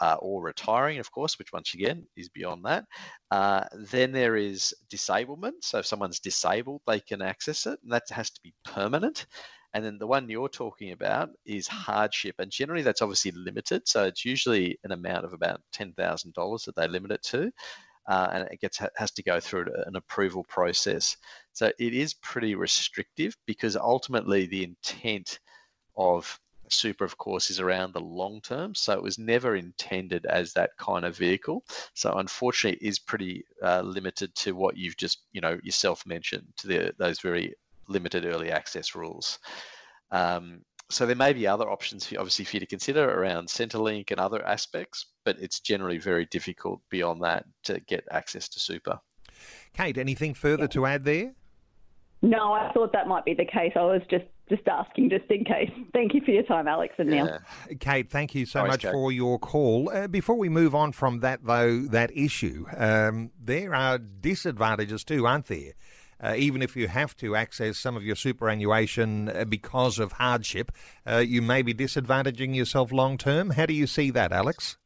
uh, 0.00 0.16
or 0.20 0.42
retiring, 0.42 0.98
of 0.98 1.10
course, 1.12 1.38
which 1.38 1.52
once 1.52 1.74
again 1.74 2.06
is 2.16 2.28
beyond 2.28 2.64
that. 2.64 2.84
Uh, 3.30 3.64
then 3.92 4.10
there 4.10 4.34
is 4.36 4.74
disablement. 4.90 5.62
So 5.62 5.78
if 5.78 5.86
someone's 5.86 6.18
disabled, 6.18 6.82
they 6.86 6.98
can 6.98 7.22
access 7.22 7.64
it, 7.66 7.78
and 7.84 7.92
that 7.92 8.10
has 8.10 8.30
to 8.30 8.40
be 8.42 8.54
permanent. 8.64 9.26
And 9.74 9.84
then 9.84 9.98
the 9.98 10.06
one 10.06 10.28
you're 10.28 10.48
talking 10.48 10.92
about 10.92 11.28
is 11.44 11.68
hardship, 11.68 12.36
and 12.38 12.50
generally 12.50 12.82
that's 12.82 13.02
obviously 13.02 13.32
limited. 13.32 13.86
So 13.86 14.04
it's 14.04 14.24
usually 14.24 14.78
an 14.82 14.92
amount 14.92 15.26
of 15.26 15.32
about 15.34 15.60
ten 15.72 15.92
thousand 15.92 16.32
dollars 16.34 16.64
that 16.64 16.74
they 16.74 16.88
limit 16.88 17.12
it 17.12 17.22
to 17.24 17.52
uh, 18.08 18.30
and 18.32 18.48
it 18.50 18.60
gets 18.60 18.80
has 18.96 19.10
to 19.12 19.22
go 19.22 19.38
through 19.38 19.66
an 19.86 19.94
approval 19.94 20.44
process. 20.48 21.16
So 21.52 21.70
it 21.78 21.94
is 21.94 22.14
pretty 22.14 22.54
restrictive 22.54 23.36
because 23.46 23.76
ultimately 23.76 24.46
the 24.46 24.64
intent 24.64 25.38
of 25.96 26.40
super 26.70 27.04
of 27.04 27.16
course 27.18 27.50
is 27.50 27.60
around 27.60 27.92
the 27.92 28.00
long 28.00 28.40
term. 28.40 28.74
So 28.74 28.94
it 28.94 29.02
was 29.02 29.18
never 29.18 29.56
intended 29.56 30.24
as 30.26 30.52
that 30.54 30.70
kind 30.78 31.04
of 31.04 31.16
vehicle. 31.16 31.64
So 31.94 32.12
unfortunately 32.14 32.78
it 32.80 32.88
is 32.88 32.98
pretty 32.98 33.44
uh, 33.62 33.82
limited 33.82 34.34
to 34.36 34.52
what 34.52 34.76
you've 34.76 34.96
just 34.96 35.24
you 35.32 35.40
know 35.40 35.58
yourself 35.62 36.06
mentioned 36.06 36.46
to 36.58 36.66
the, 36.66 36.94
those 36.98 37.20
very 37.20 37.54
limited 37.88 38.24
early 38.24 38.50
access 38.50 38.94
rules. 38.94 39.38
Um, 40.10 40.62
so 40.90 41.06
there 41.06 41.16
may 41.16 41.32
be 41.32 41.46
other 41.46 41.70
options, 41.70 42.06
for, 42.06 42.18
obviously, 42.18 42.44
for 42.44 42.56
you 42.56 42.60
to 42.60 42.66
consider 42.66 43.08
around 43.08 43.48
Centrelink 43.48 44.10
and 44.10 44.18
other 44.18 44.44
aspects, 44.44 45.06
but 45.24 45.38
it's 45.40 45.60
generally 45.60 45.98
very 45.98 46.26
difficult 46.26 46.80
beyond 46.90 47.22
that 47.22 47.44
to 47.64 47.80
get 47.80 48.04
access 48.10 48.48
to 48.48 48.60
super. 48.60 48.98
Kate, 49.74 49.98
anything 49.98 50.34
further 50.34 50.66
to 50.68 50.86
add 50.86 51.04
there? 51.04 51.32
No, 52.22 52.52
I 52.52 52.72
thought 52.72 52.92
that 52.92 53.06
might 53.06 53.24
be 53.24 53.34
the 53.34 53.44
case. 53.44 53.72
I 53.76 53.82
was 53.82 54.02
just 54.10 54.24
just 54.48 54.66
asking, 54.66 55.10
just 55.10 55.30
in 55.30 55.44
case. 55.44 55.70
Thank 55.92 56.14
you 56.14 56.22
for 56.22 56.30
your 56.30 56.42
time, 56.42 56.66
Alex 56.66 56.94
and 56.96 57.10
Neil. 57.10 57.26
Yeah. 57.26 57.74
Kate, 57.80 58.10
thank 58.10 58.34
you 58.34 58.46
so 58.46 58.64
much 58.64 58.80
Kate. 58.80 58.92
for 58.92 59.12
your 59.12 59.38
call. 59.38 59.90
Uh, 59.92 60.08
before 60.08 60.36
we 60.36 60.48
move 60.48 60.74
on 60.74 60.92
from 60.92 61.20
that, 61.20 61.44
though, 61.44 61.80
that 61.82 62.10
issue, 62.16 62.64
um, 62.74 63.30
there 63.38 63.74
are 63.74 63.98
disadvantages 63.98 65.04
too, 65.04 65.26
aren't 65.26 65.46
there? 65.48 65.72
Uh, 66.22 66.34
even 66.36 66.62
if 66.62 66.76
you 66.76 66.88
have 66.88 67.16
to 67.16 67.36
access 67.36 67.78
some 67.78 67.96
of 67.96 68.02
your 68.02 68.16
superannuation 68.16 69.28
uh, 69.28 69.44
because 69.44 69.98
of 69.98 70.12
hardship, 70.12 70.72
uh, 71.06 71.18
you 71.18 71.42
may 71.42 71.62
be 71.62 71.74
disadvantaging 71.74 72.54
yourself 72.54 72.92
long 72.92 73.18
term. 73.18 73.50
How 73.50 73.66
do 73.66 73.74
you 73.74 73.86
see 73.86 74.10
that, 74.10 74.32
Alex? 74.32 74.76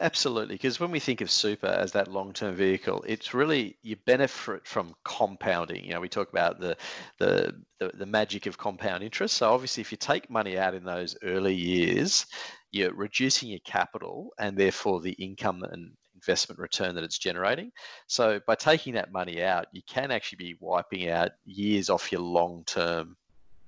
Absolutely, 0.00 0.56
because 0.56 0.80
when 0.80 0.90
we 0.90 0.98
think 0.98 1.20
of 1.20 1.30
super 1.30 1.68
as 1.68 1.92
that 1.92 2.08
long-term 2.08 2.56
vehicle, 2.56 3.04
it's 3.06 3.32
really 3.32 3.76
you 3.82 3.94
benefit 4.04 4.66
from 4.66 4.92
compounding. 5.04 5.84
You 5.84 5.94
know, 5.94 6.00
we 6.00 6.08
talk 6.08 6.30
about 6.30 6.58
the, 6.58 6.76
the 7.18 7.54
the 7.78 7.92
the, 7.94 8.06
magic 8.06 8.46
of 8.46 8.58
compound 8.58 9.04
interest. 9.04 9.36
So 9.36 9.52
obviously, 9.52 9.82
if 9.82 9.92
you 9.92 9.96
take 9.96 10.28
money 10.28 10.58
out 10.58 10.74
in 10.74 10.84
those 10.84 11.16
early 11.22 11.54
years, 11.54 12.26
you're 12.72 12.92
reducing 12.92 13.50
your 13.50 13.60
capital 13.60 14.32
and 14.36 14.56
therefore 14.56 15.00
the 15.00 15.12
income 15.12 15.62
and 15.62 15.92
investment 16.26 16.58
return 16.58 16.94
that 16.94 17.04
it's 17.04 17.18
generating. 17.18 17.70
So 18.06 18.40
by 18.46 18.54
taking 18.54 18.94
that 18.94 19.12
money 19.12 19.42
out, 19.42 19.66
you 19.72 19.82
can 19.86 20.10
actually 20.10 20.38
be 20.38 20.56
wiping 20.60 21.10
out 21.10 21.32
years 21.44 21.90
off 21.90 22.10
your 22.10 22.22
long-term 22.22 23.16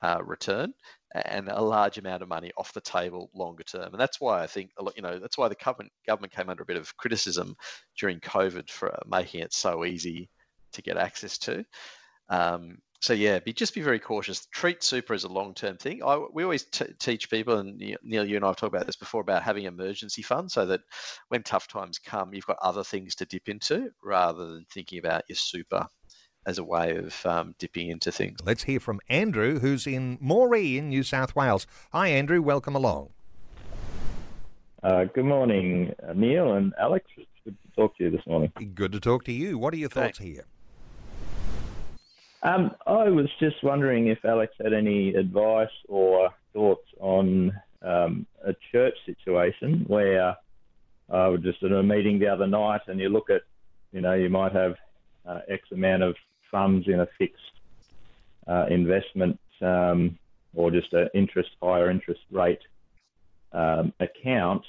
uh, 0.03 0.23
return 0.25 0.73
and 1.25 1.49
a 1.49 1.63
large 1.63 1.99
amount 1.99 2.23
of 2.23 2.29
money 2.29 2.53
off 2.57 2.73
the 2.73 2.81
table 2.81 3.31
longer 3.35 3.63
term. 3.63 3.93
And 3.93 4.01
that's 4.01 4.21
why 4.21 4.43
I 4.43 4.47
think, 4.47 4.71
you 4.97 5.03
know, 5.03 5.19
that's 5.19 5.39
why 5.39 5.49
the 5.49 5.55
government, 5.55 5.93
government 6.07 6.33
came 6.33 6.51
under 6.51 6.63
a 6.63 6.67
bit 6.67 6.77
of 6.77 6.97
criticism 6.97 7.57
during 7.99 8.21
COVID 8.21 8.71
for 8.71 8.99
making 9.07 9.41
it 9.41 9.53
so 9.53 9.85
easy 9.85 10.29
to 10.73 10.83
get 10.83 10.97
access 10.97 11.39
to. 11.39 11.65
Um, 12.29 12.79
so 13.01 13.13
yeah, 13.13 13.39
be 13.39 13.53
just 13.53 13.75
be 13.75 13.83
very 13.83 13.99
cautious. 13.99 14.47
Treat 14.47 14.83
super 14.83 15.15
as 15.15 15.25
a 15.25 15.29
long-term 15.29 15.77
thing. 15.77 16.03
I, 16.03 16.25
we 16.33 16.43
always 16.43 16.65
t- 16.65 16.87
teach 16.99 17.31
people, 17.31 17.59
and 17.59 17.77
Neil, 18.03 18.25
you 18.25 18.37
and 18.37 18.45
I 18.45 18.49
have 18.49 18.57
talked 18.57 18.75
about 18.75 18.87
this 18.87 18.97
before 18.97 19.21
about 19.21 19.43
having 19.43 19.65
emergency 19.65 20.23
funds, 20.23 20.55
so 20.55 20.67
that 20.67 20.81
when 21.29 21.43
tough 21.43 21.69
times 21.69 21.99
come, 21.99 22.35
you've 22.35 22.47
got 22.47 22.59
other 22.63 22.85
things 22.85 23.15
to 23.17 23.27
dip 23.27 23.49
into 23.49 23.91
rather 24.03 24.47
than 24.47 24.67
thinking 24.71 24.99
about 24.99 25.23
your 25.29 25.37
super 25.37 25.87
as 26.47 26.59
a 26.59 26.65
way 26.65 26.97
of 26.97 27.27
um, 27.27 27.55
dipping 27.59 27.91
into 27.91 28.13
things. 28.13 28.39
Let's 28.45 28.63
hear 28.65 28.79
from 28.79 29.01
Andrew, 29.09 29.59
who's 29.59 29.87
in 29.87 30.17
Moree 30.19 30.77
in 30.77 30.89
New 30.89 31.03
South 31.03 31.35
Wales. 31.35 31.67
Hi, 31.93 32.09
Andrew. 32.09 32.41
Welcome 32.41 32.77
along. 32.77 33.11
Uh, 34.83 35.05
good 35.05 35.25
morning, 35.25 35.93
Neil 36.15 36.53
and 36.53 36.73
Alex. 36.79 37.07
It's 37.17 37.27
good 37.45 37.57
to 37.63 37.69
talk 37.75 37.97
to 37.97 38.05
you 38.05 38.11
this 38.11 38.25
morning. 38.27 38.53
Good 38.75 38.93
to 38.93 39.01
talk 39.01 39.25
to 39.25 39.33
you. 39.33 39.59
What 39.59 39.75
are 39.75 39.79
your 39.79 39.89
thoughts 39.89 40.19
Thanks. 40.19 40.35
here? 40.37 40.45
Um, 42.43 42.73
I 42.87 43.09
was 43.09 43.29
just 43.41 43.63
wondering 43.63 44.09
if 44.09 44.25
Alex 44.25 44.53
had 44.63 44.73
any 44.73 45.15
advice 45.15 45.69
or 45.89 46.31
thoughts 46.53 46.87
on 47.01 47.53
um, 47.83 48.27
a 48.45 48.55
church 48.73 48.95
situation 49.05 49.85
where 49.87 50.37
I 51.11 51.29
was 51.29 51.41
just 51.43 51.63
in 51.63 51.73
a 51.73 51.83
meeting 51.83 52.19
the 52.19 52.29
other 52.29 52.47
night, 52.47 52.83
and 52.89 53.01
you 53.01 53.09
look 53.09 53.31
at, 53.31 53.43
you 53.93 54.01
know, 54.01 54.15
you 54.15 54.29
might 54.29 54.53
have 54.53 54.75
uh, 55.27 55.41
X 55.49 55.63
amount 55.73 56.03
of 56.03 56.17
funds 56.51 56.87
in 56.89 57.01
a 57.01 57.09
fixed 57.19 57.43
uh, 58.47 58.67
investment 58.71 59.39
um, 59.63 60.19
or 60.55 60.71
just 60.71 60.93
an 60.93 61.09
interest 61.15 61.51
higher 61.63 61.91
interest 61.91 62.21
rate 62.31 62.61
um, 63.53 63.93
account. 64.01 64.63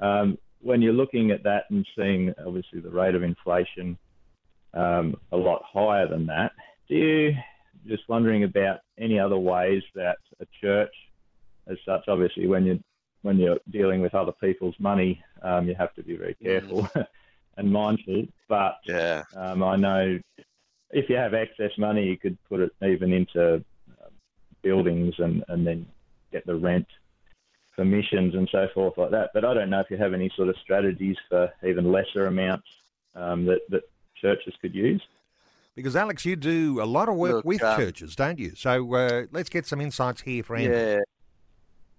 Um, 0.00 0.38
when 0.60 0.82
you're 0.82 0.92
looking 0.92 1.30
at 1.30 1.42
that 1.44 1.64
and 1.70 1.86
seeing 1.96 2.34
obviously 2.44 2.80
the 2.80 2.90
rate 2.90 3.14
of 3.14 3.22
inflation 3.22 3.98
um, 4.72 5.16
a 5.32 5.36
lot 5.36 5.62
higher 5.70 6.08
than 6.08 6.26
that, 6.26 6.52
do 6.88 6.94
you 6.94 7.34
just 7.86 8.08
wondering 8.08 8.44
about 8.44 8.80
any 8.98 9.18
other 9.18 9.38
ways 9.38 9.82
that 9.94 10.16
a 10.40 10.46
church, 10.60 10.94
as 11.66 11.76
such, 11.84 12.04
obviously 12.08 12.46
when 12.46 12.64
you 12.64 12.82
when 13.22 13.38
you're 13.38 13.58
dealing 13.70 14.02
with 14.02 14.14
other 14.14 14.32
people's 14.32 14.74
money, 14.78 15.22
um, 15.42 15.66
you 15.66 15.74
have 15.74 15.94
to 15.94 16.02
be 16.02 16.14
very 16.14 16.34
careful 16.42 16.82
mm. 16.82 17.06
and 17.56 17.72
mindful. 17.72 18.26
But 18.48 18.76
yeah. 18.84 19.22
um, 19.34 19.62
I 19.62 19.76
know 19.76 20.18
if 20.90 21.08
you 21.08 21.16
have 21.16 21.32
excess 21.32 21.70
money, 21.78 22.04
you 22.04 22.18
could 22.18 22.36
put 22.50 22.60
it 22.60 22.70
even 22.82 23.14
into 23.14 23.56
uh, 23.56 24.08
buildings 24.62 25.14
and, 25.18 25.42
and 25.48 25.66
then 25.66 25.86
get 26.32 26.44
the 26.44 26.54
rent 26.54 26.86
permissions 27.74 28.34
and 28.34 28.48
so 28.52 28.68
forth 28.74 28.98
like 28.98 29.10
that. 29.10 29.30
But 29.32 29.46
I 29.46 29.54
don't 29.54 29.70
know 29.70 29.80
if 29.80 29.90
you 29.90 29.96
have 29.96 30.12
any 30.12 30.30
sort 30.36 30.50
of 30.50 30.56
strategies 30.62 31.16
for 31.30 31.50
even 31.66 31.90
lesser 31.90 32.26
amounts 32.26 32.68
um, 33.14 33.46
that, 33.46 33.60
that 33.70 33.84
churches 34.20 34.54
could 34.60 34.74
use. 34.74 35.02
Because 35.74 35.96
Alex, 35.96 36.24
you 36.24 36.36
do 36.36 36.80
a 36.80 36.84
lot 36.84 37.08
of 37.08 37.16
work 37.16 37.36
Look, 37.36 37.44
with 37.44 37.62
um, 37.62 37.76
churches, 37.76 38.14
don't 38.14 38.38
you? 38.38 38.54
So 38.54 38.94
uh, 38.94 39.24
let's 39.32 39.48
get 39.48 39.66
some 39.66 39.80
insights 39.80 40.22
here 40.22 40.42
for 40.42 40.56
Andrew. 40.56 40.76
Yeah, 40.76 41.00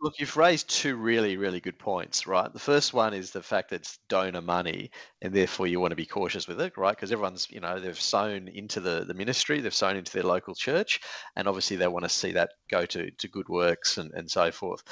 Look, 0.05 0.19
you've 0.19 0.37
raised 0.37 0.69
two 0.69 0.97
really, 0.97 1.35
really 1.35 1.59
good 1.59 1.79
points, 1.79 2.27
right? 2.27 2.53
The 2.53 2.59
first 2.59 2.93
one 2.93 3.13
is 3.13 3.31
the 3.31 3.41
fact 3.41 3.69
that 3.69 3.77
it's 3.77 3.97
donor 4.07 4.41
money, 4.41 4.91
and 5.23 5.33
therefore 5.33 5.65
you 5.65 5.79
want 5.79 5.93
to 5.93 5.95
be 5.95 6.05
cautious 6.05 6.47
with 6.47 6.61
it, 6.61 6.77
right? 6.77 6.95
Because 6.95 7.11
everyone's, 7.11 7.47
you 7.49 7.59
know, 7.59 7.79
they've 7.79 7.99
sown 7.99 8.47
into 8.49 8.81
the, 8.81 9.05
the 9.05 9.15
ministry, 9.15 9.61
they've 9.61 9.73
sown 9.73 9.95
into 9.95 10.11
their 10.11 10.21
local 10.23 10.53
church, 10.53 10.99
and 11.37 11.47
obviously 11.47 11.77
they 11.77 11.87
want 11.87 12.03
to 12.03 12.09
see 12.09 12.31
that 12.33 12.51
go 12.69 12.85
to, 12.85 13.09
to 13.09 13.27
good 13.29 13.49
works 13.49 13.97
and, 13.97 14.11
and 14.13 14.29
so 14.29 14.51
forth. 14.51 14.83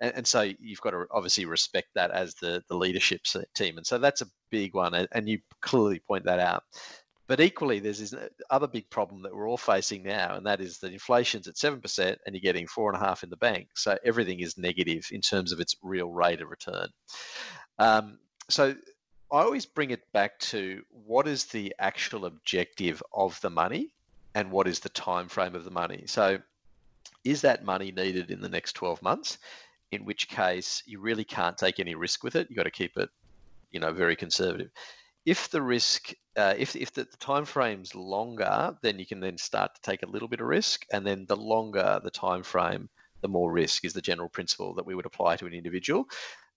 And, 0.00 0.14
and 0.14 0.26
so 0.26 0.50
you've 0.58 0.80
got 0.80 0.92
to 0.92 1.04
obviously 1.10 1.44
respect 1.44 1.88
that 1.96 2.12
as 2.12 2.34
the, 2.36 2.62
the 2.68 2.76
leadership 2.76 3.20
team. 3.54 3.76
And 3.76 3.86
so 3.86 3.98
that's 3.98 4.22
a 4.22 4.30
big 4.50 4.72
one, 4.72 4.94
and 4.94 5.28
you 5.28 5.40
clearly 5.60 5.98
point 5.98 6.24
that 6.24 6.38
out. 6.38 6.62
But 7.26 7.40
equally, 7.40 7.78
there's 7.78 7.98
this 8.00 8.14
other 8.50 8.66
big 8.66 8.90
problem 8.90 9.22
that 9.22 9.34
we're 9.34 9.48
all 9.48 9.56
facing 9.56 10.02
now, 10.02 10.36
and 10.36 10.44
that 10.46 10.60
is 10.60 10.78
that 10.78 10.92
inflation's 10.92 11.48
at 11.48 11.54
7% 11.54 11.98
and 11.98 12.34
you're 12.34 12.40
getting 12.40 12.66
four 12.66 12.92
and 12.92 13.02
a 13.02 13.04
half 13.04 13.22
in 13.22 13.30
the 13.30 13.36
bank. 13.36 13.68
So 13.76 13.96
everything 14.04 14.40
is 14.40 14.58
negative 14.58 15.08
in 15.10 15.22
terms 15.22 15.50
of 15.50 15.58
its 15.58 15.74
real 15.82 16.10
rate 16.10 16.42
of 16.42 16.50
return. 16.50 16.88
Um, 17.78 18.18
so 18.50 18.74
I 19.32 19.42
always 19.42 19.64
bring 19.64 19.90
it 19.90 20.12
back 20.12 20.38
to 20.40 20.82
what 20.90 21.26
is 21.26 21.46
the 21.46 21.74
actual 21.78 22.26
objective 22.26 23.02
of 23.14 23.40
the 23.40 23.50
money 23.50 23.94
and 24.34 24.50
what 24.50 24.68
is 24.68 24.80
the 24.80 24.90
time 24.90 25.28
frame 25.28 25.54
of 25.54 25.64
the 25.64 25.70
money. 25.70 26.04
So 26.06 26.38
is 27.24 27.40
that 27.40 27.64
money 27.64 27.90
needed 27.90 28.30
in 28.30 28.42
the 28.42 28.50
next 28.50 28.74
12 28.74 29.00
months? 29.00 29.38
In 29.92 30.04
which 30.04 30.28
case 30.28 30.82
you 30.84 31.00
really 31.00 31.24
can't 31.24 31.56
take 31.56 31.80
any 31.80 31.94
risk 31.94 32.22
with 32.22 32.36
it. 32.36 32.48
You've 32.50 32.56
got 32.58 32.64
to 32.64 32.70
keep 32.70 32.98
it, 32.98 33.08
you 33.70 33.80
know, 33.80 33.92
very 33.92 34.16
conservative 34.16 34.70
if 35.26 35.50
the 35.50 35.62
risk, 35.62 36.12
uh, 36.36 36.54
if 36.56 36.76
if 36.76 36.92
the, 36.92 37.04
the 37.04 37.16
time 37.16 37.44
frame's 37.44 37.94
longer, 37.94 38.76
then 38.82 38.98
you 38.98 39.06
can 39.06 39.20
then 39.20 39.38
start 39.38 39.74
to 39.74 39.80
take 39.82 40.02
a 40.02 40.08
little 40.08 40.28
bit 40.28 40.40
of 40.40 40.46
risk, 40.46 40.84
and 40.92 41.06
then 41.06 41.24
the 41.26 41.36
longer 41.36 42.00
the 42.02 42.10
time 42.10 42.42
frame, 42.42 42.88
the 43.22 43.28
more 43.28 43.50
risk 43.52 43.84
is 43.84 43.92
the 43.92 44.02
general 44.02 44.28
principle 44.28 44.74
that 44.74 44.86
we 44.86 44.94
would 44.94 45.06
apply 45.06 45.36
to 45.36 45.46
an 45.46 45.54
individual. 45.54 46.06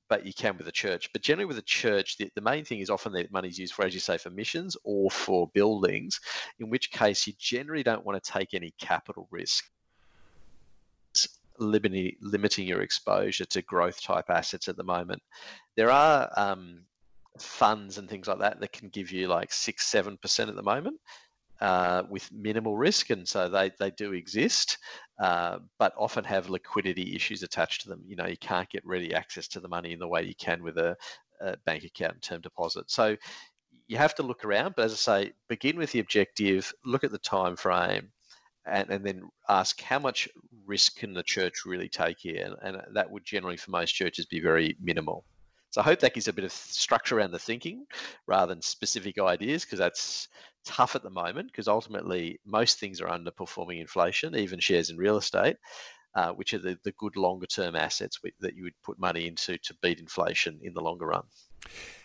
But 0.10 0.26
you 0.26 0.34
can 0.34 0.58
with 0.58 0.70
a 0.70 0.72
church. 0.72 1.12
But 1.12 1.22
generally, 1.22 1.48
with 1.48 1.58
a 1.58 1.64
church, 1.64 2.18
the, 2.18 2.32
the 2.34 2.42
main 2.42 2.64
thing 2.64 2.80
is 2.80 2.90
often 2.90 3.12
that 3.14 3.30
money 3.30 3.50
is 3.50 3.60
used 3.60 3.74
for, 3.74 3.84
as 3.84 3.94
you 3.94 4.00
say, 4.00 4.18
for 4.18 4.30
missions 4.30 4.78
or 4.86 5.12
for 5.12 5.50
buildings, 5.54 6.22
in 6.60 6.70
which 6.70 6.92
case 6.92 7.28
you 7.28 7.34
generally 7.38 7.84
don't 7.84 8.06
want 8.06 8.22
to 8.22 8.32
take 8.32 8.54
any 8.54 8.74
capital 8.80 9.28
risk 9.32 9.66
limiting, 11.60 12.16
limiting 12.22 12.68
your 12.68 12.82
exposure 12.82 13.46
to 13.46 13.62
growth 13.62 14.02
type 14.02 14.30
assets 14.30 14.68
at 14.68 14.78
the 14.78 14.84
moment. 14.84 15.22
There 15.76 15.92
are 15.92 16.32
um, 16.38 16.82
funds 17.42 17.98
and 17.98 18.10
things 18.10 18.28
like 18.28 18.40
that 18.40 18.60
that 18.60 18.72
can 18.72 18.90
give 18.90 19.12
you 19.12 19.28
like 19.28 19.52
six, 19.52 19.86
seven 19.86 20.18
percent 20.18 20.50
at 20.50 20.56
the 20.56 20.64
moment. 20.64 21.00
Uh, 21.60 22.04
with 22.08 22.32
minimal 22.32 22.78
risk, 22.78 23.10
and 23.10 23.28
so 23.28 23.50
they, 23.50 23.72
they 23.80 23.90
do 23.90 24.14
exist, 24.14 24.78
uh, 25.20 25.58
but 25.80 25.92
often 25.98 26.24
have 26.24 26.52
liquidity 26.52 27.16
issues 27.16 27.42
attached 27.42 27.82
to 27.82 27.90
them. 27.90 28.00
You 28.06 28.16
know, 28.16 28.28
you 28.28 28.38
can't 28.38 28.70
get 28.70 28.86
ready 28.86 29.12
access 29.12 29.48
to 29.48 29.60
the 29.60 29.68
money 29.68 29.92
in 29.92 29.98
the 29.98 30.08
way 30.08 30.22
you 30.22 30.36
can 30.36 30.62
with 30.62 30.78
a, 30.78 30.96
a 31.42 31.58
bank 31.66 31.84
account 31.84 32.14
and 32.14 32.22
term 32.22 32.42
deposit. 32.42 32.92
So 32.92 33.18
you 33.88 33.98
have 33.98 34.14
to 34.16 34.22
look 34.22 34.46
around, 34.46 34.76
but 34.76 34.86
as 34.86 34.94
I 34.94 34.96
say, 34.98 35.32
begin 35.50 35.78
with 35.78 35.92
the 35.94 36.00
objective, 36.00 36.72
look 36.86 37.04
at 37.04 37.12
the 37.12 37.18
time 37.18 37.56
frame, 37.56 38.12
and, 38.68 38.92
and 38.92 39.04
then 39.04 39.24
ask 39.50 39.82
how 39.82 39.98
much 39.98 40.30
risk 40.68 40.98
can 40.98 41.12
the 41.12 41.24
church 41.24 41.66
really 41.66 41.90
take 41.90 42.18
here, 42.20 42.56
and, 42.62 42.76
and 42.76 42.96
that 42.96 43.10
would 43.10 43.26
generally, 43.26 43.58
for 43.58 43.72
most 43.72 43.94
churches, 43.94 44.28
be 44.28 44.40
very 44.40 44.78
minimal. 44.80 45.26
So 45.78 45.82
I 45.82 45.86
hope 45.86 46.00
that 46.00 46.16
gives 46.16 46.28
a 46.28 46.34
bit 46.34 46.44
of 46.44 46.52
structure 46.52 47.20
around 47.20 47.30
the 47.30 47.38
thinking 47.38 47.86
rather 48.26 48.52
than 48.52 48.64
specific 48.64 49.20
ideas 49.20 49.64
because 49.64 49.78
that's 49.78 50.28
tough 50.66 50.96
at 50.96 51.04
the 51.04 51.12
moment 51.12 51.52
because 51.52 51.68
ultimately 51.68 52.40
most 52.48 52.80
things 52.80 53.00
are 53.00 53.10
underperforming 53.10 53.80
inflation, 53.80 54.36
even 54.36 54.60
shares 54.60 54.90
in 54.90 54.98
real 54.98 55.18
estate. 55.18 55.58
Uh, 56.16 56.32
which 56.32 56.56
are 56.56 56.58
the, 56.58 56.80
the 56.84 56.94
good 56.94 57.16
longer 57.16 57.46
term 57.46 57.76
assets 57.76 58.20
that 58.40 58.56
you 58.56 58.64
would 58.64 58.74
put 58.84 58.98
money 58.98 59.28
into 59.28 59.56
to 59.60 59.76
beat 59.84 60.00
inflation 60.00 60.60
in 60.64 60.74
the 60.74 60.82
longer 60.82 61.06
run. 61.06 61.22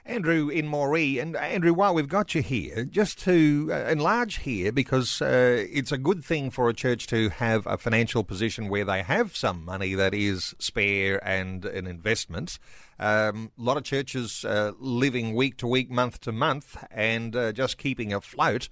Andrew 0.04 0.48
in 0.48 0.66
Moree, 0.66 1.22
and 1.22 1.36
Andrew, 1.36 1.72
while 1.72 1.94
we've 1.94 2.08
got 2.08 2.34
you 2.34 2.42
here, 2.42 2.84
just 2.84 3.20
to 3.20 3.68
uh, 3.70 3.88
enlarge 3.88 4.38
here, 4.38 4.72
because 4.72 5.22
uh, 5.22 5.64
it's 5.70 5.92
a 5.92 5.98
good 5.98 6.24
thing 6.24 6.50
for 6.50 6.68
a 6.68 6.74
church 6.74 7.06
to 7.06 7.28
have 7.28 7.64
a 7.68 7.78
financial 7.78 8.24
position 8.24 8.68
where 8.68 8.84
they 8.84 9.02
have 9.02 9.36
some 9.36 9.64
money 9.64 9.94
that 9.94 10.12
is 10.12 10.56
spare 10.58 11.24
and 11.24 11.64
an 11.64 11.86
investment. 11.86 12.58
Um, 12.98 13.52
a 13.56 13.62
lot 13.62 13.76
of 13.76 13.84
churches 13.84 14.44
uh, 14.44 14.72
living 14.80 15.34
week 15.34 15.56
to 15.58 15.68
week, 15.68 15.88
month 15.88 16.20
to 16.22 16.32
month, 16.32 16.84
and 16.90 17.36
uh, 17.36 17.52
just 17.52 17.78
keeping 17.78 18.12
afloat. 18.12 18.68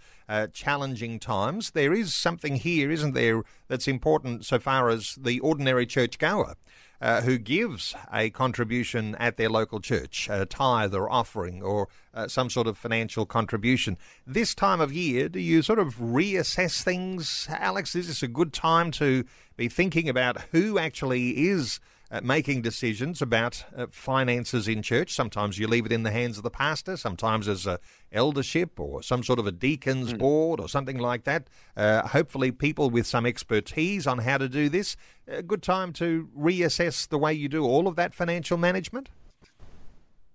Challenging 0.53 1.19
times. 1.19 1.73
There 1.73 1.93
is 1.93 2.15
something 2.15 2.55
here, 2.55 2.89
isn't 2.93 3.15
there, 3.15 3.43
that's 3.67 3.89
important 3.89 4.47
so 4.47 4.61
far 4.61 4.89
as 4.89 5.17
the 5.21 5.41
ordinary 5.41 5.87
church 5.87 6.19
goer 6.19 6.55
uh, 7.01 7.23
who 7.23 7.39
gives 7.39 7.95
a 8.13 8.31
contribution 8.31 9.15
at 9.17 9.37
their 9.37 9.49
local 9.49 9.81
church, 9.81 10.29
a 10.31 10.45
tithe 10.45 10.95
or 10.95 11.11
offering 11.11 11.63
or 11.63 11.89
uh, 12.13 12.29
some 12.29 12.51
sort 12.51 12.67
of 12.67 12.77
financial 12.77 13.25
contribution. 13.25 13.97
This 14.27 14.55
time 14.55 14.81
of 14.81 14.93
year, 14.93 15.29
do 15.29 15.41
you 15.41 15.63
sort 15.63 15.79
of 15.79 15.97
reassess 15.97 16.83
things, 16.83 17.49
Alex? 17.51 17.95
Is 17.95 18.09
this 18.09 18.23
a 18.23 18.29
good 18.29 18.53
time 18.53 18.91
to 18.93 19.25
be 19.57 19.69
thinking 19.69 20.09
about 20.09 20.41
who 20.53 20.79
actually 20.79 21.49
is 21.49 21.81
uh, 22.11 22.21
making 22.23 22.63
decisions 22.63 23.23
about 23.23 23.65
uh, 23.77 23.87
finances 23.91 24.67
in 24.67 24.83
church. 24.83 25.15
Sometimes 25.15 25.59
you 25.59 25.69
leave 25.69 25.87
it 25.87 25.93
in 25.93 26.03
the 26.03 26.11
hands 26.11 26.37
of 26.37 26.43
the 26.43 26.51
pastor, 26.51 26.97
sometimes 26.97 27.47
as 27.47 27.67
a 27.67 27.79
eldership 28.13 28.81
or 28.81 29.03
some 29.03 29.23
sort 29.23 29.39
of 29.39 29.47
a 29.47 29.53
deacon's 29.53 30.13
mm. 30.13 30.19
board 30.19 30.61
or 30.61 30.69
something 30.69 30.99
like 30.99 31.25
that. 31.25 31.49
Uh, 31.77 32.07
hopefully, 32.09 32.51
people 32.51 32.91
with 32.91 33.07
some 33.07 33.27
expertise 33.27 34.07
on 34.07 34.19
how 34.19 34.39
to 34.39 34.49
do 34.49 34.69
this. 34.69 34.97
A 35.29 35.43
good 35.43 35.63
time 35.63 35.93
to 35.95 36.29
reassess 36.37 37.09
the 37.09 37.19
way 37.19 37.33
you 37.33 37.49
do 37.49 37.65
all 37.65 37.87
of 37.87 37.97
that 37.97 38.15
financial 38.15 38.59
management. 38.59 39.09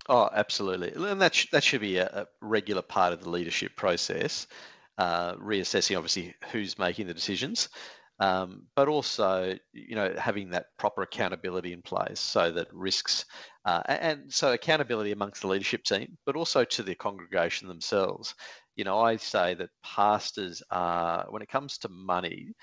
Oh, 0.08 0.30
absolutely, 0.32 0.94
and 0.96 1.20
that 1.22 1.34
sh- 1.34 1.50
that 1.52 1.64
should 1.64 1.82
be 1.82 1.98
a, 1.98 2.06
a, 2.06 2.28
regular 2.40 2.84
part 2.84 3.12
of 3.12 3.24
the 3.24 3.30
leadership 3.30 3.76
process. 3.76 4.46
Uh, 4.98 5.36
reassessing, 5.36 5.98
obviously, 5.98 6.34
who's 6.52 6.80
making 6.80 7.08
the 7.08 7.14
decisions, 7.14 7.68
um, 8.20 8.68
but 8.76 8.88
also 8.88 9.58
you 9.74 9.96
know 9.96 10.14
having 10.18 10.50
that 10.50 10.68
proper 10.78 11.02
accountability 11.02 11.74
in 11.74 11.82
place 11.82 12.20
so 12.20 12.52
that 12.52 12.68
risks 12.74 13.26
uh, 13.66 13.82
and 13.88 14.32
so 14.32 14.54
accountability 14.54 15.12
amongst 15.12 15.42
the 15.42 15.48
leadership 15.48 15.84
team, 15.84 16.18
but 16.26 16.36
also 16.36 16.64
to 16.64 16.84
the 16.84 16.96
congregation 16.96 17.68
themselves. 17.68 18.36
You 18.76 18.84
know, 18.84 19.00
I 19.00 19.18
say 19.18 19.56
that 19.56 19.70
pastors 19.84 20.62
are 20.70 21.26
when 21.30 21.42
it 21.42 21.50
comes 21.50 21.78
to 21.80 21.90
money, 21.90 22.54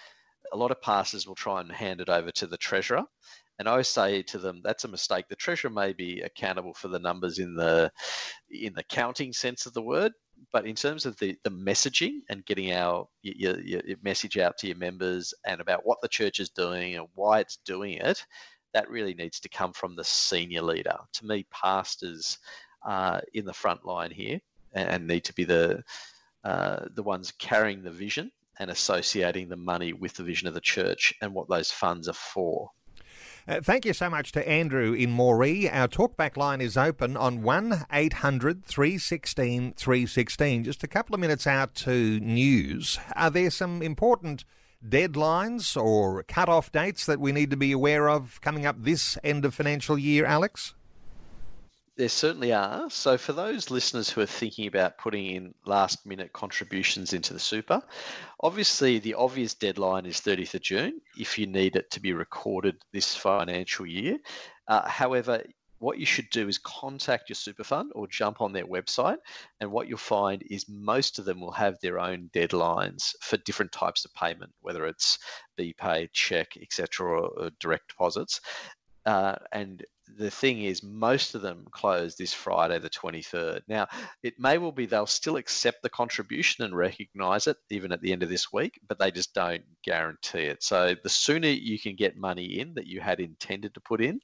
a 0.52 0.56
lot 0.56 0.70
of 0.70 0.80
pastors 0.80 1.26
will 1.26 1.34
try 1.34 1.60
and 1.60 1.72
hand 1.72 2.00
it 2.00 2.08
over 2.08 2.30
to 2.32 2.46
the 2.46 2.56
treasurer. 2.56 3.02
And 3.58 3.68
I 3.68 3.82
say 3.82 4.22
to 4.24 4.38
them, 4.38 4.60
that's 4.62 4.84
a 4.84 4.88
mistake. 4.88 5.26
The 5.28 5.36
treasurer 5.36 5.70
may 5.70 5.92
be 5.92 6.20
accountable 6.22 6.74
for 6.74 6.88
the 6.88 6.98
numbers 6.98 7.38
in 7.38 7.54
the 7.54 7.90
in 8.50 8.74
the 8.74 8.84
counting 8.84 9.32
sense 9.32 9.66
of 9.66 9.74
the 9.74 9.82
word, 9.82 10.12
but 10.52 10.66
in 10.66 10.74
terms 10.74 11.07
of 11.07 11.16
the, 11.18 11.37
the 11.44 11.50
messaging 11.50 12.20
and 12.28 12.44
getting 12.46 12.72
our 12.72 13.07
your, 13.22 13.61
your, 13.61 13.83
message 14.02 14.38
out 14.38 14.59
to 14.59 14.66
your 14.66 14.76
members 14.76 15.35
and 15.46 15.61
about 15.61 15.87
what 15.87 16.00
the 16.00 16.09
church 16.09 16.40
is 16.40 16.50
doing 16.50 16.96
and 16.96 17.07
why 17.14 17.40
it's 17.40 17.59
doing 17.64 17.94
it, 17.94 18.24
that 18.74 18.90
really 18.90 19.14
needs 19.14 19.40
to 19.40 19.48
come 19.48 19.72
from 19.72 19.94
the 19.94 20.05
senior 20.05 20.62
leader. 20.62 20.96
To 21.14 21.26
me, 21.26 21.46
pastors 21.50 22.38
are 22.85 23.22
in 23.35 23.44
the 23.44 23.52
front 23.52 23.85
line 23.85 24.11
here 24.11 24.40
and 24.72 25.07
need 25.07 25.24
to 25.24 25.35
be 25.35 25.44
the 25.44 25.83
uh, 26.44 26.87
the 26.94 27.02
ones 27.02 27.33
carrying 27.38 27.83
the 27.83 27.90
vision 27.90 28.31
and 28.59 28.70
associating 28.70 29.48
the 29.48 29.57
money 29.57 29.92
with 29.92 30.14
the 30.14 30.22
vision 30.22 30.48
of 30.48 30.55
the 30.55 30.61
church 30.61 31.14
and 31.22 31.33
what 31.33 31.48
those 31.48 31.70
funds 31.70 32.09
are 32.09 32.14
for. 32.14 32.70
Uh, 33.48 33.61
thank 33.61 33.85
you 33.85 33.92
so 33.92 34.09
much 34.09 34.31
to 34.31 34.48
Andrew 34.48 34.92
in 34.92 35.11
Moree. 35.11 35.68
Our 35.72 35.88
talkback 35.88 36.37
line 36.37 36.61
is 36.61 36.76
open 36.76 37.16
on 37.16 37.42
1 37.42 37.87
800 37.92 38.64
316 38.64 39.72
316. 39.72 40.64
Just 40.64 40.85
a 40.85 40.87
couple 40.87 41.12
of 41.14 41.20
minutes 41.20 41.44
out 41.44 41.74
to 41.76 42.20
news. 42.20 43.00
Are 43.16 43.31
there 43.31 43.50
some 43.50 43.83
important 43.83 44.44
deadlines 44.88 45.76
or 45.76 46.22
cut-off 46.22 46.70
dates 46.70 47.05
that 47.07 47.18
we 47.18 47.33
need 47.33 47.50
to 47.50 47.57
be 47.57 47.72
aware 47.72 48.09
of 48.09 48.40
coming 48.42 48.64
up 48.64 48.76
this 48.78 49.18
end 49.24 49.44
of 49.44 49.57
financial 49.57 49.98
year, 49.98 50.24
Alex? 50.24 50.74
There 51.96 52.09
certainly 52.09 52.52
are. 52.52 52.88
So, 52.90 53.18
for 53.18 53.33
those 53.33 53.70
listeners 53.70 54.09
who 54.09 54.20
are 54.20 54.26
thinking 54.26 54.66
about 54.66 54.98
putting 54.98 55.26
in 55.26 55.55
last 55.66 56.07
minute 56.07 56.33
contributions 56.33 57.12
into 57.12 57.33
the 57.33 57.38
super, 57.38 57.83
obviously 58.40 58.98
the 58.98 59.14
obvious 59.14 59.55
deadline 59.55 60.07
is 60.07 60.20
30th 60.20 60.55
of 60.55 60.62
June 60.62 61.00
if 61.18 61.38
you 61.38 61.46
need 61.46 61.76
it 61.76 61.90
to 61.90 62.00
be 62.00 62.12
recorded 62.12 62.76
this 62.92 63.14
financial 63.14 63.87
year. 63.87 64.18
Uh, 64.68 64.88
however, 64.88 65.42
what 65.83 65.98
you 65.98 66.07
should 66.07 66.31
do 66.31 66.46
is 66.46 66.59
contact 66.59 67.28
your 67.28 67.35
super 67.35 67.64
fund 67.64 67.90
or 67.96 68.07
jump 68.07 68.40
on 68.40 68.52
their 68.52 68.66
website. 68.66 69.16
And 69.61 69.72
what 69.72 69.88
you'll 69.88 69.98
find 69.98 70.42
is 70.48 70.68
most 70.68 71.18
of 71.18 71.24
them 71.24 71.40
will 71.40 71.50
have 71.50 71.76
their 71.81 71.98
own 71.98 72.31
deadlines 72.33 73.14
for 73.20 73.37
different 73.38 73.72
types 73.72 74.05
of 74.05 74.14
payment, 74.14 74.52
whether 74.61 74.87
it's 74.87 75.18
BPay, 75.59 76.09
check, 76.12 76.57
etc., 76.62 77.05
or, 77.05 77.26
or 77.37 77.50
direct 77.59 77.88
deposits. 77.88 78.40
Uh, 79.05 79.35
and 79.50 79.85
the 80.16 80.31
thing 80.31 80.62
is, 80.62 80.83
most 80.83 81.35
of 81.35 81.42
them 81.42 81.66
close 81.70 82.16
this 82.16 82.33
Friday, 82.33 82.79
the 82.79 82.90
23rd. 82.90 83.61
Now, 83.68 83.87
it 84.22 84.35
may 84.38 84.59
well 84.59 84.72
be 84.72 84.87
they'll 84.87 85.07
still 85.07 85.37
accept 85.37 85.83
the 85.83 85.88
contribution 85.88 86.64
and 86.64 86.77
recognize 86.77 87.46
it 87.46 87.57
even 87.70 87.92
at 87.92 88.01
the 88.01 88.12
end 88.12 88.22
of 88.22 88.29
this 88.29 88.53
week, 88.53 88.79
but 88.88 88.98
they 88.98 89.11
just 89.11 89.35
don't 89.35 89.64
guarantee 89.85 90.44
it. 90.44 90.62
So, 90.62 90.94
the 91.03 91.09
sooner 91.09 91.48
you 91.48 91.79
can 91.79 91.96
get 91.96 92.16
money 92.16 92.61
in 92.61 92.75
that 92.75 92.87
you 92.87 93.01
had 93.01 93.20
intended 93.20 93.75
to 93.75 93.81
put 93.81 94.01
in, 94.01 94.20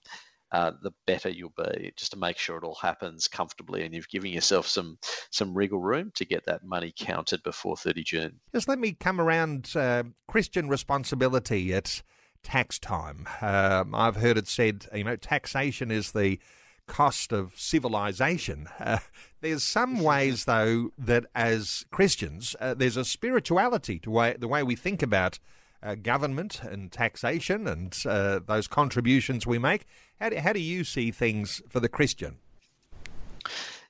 uh, 0.53 0.72
the 0.83 0.92
better 1.07 1.29
you'll 1.29 1.53
be, 1.57 1.92
just 1.96 2.12
to 2.12 2.18
make 2.18 2.38
sure 2.38 2.57
it 2.57 2.64
all 2.64 2.79
happens 2.81 3.29
comfortably 3.29 3.85
and 3.85 3.94
you've 3.94 4.09
given 4.09 4.33
yourself 4.33 4.66
some 4.66 4.98
some 5.31 5.55
wriggle 5.55 5.81
room 5.81 6.11
to 6.14 6.24
get 6.24 6.44
that 6.46 6.64
money 6.64 6.92
counted 6.98 7.42
before 7.42 7.77
30 7.77 8.03
June. 8.03 8.40
Just 8.55 8.68
let 8.68 8.79
me 8.79 8.96
come 8.98 9.20
around 9.20 9.70
uh, 9.77 10.05
Christian 10.27 10.68
responsibility 10.68 11.74
at 11.74 12.03
tax 12.42 12.79
time. 12.79 13.27
Um, 13.40 13.94
I've 13.94 14.16
heard 14.16 14.38
it 14.38 14.48
said, 14.48 14.87
you 14.94 15.05
know, 15.05 15.16
taxation 15.16 15.90
is 15.90 16.12
the 16.12 16.38
cost 16.87 17.33
of 17.33 17.53
civilization. 17.57 18.68
Uh, 18.81 18.98
there's 19.40 19.62
some 19.62 20.01
ways, 20.01 20.46
though, 20.46 20.90
that 20.98 21.27
as 21.35 21.85
Christians, 21.92 22.57
uh, 22.61 22.74
there's 22.74 22.96
a 22.96 23.05
spirituality 23.05 23.98
to 24.01 24.11
way, 24.11 24.35
the 24.37 24.48
way 24.48 24.64
we 24.64 24.74
think 24.74 25.01
about 25.01 25.38
uh, 25.83 25.94
government 25.94 26.62
and 26.62 26.90
taxation 26.90 27.68
and 27.68 27.96
uh, 28.07 28.40
those 28.44 28.66
contributions 28.66 29.46
we 29.46 29.59
make. 29.59 29.87
How 30.18 30.31
do, 30.31 30.37
how 30.38 30.53
do 30.53 30.61
you 30.61 30.83
see 30.83 31.11
things 31.11 31.62
for 31.68 31.81
the 31.81 31.88
Christian? 31.88 32.38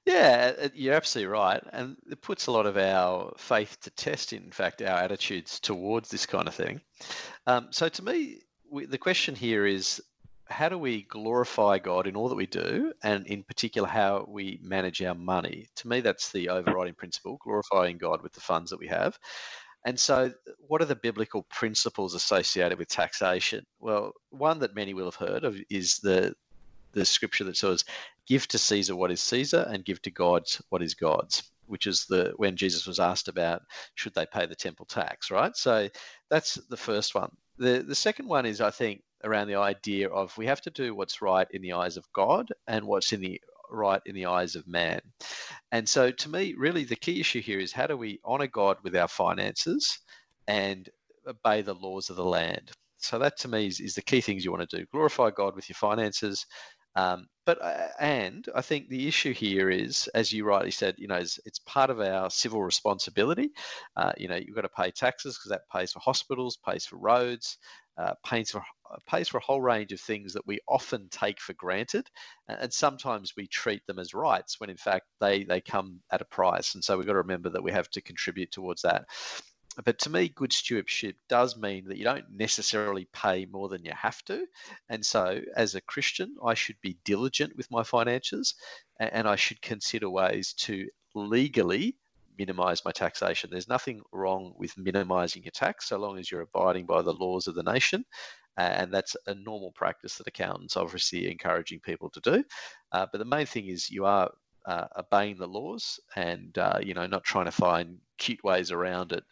Yeah, 0.09 0.53
uh, 0.63 0.69
you're 0.75 0.95
absolutely 0.95 1.31
right. 1.31 1.63
And 1.71 1.99
it 2.11 2.23
puts 2.23 2.47
a 2.47 2.51
lot 2.51 2.65
of 2.65 2.79
our 2.79 3.35
faith 3.37 3.77
to 3.83 3.91
test, 3.91 4.33
in 4.33 4.51
fact, 4.51 4.81
our 4.81 4.99
attitudes 5.01 5.61
towards 5.61 6.09
this 6.09 6.25
kind 6.25 6.49
of 6.49 6.55
thing. 6.55 6.81
Um, 7.47 7.69
so 7.71 7.91
to 7.91 8.03
me, 8.03 8.39
we, 8.71 8.87
the 8.87 8.97
question 8.97 9.35
here 9.35 9.67
is 9.67 10.01
how 10.47 10.71
do 10.71 10.79
we 10.79 11.03
glorify 11.03 11.79
God 11.79 12.07
in 12.07 12.17
all 12.17 12.31
that 12.31 12.37
we 12.37 12.47
do, 12.47 12.91
and 13.03 13.27
in 13.27 13.43
particular, 13.43 13.87
how 13.87 14.25
we 14.27 14.59
manage 14.63 15.03
our 15.03 15.15
money? 15.15 15.69
To 15.77 15.89
me, 15.89 16.01
that's 16.01 16.33
the 16.33 16.49
overriding 16.49 16.95
principle 16.95 17.39
glorifying 17.45 17.99
God 17.99 18.23
with 18.23 18.33
the 18.33 18.41
funds 18.41 18.71
that 18.71 18.81
we 18.81 18.89
have. 18.89 19.19
And 19.85 20.01
so, 20.01 20.33
what 20.67 20.81
are 20.81 20.87
the 20.87 20.97
biblical 20.97 21.43
principles 21.51 22.15
associated 22.15 22.79
with 22.79 22.89
taxation? 22.89 23.67
Well, 23.79 24.13
one 24.31 24.59
that 24.61 24.75
many 24.75 24.95
will 24.95 25.05
have 25.11 25.17
heard 25.17 25.45
of 25.45 25.61
is 25.69 25.99
the 25.99 26.35
the 26.93 27.05
scripture 27.05 27.45
that 27.45 27.57
says, 27.57 27.85
"Give 28.29 28.47
to 28.49 28.59
Caesar 28.59 28.95
what 28.95 29.11
is 29.11 29.21
Caesar, 29.23 29.67
and 29.71 29.85
give 29.85 30.03
to 30.03 30.11
God 30.11 30.45
what 30.69 30.83
is 30.83 30.95
God's." 30.95 31.43
Which 31.67 31.87
is 31.87 32.07
the 32.07 32.33
when 32.37 32.57
Jesus 32.57 32.87
was 32.87 32.99
asked 32.99 33.29
about 33.29 33.61
should 33.95 34.15
they 34.15 34.25
pay 34.25 34.47
the 34.47 34.55
temple 34.55 34.87
tax, 34.87 35.31
right? 35.31 35.55
So 35.55 35.89
that's 36.31 36.55
the 36.55 36.79
first 36.79 37.15
one. 37.15 37.31
The 37.59 37.85
the 37.87 37.95
second 37.95 38.27
one 38.27 38.47
is 38.47 38.61
I 38.61 38.71
think 38.71 39.03
around 39.25 39.49
the 39.49 39.57
idea 39.57 40.09
of 40.09 40.37
we 40.39 40.47
have 40.47 40.63
to 40.63 40.71
do 40.71 40.95
what's 40.95 41.21
right 41.21 41.47
in 41.51 41.61
the 41.63 41.75
eyes 41.75 41.97
of 41.97 42.11
God 42.15 42.49
and 42.67 42.87
what's 42.87 43.13
in 43.13 43.21
the 43.21 43.41
right 43.71 44.01
in 44.07 44.15
the 44.15 44.27
eyes 44.27 44.57
of 44.57 44.67
man. 44.67 45.01
And 45.73 45.89
so, 45.89 46.11
to 46.11 46.29
me, 46.29 46.55
really, 46.57 46.85
the 46.85 46.97
key 46.97 47.21
issue 47.21 47.41
here 47.41 47.61
is 47.61 47.73
how 47.73 47.87
do 47.87 47.97
we 47.97 48.21
honor 48.25 48.47
God 48.47 48.79
with 48.83 48.97
our 48.97 49.09
finances 49.09 49.99
and 50.47 50.89
obey 51.27 51.63
the 51.63 51.75
laws 51.75 52.11
of 52.11 52.17
the 52.17 52.25
land? 52.25 52.71
So, 52.99 53.19
that 53.19 53.37
to 53.39 53.49
me 53.49 53.67
is, 53.67 53.81
is 53.81 53.95
the 53.95 54.03
key 54.03 54.21
things 54.21 54.45
you 54.45 54.53
want 54.53 54.69
to 54.69 54.79
do 54.79 54.87
glorify 54.93 55.31
God 55.31 55.55
with 55.55 55.69
your 55.69 55.77
finances. 55.77 56.47
Um, 56.99 57.29
but 57.47 57.63
uh, 57.63 57.89
and 58.01 58.47
I 58.55 58.61
think 58.61 58.89
the 58.89 59.09
issue 59.09 59.33
here 59.33 59.71
is, 59.71 60.09
as 60.15 60.33
you 60.33 60.45
rightly 60.45 60.71
said, 60.73 60.97
you 60.99 61.07
know, 61.07 61.17
it's, 61.17 61.39
it's 61.47 61.61
part 61.61 61.91
of 61.91 62.01
our 62.01 62.29
civil 62.31 62.63
responsibility. 62.63 63.51
Uh, 63.97 64.13
you 64.19 64.29
know, 64.29 64.37
you've 64.37 64.57
got 64.57 64.63
to 64.63 64.69
pay 64.69 64.91
taxes 64.91 65.39
because 65.39 65.51
that 65.51 65.63
pays 65.73 65.93
for 65.93 66.01
hospitals, 66.01 66.59
pays 66.59 66.85
for 66.87 66.99
roads, 66.99 67.57
uh, 67.99 68.15
pays 68.27 68.51
for 68.51 68.63
pays 69.07 69.29
for 69.29 69.39
a 69.39 69.43
whole 69.45 69.63
range 69.63 69.93
of 69.93 70.01
things 70.01 70.33
that 70.35 70.47
we 70.47 70.59
often 70.69 71.09
take 71.11 71.41
for 71.41 71.55
granted, 71.55 72.09
and 72.49 72.73
sometimes 72.73 73.35
we 73.37 73.47
treat 73.49 73.87
them 73.87 73.99
as 73.99 74.15
rights 74.15 74.61
when 74.61 74.71
in 74.71 74.77
fact 74.77 75.07
they 75.21 75.45
they 75.45 75.61
come 75.61 76.01
at 76.13 76.21
a 76.23 76.27
price. 76.27 76.75
And 76.75 76.85
so 76.85 76.97
we've 76.99 77.07
got 77.07 77.13
to 77.15 77.19
remember 77.19 77.51
that 77.51 77.63
we 77.63 77.73
have 77.73 77.91
to 77.91 78.03
contribute 78.03 78.51
towards 78.53 78.83
that. 78.83 79.05
But 79.85 79.99
to 80.01 80.11
me, 80.11 80.29
good 80.29 80.53
stewardship 80.53 81.17
does 81.29 81.57
mean 81.57 81.87
that 81.89 81.99
you 81.99 82.05
don't 82.05 82.31
necessarily 82.31 83.07
pay 83.13 83.47
more 83.47 83.69
than 83.69 83.85
you 83.85 83.93
have 83.93 84.25
to. 84.25 84.47
And 84.89 85.05
so, 85.05 85.41
as 85.55 85.75
a 85.75 85.81
Christian, 85.81 86.37
I 86.45 86.55
should 86.55 86.81
be 86.81 86.99
diligent 87.05 87.57
with 87.57 87.71
my 87.71 87.85
finances 87.85 88.55
and 88.99 89.29
I 89.29 89.37
should 89.37 89.63
consider 89.63 90.11
ways 90.11 90.53
to 90.55 90.89
legally 91.15 91.97
minimize 92.39 92.85
my 92.85 92.93
taxation. 92.93 93.51
There's 93.51 93.69
nothing 93.69 94.03
wrong 94.13 94.55
with 94.57 94.77
minimizing 94.77 95.45
your 95.45 95.53
tax 95.53 95.89
so 95.89 95.99
long 95.99 96.19
as 96.19 96.31
you're 96.31 96.43
abiding 96.43 96.87
by 96.87 97.03
the 97.03 97.13
laws 97.13 97.47
of 97.47 97.55
the 97.55 97.63
nation. 97.63 98.05
and 98.57 98.93
that's 98.93 99.17
a 99.29 99.35
normal 99.35 99.71
practice 99.73 100.17
that 100.17 100.27
accountants 100.27 100.77
obviously 100.77 101.31
encouraging 101.31 101.79
people 101.79 102.11
to 102.11 102.21
do. 102.21 102.45
Uh, 102.91 103.07
but 103.11 103.19
the 103.19 103.25
main 103.25 103.47
thing 103.47 103.69
is 103.69 103.91
you 103.91 104.05
are 104.05 104.31
uh, 104.67 104.87
obeying 104.99 105.37
the 105.39 105.47
laws 105.47 106.01
and 106.17 106.59
uh, 106.59 106.79
you 106.83 106.93
know 106.93 107.07
not 107.07 107.25
trying 107.25 107.45
to 107.45 107.53
find 107.53 107.99
cute 108.19 108.43
ways 108.43 108.71
around 108.73 109.13
it 109.13 109.25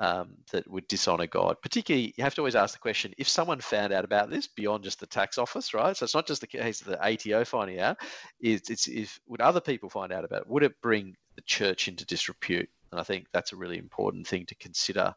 um, 0.00 0.30
that 0.50 0.68
would 0.68 0.88
dishonor 0.88 1.28
God. 1.28 1.56
Particularly, 1.62 2.12
you 2.16 2.24
have 2.24 2.34
to 2.34 2.40
always 2.40 2.56
ask 2.56 2.74
the 2.74 2.80
question: 2.80 3.14
if 3.16 3.28
someone 3.28 3.60
found 3.60 3.92
out 3.92 4.04
about 4.04 4.30
this 4.30 4.48
beyond 4.48 4.82
just 4.82 4.98
the 4.98 5.06
tax 5.06 5.38
office, 5.38 5.72
right? 5.72 5.96
So 5.96 6.02
it's 6.04 6.14
not 6.14 6.26
just 6.26 6.40
the 6.40 6.48
case 6.48 6.80
of 6.80 6.88
the 6.88 7.00
ATO 7.00 7.44
finding 7.44 7.78
out. 7.78 7.98
It's, 8.40 8.68
it's 8.68 8.88
if 8.88 9.20
would 9.28 9.40
other 9.40 9.60
people 9.60 9.88
find 9.88 10.12
out 10.12 10.24
about 10.24 10.42
it? 10.42 10.48
Would 10.48 10.64
it 10.64 10.80
bring 10.82 11.16
the 11.40 11.46
church 11.46 11.88
into 11.88 12.04
disrepute. 12.04 12.68
And 12.92 13.00
I 13.00 13.04
think 13.04 13.26
that's 13.32 13.52
a 13.52 13.56
really 13.56 13.78
important 13.78 14.26
thing 14.26 14.46
to 14.46 14.54
consider 14.56 15.14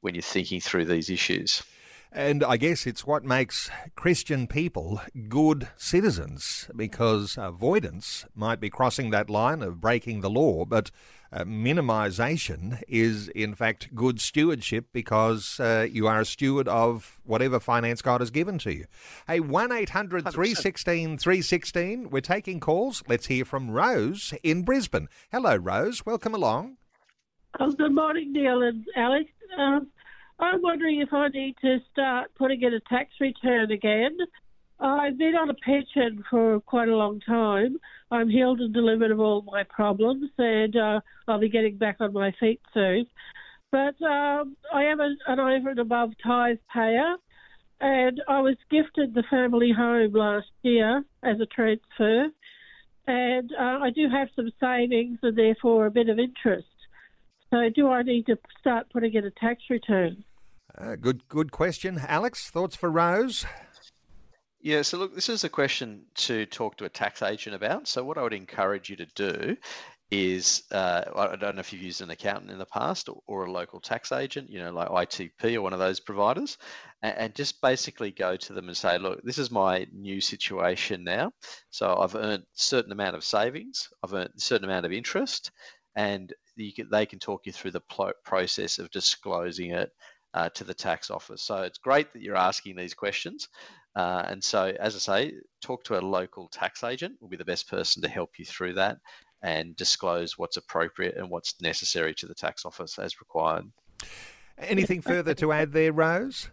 when 0.00 0.14
you're 0.14 0.22
thinking 0.22 0.60
through 0.60 0.84
these 0.84 1.10
issues. 1.10 1.62
And 2.12 2.44
I 2.44 2.58
guess 2.58 2.86
it's 2.86 3.04
what 3.04 3.24
makes 3.24 3.70
Christian 3.96 4.46
people 4.46 5.00
good 5.28 5.68
citizens, 5.76 6.68
because 6.76 7.36
avoidance 7.36 8.24
might 8.36 8.60
be 8.60 8.70
crossing 8.70 9.10
that 9.10 9.28
line 9.28 9.62
of 9.62 9.80
breaking 9.80 10.20
the 10.20 10.30
law, 10.30 10.64
but 10.64 10.92
uh, 11.34 11.44
minimization 11.44 12.80
is, 12.86 13.28
in 13.28 13.54
fact, 13.54 13.92
good 13.94 14.20
stewardship 14.20 14.86
because 14.92 15.58
uh, 15.58 15.86
you 15.90 16.06
are 16.06 16.20
a 16.20 16.24
steward 16.24 16.68
of 16.68 17.20
whatever 17.24 17.58
finance 17.58 18.00
God 18.02 18.20
has 18.20 18.30
given 18.30 18.56
to 18.58 18.72
you. 18.72 18.84
Hey, 19.26 19.40
1 19.40 19.72
800 19.72 20.22
316 20.22 21.18
316. 21.18 22.10
We're 22.10 22.20
taking 22.20 22.60
calls. 22.60 23.02
Let's 23.08 23.26
hear 23.26 23.44
from 23.44 23.72
Rose 23.72 24.32
in 24.44 24.62
Brisbane. 24.62 25.08
Hello, 25.32 25.56
Rose. 25.56 26.06
Welcome 26.06 26.34
along. 26.34 26.76
Oh, 27.58 27.72
good 27.72 27.94
morning, 27.94 28.32
Neil 28.32 28.62
and 28.62 28.84
Alex. 28.96 29.30
Um, 29.58 29.88
I'm 30.38 30.62
wondering 30.62 31.00
if 31.00 31.12
I 31.12 31.28
need 31.28 31.56
to 31.62 31.78
start 31.90 32.30
putting 32.36 32.62
in 32.62 32.74
a 32.74 32.80
tax 32.80 33.10
return 33.20 33.72
again. 33.72 34.16
I've 34.84 35.16
been 35.16 35.34
on 35.34 35.48
a 35.48 35.54
pension 35.54 36.22
for 36.28 36.60
quite 36.60 36.88
a 36.90 36.96
long 36.96 37.18
time. 37.20 37.78
I'm 38.10 38.28
healed 38.28 38.60
and 38.60 38.74
delivered 38.74 39.10
of 39.10 39.18
all 39.18 39.40
my 39.42 39.62
problems, 39.64 40.30
and 40.36 40.76
uh, 40.76 41.00
I'll 41.26 41.40
be 41.40 41.48
getting 41.48 41.78
back 41.78 41.96
on 42.00 42.12
my 42.12 42.32
feet 42.38 42.60
soon. 42.74 43.06
But 43.72 44.00
um, 44.02 44.56
I 44.72 44.84
am 44.84 45.00
a, 45.00 45.14
an 45.26 45.40
over 45.40 45.70
and 45.70 45.78
above 45.78 46.10
tithe 46.22 46.58
payer, 46.72 47.16
and 47.80 48.20
I 48.28 48.42
was 48.42 48.56
gifted 48.70 49.14
the 49.14 49.24
family 49.30 49.72
home 49.72 50.12
last 50.12 50.50
year 50.62 51.02
as 51.22 51.40
a 51.40 51.46
transfer, 51.46 52.28
and 53.06 53.52
uh, 53.58 53.78
I 53.82 53.90
do 53.90 54.08
have 54.10 54.28
some 54.36 54.50
savings 54.60 55.18
and 55.22 55.36
therefore 55.36 55.86
a 55.86 55.90
bit 55.90 56.10
of 56.10 56.18
interest. 56.18 56.68
So, 57.48 57.70
do 57.74 57.88
I 57.88 58.02
need 58.02 58.26
to 58.26 58.36
start 58.60 58.90
putting 58.92 59.14
in 59.14 59.24
a 59.24 59.30
tax 59.30 59.62
return? 59.70 60.24
Uh, 60.76 60.96
good, 60.96 61.26
good 61.28 61.52
question, 61.52 62.00
Alex. 62.06 62.50
Thoughts 62.50 62.76
for 62.76 62.90
Rose? 62.90 63.46
Yeah, 64.64 64.80
so 64.80 64.96
look, 64.96 65.14
this 65.14 65.28
is 65.28 65.44
a 65.44 65.50
question 65.50 66.06
to 66.14 66.46
talk 66.46 66.78
to 66.78 66.86
a 66.86 66.88
tax 66.88 67.20
agent 67.20 67.54
about. 67.54 67.86
So, 67.86 68.02
what 68.02 68.16
I 68.16 68.22
would 68.22 68.32
encourage 68.32 68.88
you 68.88 68.96
to 68.96 69.04
do 69.14 69.58
is 70.10 70.62
uh, 70.72 71.02
I 71.14 71.36
don't 71.36 71.56
know 71.56 71.60
if 71.60 71.70
you've 71.70 71.82
used 71.82 72.00
an 72.00 72.08
accountant 72.08 72.50
in 72.50 72.56
the 72.56 72.64
past 72.64 73.10
or, 73.10 73.20
or, 73.26 73.44
a 73.44 73.52
local 73.52 73.78
tax 73.78 74.10
agent, 74.10 74.48
you 74.48 74.58
know, 74.60 74.72
like 74.72 74.88
ITP 74.88 75.56
or 75.56 75.60
one 75.60 75.74
of 75.74 75.80
those 75.80 76.00
providers, 76.00 76.56
and, 77.02 77.14
and, 77.18 77.34
just 77.34 77.60
basically 77.60 78.10
go 78.10 78.36
to 78.36 78.54
them 78.54 78.68
and 78.68 78.76
say, 78.76 78.96
look, 78.96 79.22
this 79.22 79.36
is 79.36 79.50
my 79.50 79.86
new 79.92 80.18
situation 80.18 81.04
now. 81.04 81.30
So 81.68 81.98
I've 81.98 82.14
earned 82.14 82.44
a 82.44 82.46
certain 82.54 82.92
amount 82.92 83.16
of 83.16 83.24
savings, 83.24 83.90
I've 84.02 84.14
earned 84.14 84.30
a 84.34 84.40
certain 84.40 84.64
amount 84.64 84.86
of 84.86 84.92
interest, 84.92 85.50
and 85.94 86.32
can, 86.74 86.88
they 86.90 87.04
can 87.04 87.18
talk 87.18 87.44
you 87.44 87.52
through 87.52 87.72
the 87.72 88.14
process 88.24 88.78
of 88.78 88.90
disclosing 88.90 89.72
it 89.72 89.90
uh, 90.32 90.48
to 90.50 90.64
the 90.64 90.74
tax 90.74 91.10
office. 91.10 91.42
So 91.42 91.62
it's 91.62 91.78
great 91.78 92.14
that 92.14 92.22
you're 92.22 92.34
asking 92.34 92.76
these 92.76 92.94
questions. 92.94 93.48
Uh, 93.96 94.24
and 94.28 94.42
so, 94.42 94.74
as 94.80 94.94
I 94.96 94.98
say, 94.98 95.34
talk 95.62 95.84
to 95.84 95.98
a 95.98 96.00
local 96.00 96.48
tax 96.48 96.82
agent 96.82 97.14
will 97.20 97.28
be 97.28 97.36
the 97.36 97.44
best 97.44 97.68
person 97.68 98.02
to 98.02 98.08
help 98.08 98.38
you 98.38 98.44
through 98.44 98.74
that 98.74 98.98
and 99.42 99.76
disclose 99.76 100.36
what's 100.38 100.56
appropriate 100.56 101.16
and 101.16 101.28
what's 101.30 101.60
necessary 101.60 102.14
to 102.14 102.26
the 102.26 102.34
tax 102.34 102.64
office 102.64 102.98
as 102.98 103.20
required. 103.20 103.70
Anything 104.58 105.00
further 105.00 105.34
to 105.34 105.52
add 105.52 105.72
there, 105.72 105.92
Rose? 105.92 106.50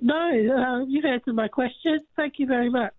No, 0.00 0.14
uh, 0.14 0.84
you've 0.86 1.04
answered 1.04 1.34
my 1.34 1.48
question. 1.48 2.00
Thank 2.16 2.34
you 2.38 2.46
very 2.46 2.70
much. 2.70 2.94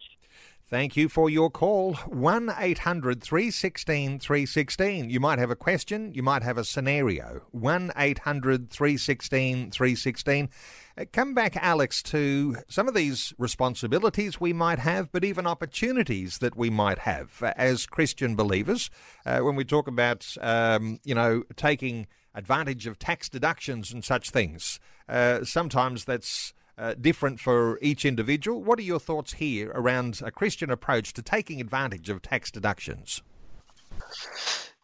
Thank 0.68 0.98
you 0.98 1.10
for 1.10 1.30
your 1.30 1.52
call. 1.52 1.94
1 1.94 2.52
800 2.58 3.22
316 3.22 4.18
316. 4.18 5.12
You 5.12 5.20
might 5.20 5.38
have 5.38 5.52
a 5.52 5.56
question, 5.56 6.12
you 6.16 6.24
might 6.24 6.42
have 6.42 6.58
a 6.58 6.66
scenario. 6.66 7.44
1 7.52 7.92
800 7.96 8.72
316 8.72 9.70
316. 9.70 10.50
Uh, 10.98 11.06
come 11.14 11.36
back, 11.36 11.56
Alex, 11.58 12.02
to 12.02 12.56
some 12.68 12.88
of 12.88 12.96
these 12.96 13.32
responsibilities 13.38 14.42
we 14.42 14.54
might 14.54 14.80
have, 14.80 15.12
but 15.12 15.24
even 15.24 15.46
opportunities 15.46 16.40
that 16.40 16.58
we 16.58 16.72
might 16.72 16.98
have 16.98 17.44
uh, 17.44 17.54
as 17.56 17.86
Christian 17.86 18.36
believers. 18.36 18.90
Uh, 19.24 19.42
when 19.42 19.56
we 19.56 19.66
talk 19.66 19.88
about, 19.88 20.36
um, 20.42 21.00
you 21.04 21.14
know, 21.14 21.44
taking 21.56 22.08
advantage 22.34 22.88
of 22.88 22.98
tax 22.98 23.30
deductions 23.30 23.94
and 23.94 24.04
such 24.04 24.32
things, 24.32 24.80
uh, 25.08 25.44
sometimes 25.44 26.06
that's 26.06 26.56
uh, 26.78 26.94
different 27.00 27.40
for 27.40 27.80
each 27.82 28.06
individual. 28.06 28.64
What 28.64 28.80
are 28.80 28.84
your 28.84 29.00
thoughts 29.00 29.34
here 29.34 29.72
around 29.74 30.22
a 30.24 30.32
Christian 30.32 30.70
approach 30.70 31.14
to 31.14 31.22
taking 31.22 31.62
advantage 31.62 32.10
of 32.10 32.22
tax 32.22 32.52
deductions? 32.52 33.22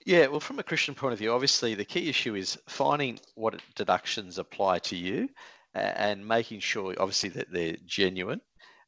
Yeah, 0.06 0.28
well, 0.28 0.40
from 0.40 0.60
a 0.60 0.64
Christian 0.64 0.96
point 0.96 1.14
of 1.14 1.20
view, 1.20 1.32
obviously 1.32 1.76
the 1.76 1.86
key 1.86 2.10
issue 2.10 2.36
is 2.36 2.58
finding 2.68 3.20
what 3.36 3.62
deductions 3.76 4.40
apply 4.40 4.80
to 4.80 4.96
you 4.96 5.30
and 5.74 6.28
making 6.28 6.60
sure, 6.60 6.96
obviously, 6.98 7.30
that 7.30 7.52
they're 7.52 7.78
genuine. 7.86 8.42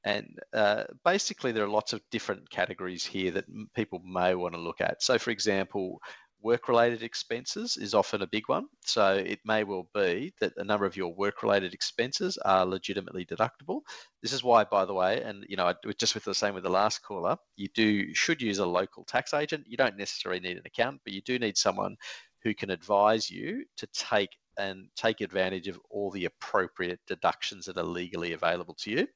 And 0.05 0.39
uh, 0.53 0.83
basically, 1.05 1.53
there 1.53 1.63
are 1.63 1.69
lots 1.69 1.93
of 1.93 2.01
different 2.11 2.49
categories 2.49 3.05
here 3.05 3.31
that 3.31 3.45
people 3.73 4.01
may 4.05 4.35
want 4.35 4.53
to 4.53 4.59
look 4.59 4.81
at. 4.81 5.01
So, 5.01 5.17
for 5.17 5.31
example, 5.31 6.01
work 6.43 6.67
related 6.67 7.01
expenses 7.01 7.77
is 7.77 7.93
often 7.93 8.21
a 8.21 8.27
big 8.27 8.47
one. 8.49 8.67
So 8.85 9.15
it 9.15 9.39
may 9.45 9.63
well 9.63 9.87
be 9.93 10.33
that 10.41 10.53
a 10.57 10.63
number 10.63 10.85
of 10.85 10.97
your 10.97 11.13
work 11.13 11.41
related 11.41 11.73
expenses 11.73 12.37
are 12.37 12.65
legitimately 12.65 13.25
deductible. 13.25 13.81
This 14.21 14.33
is 14.33 14.43
why, 14.43 14.65
by 14.65 14.85
the 14.85 14.93
way, 14.93 15.21
and 15.23 15.45
you 15.47 15.55
know, 15.55 15.73
just 15.97 16.13
with 16.13 16.25
the 16.25 16.35
same 16.35 16.53
with 16.53 16.63
the 16.63 16.69
last 16.69 17.01
caller, 17.01 17.37
you 17.55 17.69
do 17.73 18.13
should 18.13 18.41
use 18.41 18.59
a 18.59 18.65
local 18.65 19.05
tax 19.05 19.33
agent. 19.33 19.65
You 19.67 19.77
don't 19.77 19.97
necessarily 19.97 20.41
need 20.41 20.57
an 20.57 20.63
accountant, 20.65 21.01
but 21.05 21.13
you 21.13 21.21
do 21.21 21.39
need 21.39 21.57
someone 21.57 21.95
who 22.43 22.53
can 22.53 22.69
advise 22.69 23.31
you 23.31 23.63
to 23.77 23.87
take 23.87 24.31
and 24.57 24.87
take 24.95 25.21
advantage 25.21 25.67
of 25.67 25.79
all 25.89 26.11
the 26.11 26.25
appropriate 26.25 26.99
deductions 27.07 27.65
that 27.65 27.77
are 27.77 27.83
legally 27.83 28.33
available 28.33 28.75
to 28.75 28.91
you. 28.91 29.07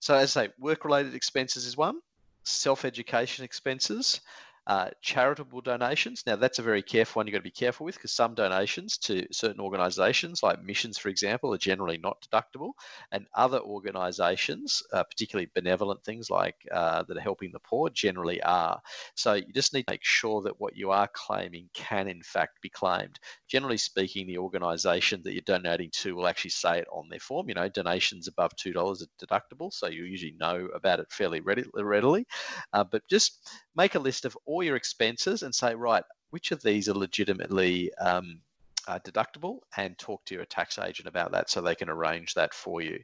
So, 0.00 0.14
as 0.14 0.36
I 0.36 0.46
say, 0.46 0.52
work 0.58 0.84
related 0.84 1.14
expenses 1.14 1.66
is 1.66 1.76
one, 1.76 2.00
self 2.44 2.84
education 2.84 3.44
expenses. 3.44 4.20
Uh, 4.66 4.88
charitable 5.02 5.60
donations. 5.60 6.22
Now, 6.26 6.36
that's 6.36 6.58
a 6.58 6.62
very 6.62 6.82
careful 6.82 7.20
one 7.20 7.26
you've 7.26 7.32
got 7.32 7.40
to 7.40 7.42
be 7.42 7.50
careful 7.50 7.84
with 7.84 7.96
because 7.96 8.12
some 8.12 8.34
donations 8.34 8.96
to 8.98 9.26
certain 9.30 9.60
organisations, 9.60 10.42
like 10.42 10.62
missions, 10.62 10.96
for 10.96 11.10
example, 11.10 11.52
are 11.52 11.58
generally 11.58 11.98
not 11.98 12.26
deductible, 12.26 12.72
and 13.12 13.26
other 13.34 13.60
organisations, 13.60 14.82
uh, 14.94 15.04
particularly 15.04 15.50
benevolent 15.54 16.02
things 16.02 16.30
like 16.30 16.56
uh, 16.72 17.02
that 17.02 17.16
are 17.16 17.20
helping 17.20 17.52
the 17.52 17.58
poor, 17.60 17.90
generally 17.90 18.42
are. 18.42 18.80
So 19.14 19.34
you 19.34 19.52
just 19.52 19.74
need 19.74 19.86
to 19.86 19.92
make 19.92 20.04
sure 20.04 20.40
that 20.42 20.58
what 20.58 20.76
you 20.76 20.90
are 20.90 21.08
claiming 21.12 21.68
can, 21.74 22.08
in 22.08 22.22
fact, 22.22 22.62
be 22.62 22.70
claimed. 22.70 23.18
Generally 23.48 23.78
speaking, 23.78 24.26
the 24.26 24.38
organisation 24.38 25.22
that 25.24 25.32
you're 25.32 25.42
donating 25.42 25.90
to 25.92 26.14
will 26.14 26.26
actually 26.26 26.50
say 26.50 26.78
it 26.78 26.88
on 26.92 27.08
their 27.10 27.20
form. 27.20 27.48
You 27.48 27.54
know, 27.54 27.68
donations 27.68 28.28
above 28.28 28.56
$2 28.56 29.02
are 29.02 29.26
deductible, 29.26 29.72
so 29.72 29.88
you 29.88 30.04
usually 30.04 30.36
know 30.38 30.68
about 30.74 31.00
it 31.00 31.12
fairly 31.12 31.40
readily. 31.40 32.26
Uh, 32.72 32.84
but 32.84 33.02
just 33.10 33.46
make 33.76 33.94
a 33.94 33.98
list 33.98 34.24
of 34.24 34.36
all 34.46 34.62
your 34.62 34.76
expenses 34.76 35.42
and 35.42 35.54
say, 35.54 35.74
right, 35.74 36.04
which 36.30 36.52
of 36.52 36.62
these 36.62 36.88
are 36.88 36.94
legitimately 36.94 37.92
um, 37.94 38.40
uh, 38.88 38.98
deductible 39.00 39.58
and 39.76 39.96
talk 39.98 40.24
to 40.24 40.34
your 40.34 40.44
tax 40.44 40.78
agent 40.78 41.08
about 41.08 41.32
that 41.32 41.50
so 41.50 41.60
they 41.60 41.74
can 41.74 41.88
arrange 41.88 42.34
that 42.34 42.54
for 42.54 42.80
you. 42.80 42.98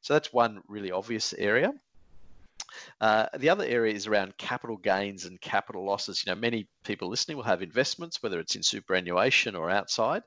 So 0.00 0.14
that's 0.14 0.32
one 0.32 0.60
really 0.68 0.92
obvious 0.92 1.32
area. 1.34 1.72
Uh, 3.00 3.26
the 3.38 3.48
other 3.48 3.64
area 3.64 3.94
is 3.94 4.06
around 4.06 4.36
capital 4.38 4.76
gains 4.76 5.24
and 5.24 5.40
capital 5.40 5.84
losses. 5.84 6.22
You 6.24 6.32
know, 6.32 6.40
many 6.40 6.68
people 6.84 7.08
listening 7.08 7.36
will 7.36 7.44
have 7.44 7.62
investments, 7.62 8.22
whether 8.22 8.38
it's 8.40 8.56
in 8.56 8.62
superannuation 8.62 9.54
or 9.54 9.70
outside. 9.70 10.22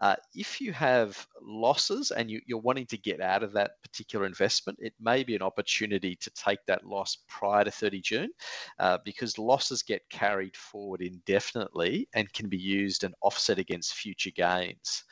Uh, 0.00 0.16
if 0.34 0.60
you 0.60 0.72
have 0.72 1.26
losses 1.40 2.10
and 2.10 2.30
you, 2.30 2.40
are 2.52 2.58
wanting 2.58 2.86
to 2.86 2.98
get 2.98 3.20
out 3.20 3.42
of 3.42 3.52
that 3.52 3.72
particular 3.82 4.26
investment, 4.26 4.78
it 4.80 4.92
may 5.00 5.24
be 5.24 5.34
an 5.34 5.42
opportunity 5.42 6.16
to 6.16 6.30
take 6.30 6.58
that 6.66 6.84
loss 6.84 7.18
prior 7.28 7.64
to 7.64 7.70
30 7.70 8.00
June 8.00 8.30
uh, 8.78 8.98
because 9.04 9.38
losses 9.38 9.82
get 9.82 10.02
carried 10.10 10.56
forward 10.56 11.00
indefinitely 11.00 12.08
and 12.14 12.32
can 12.32 12.48
be 12.48 12.58
used 12.58 13.04
and 13.04 13.14
offset 13.22 13.58
against 13.58 13.94
future 13.94 14.32
gains. 14.34 15.04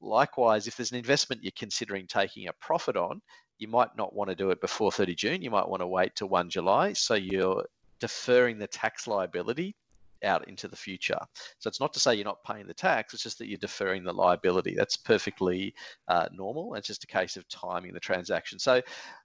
Likewise, 0.00 0.66
if 0.66 0.76
there's 0.76 0.92
an 0.92 0.98
investment 0.98 1.42
you're 1.42 1.52
considering 1.56 2.06
taking 2.06 2.48
a 2.48 2.52
profit 2.54 2.96
on, 2.96 3.20
you 3.60 3.68
might 3.68 3.96
not 3.96 4.14
want 4.14 4.30
to 4.30 4.34
do 4.34 4.50
it 4.50 4.60
before 4.60 4.90
30 4.90 5.14
June. 5.14 5.42
You 5.42 5.50
might 5.50 5.68
want 5.68 5.82
to 5.82 5.86
wait 5.86 6.16
till 6.16 6.28
1 6.28 6.50
July. 6.50 6.94
So 6.94 7.14
you're 7.14 7.64
deferring 8.00 8.58
the 8.58 8.66
tax 8.66 9.06
liability 9.06 9.76
out 10.24 10.48
into 10.48 10.66
the 10.66 10.76
future. 10.76 11.18
So 11.58 11.68
it's 11.68 11.80
not 11.80 11.92
to 11.92 12.00
say 12.00 12.14
you're 12.14 12.24
not 12.24 12.42
paying 12.44 12.66
the 12.66 12.74
tax, 12.74 13.14
it's 13.14 13.22
just 13.22 13.38
that 13.38 13.48
you're 13.48 13.58
deferring 13.58 14.02
the 14.02 14.12
liability. 14.12 14.74
That's 14.74 14.96
perfectly 14.96 15.74
uh, 16.08 16.28
normal. 16.32 16.74
It's 16.74 16.86
just 16.86 17.04
a 17.04 17.06
case 17.06 17.36
of 17.36 17.48
timing 17.48 17.92
the 17.92 18.00
transaction. 18.00 18.58
So 18.58 18.80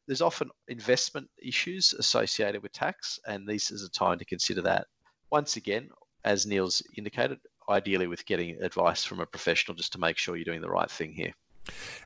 there's 0.07 0.21
often 0.21 0.49
investment 0.67 1.29
issues 1.41 1.93
associated 1.93 2.61
with 2.61 2.71
tax, 2.71 3.19
and 3.27 3.47
this 3.47 3.71
is 3.71 3.83
a 3.83 3.89
time 3.89 4.19
to 4.19 4.25
consider 4.25 4.61
that. 4.63 4.87
Once 5.31 5.55
again, 5.55 5.89
as 6.23 6.45
Neil's 6.45 6.81
indicated, 6.97 7.39
ideally 7.69 8.07
with 8.07 8.25
getting 8.25 8.61
advice 8.61 9.03
from 9.03 9.19
a 9.19 9.25
professional 9.25 9.75
just 9.75 9.91
to 9.93 9.99
make 9.99 10.17
sure 10.17 10.35
you're 10.35 10.45
doing 10.45 10.61
the 10.61 10.69
right 10.69 10.89
thing 10.89 11.11
here. 11.11 11.33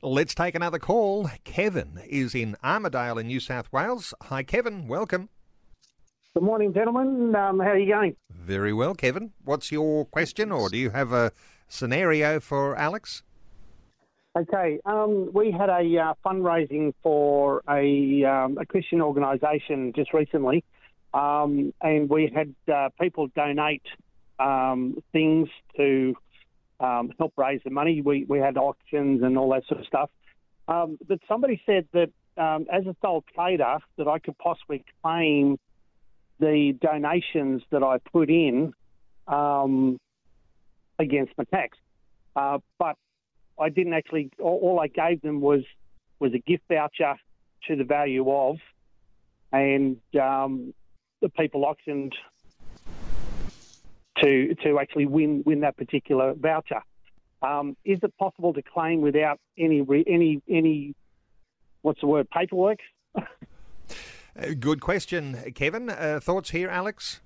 Let's 0.02 0.36
take 0.36 0.56
another 0.56 0.80
call. 0.80 1.30
Kevin 1.43 2.00
is 2.08 2.36
in 2.36 2.56
Armidale 2.63 3.19
in 3.19 3.28
New 3.28 3.39
South 3.39 3.72
Wales. 3.72 4.13
Hi, 4.24 4.43
Kevin. 4.43 4.88
Welcome. 4.88 5.30
Good 6.34 6.43
morning, 6.43 6.74
gentlemen. 6.74 7.36
Um, 7.36 7.60
how 7.60 7.72
are 7.72 7.78
you 7.78 7.91
going? 7.91 8.15
Very 8.32 8.72
well, 8.72 8.93
Kevin. 8.93 9.32
What's 9.43 9.72
your 9.72 10.06
question, 10.06 10.52
or 10.52 10.69
do 10.69 10.78
you 10.78 10.91
have 10.91 11.12
a 11.12 11.32
scenario 11.67 12.39
for 12.39 12.76
Alex? 12.76 13.24
Okay, 14.38 14.80
um, 14.86 15.32
we 15.34 15.52
had 15.52 15.69
a 15.69 15.98
uh, 15.98 16.13
fundraising 16.24 16.93
for 17.02 17.63
a, 17.67 18.24
um, 18.24 18.58
a 18.60 18.65
Christian 18.65 19.02
organisation 19.02 19.91
just 19.95 20.13
recently, 20.13 20.63
um, 21.15 21.74
and 21.82 22.08
we 22.10 22.32
had 22.34 22.54
uh, 22.72 22.89
people 23.02 23.28
donate 23.36 23.82
um, 24.39 25.02
things 25.12 25.50
to 25.78 26.15
um, 26.80 27.12
help 27.18 27.34
raise 27.38 27.62
the 27.63 27.70
money. 27.70 28.02
We, 28.02 28.26
we 28.28 28.39
had 28.39 28.58
auctions 28.58 29.24
and 29.24 29.38
all 29.38 29.50
that 29.52 29.65
sort 29.68 29.82
of 29.82 29.88
stuff. 29.88 30.10
Um, 30.68 30.98
but 31.08 31.20
somebody 31.28 31.62
said 31.65 31.88
that 31.94 32.10
um, 32.38 32.68
as 32.72 32.86
a 32.86 32.96
sole 33.02 33.24
trader, 33.34 33.78
that 33.98 34.08
I 34.08 34.20
could 34.20 34.38
possibly 34.38 34.84
claim 35.02 35.58
the 36.39 36.74
donations 36.80 37.63
that 37.72 37.84
I 37.84 37.98
put 37.98 38.30
in 38.30 38.74
um, 39.28 40.00
against 40.98 41.34
my 41.38 41.44
tax. 41.46 41.78
Uh, 42.36 42.60
but 42.78 42.96
I 43.60 43.70
didn't 43.70 43.94
actually. 43.94 44.32
All, 44.39 44.60
all 44.62 44.80
I 44.80 44.88
gave 44.88 45.22
them 45.22 45.42
was 45.42 45.63
was 46.20 46.34
a 46.34 46.39
gift 46.39 46.63
voucher 46.70 47.15
to 47.68 47.76
the 47.76 47.84
value 47.84 48.30
of, 48.32 48.58
and 49.52 49.98
um, 50.22 50.74
the 51.22 51.30
people 51.30 51.65
auctioned 51.65 52.13
to 54.21 54.55
to 54.63 54.79
actually 54.79 55.05
win 55.05 55.43
win 55.45 55.62
that 55.62 55.77
particular 55.77 56.34
voucher. 56.34 56.82
Um, 57.41 57.77
is 57.86 57.99
it 58.03 58.17
possible 58.17 58.53
to 58.53 58.62
claim 58.62 59.01
without 59.01 59.39
any 59.58 59.86
any 60.08 60.41
any 60.49 60.95
what's 61.82 62.01
the 62.01 62.08
word 62.08 62.29
paperwork? 62.29 62.79
Uh, 64.39 64.53
good 64.58 64.79
question, 64.79 65.36
Kevin. 65.55 65.89
Uh, 65.89 66.19
thoughts 66.21 66.51
here, 66.51 66.69
Alex? 66.69 67.19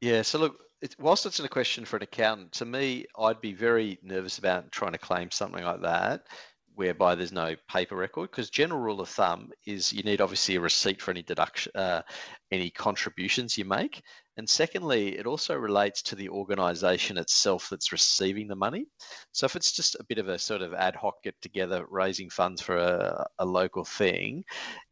Yeah. 0.00 0.20
So 0.22 0.38
look, 0.38 0.58
it, 0.82 0.94
whilst 0.98 1.24
it's 1.24 1.38
a 1.38 1.48
question 1.48 1.84
for 1.84 1.96
an 1.96 2.02
accountant, 2.02 2.52
to 2.52 2.66
me, 2.66 3.06
I'd 3.18 3.40
be 3.40 3.54
very 3.54 3.98
nervous 4.02 4.36
about 4.36 4.70
trying 4.70 4.92
to 4.92 4.98
claim 4.98 5.30
something 5.30 5.64
like 5.64 5.80
that 5.82 6.26
whereby 6.74 7.14
there's 7.14 7.32
no 7.32 7.54
paper 7.70 7.96
record 7.96 8.30
because 8.30 8.50
general 8.50 8.80
rule 8.80 9.00
of 9.00 9.08
thumb 9.08 9.50
is 9.66 9.92
you 9.92 10.02
need 10.02 10.20
obviously 10.20 10.56
a 10.56 10.60
receipt 10.60 11.00
for 11.00 11.12
any 11.12 11.22
deduction 11.22 11.70
uh, 11.76 12.02
any 12.50 12.70
contributions 12.70 13.56
you 13.56 13.64
make 13.64 14.02
And 14.36 14.48
secondly, 14.48 15.16
it 15.16 15.26
also 15.26 15.54
relates 15.54 16.02
to 16.02 16.16
the 16.16 16.28
organisation 16.28 17.18
itself 17.18 17.68
that's 17.70 17.92
receiving 17.92 18.48
the 18.48 18.56
money. 18.56 18.86
So 19.32 19.46
if 19.46 19.54
it's 19.54 19.72
just 19.72 19.94
a 20.00 20.04
bit 20.04 20.18
of 20.18 20.28
a 20.28 20.38
sort 20.38 20.62
of 20.62 20.74
ad 20.74 20.96
hoc 20.96 21.22
get 21.22 21.40
together 21.40 21.86
raising 21.88 22.30
funds 22.30 22.60
for 22.60 22.76
a, 22.76 23.26
a 23.38 23.44
local 23.44 23.84
thing, 23.84 24.44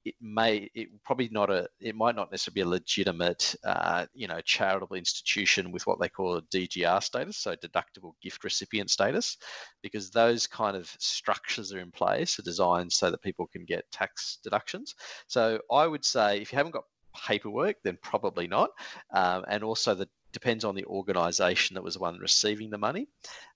it 0.04 0.14
may 0.20 0.68
it 0.74 0.88
probably 1.04 1.28
not 1.30 1.50
a 1.50 1.68
it 1.80 1.94
might 1.94 2.16
not 2.16 2.30
necessarily 2.30 2.62
be 2.62 2.68
a 2.68 2.70
legitimate 2.70 3.54
uh, 3.64 4.04
you 4.14 4.26
know 4.26 4.40
charitable 4.40 4.96
institution 4.96 5.70
with 5.70 5.86
what 5.86 6.00
they 6.00 6.08
call 6.08 6.36
a 6.36 6.42
DGR 6.42 7.02
status, 7.02 7.36
so 7.36 7.54
deductible 7.56 8.12
gift 8.20 8.44
recipient 8.44 8.90
status, 8.90 9.36
because 9.82 10.10
those 10.10 10.46
kind 10.46 10.76
of 10.76 10.88
structures 10.98 11.72
are 11.72 11.78
in 11.80 11.90
place 11.90 12.38
are 12.38 12.42
designed 12.42 12.92
so 12.92 13.10
that 13.10 13.22
people 13.22 13.46
can 13.46 13.64
get 13.64 13.90
tax 13.90 14.38
deductions. 14.42 14.94
So 15.26 15.60
I 15.70 15.86
would 15.86 16.04
say 16.04 16.40
if 16.40 16.52
you 16.52 16.56
haven't 16.56 16.72
got 16.72 16.84
paperwork, 17.14 17.76
then 17.82 17.98
probably 18.02 18.46
not, 18.46 18.70
um, 19.12 19.44
and 19.48 19.62
also 19.62 19.94
the 19.94 20.08
depends 20.32 20.64
on 20.64 20.74
the 20.74 20.86
organisation 20.86 21.74
that 21.74 21.82
was 21.82 21.92
the 21.92 22.00
one 22.00 22.18
receiving 22.18 22.70
the 22.70 22.78
money. 22.78 23.06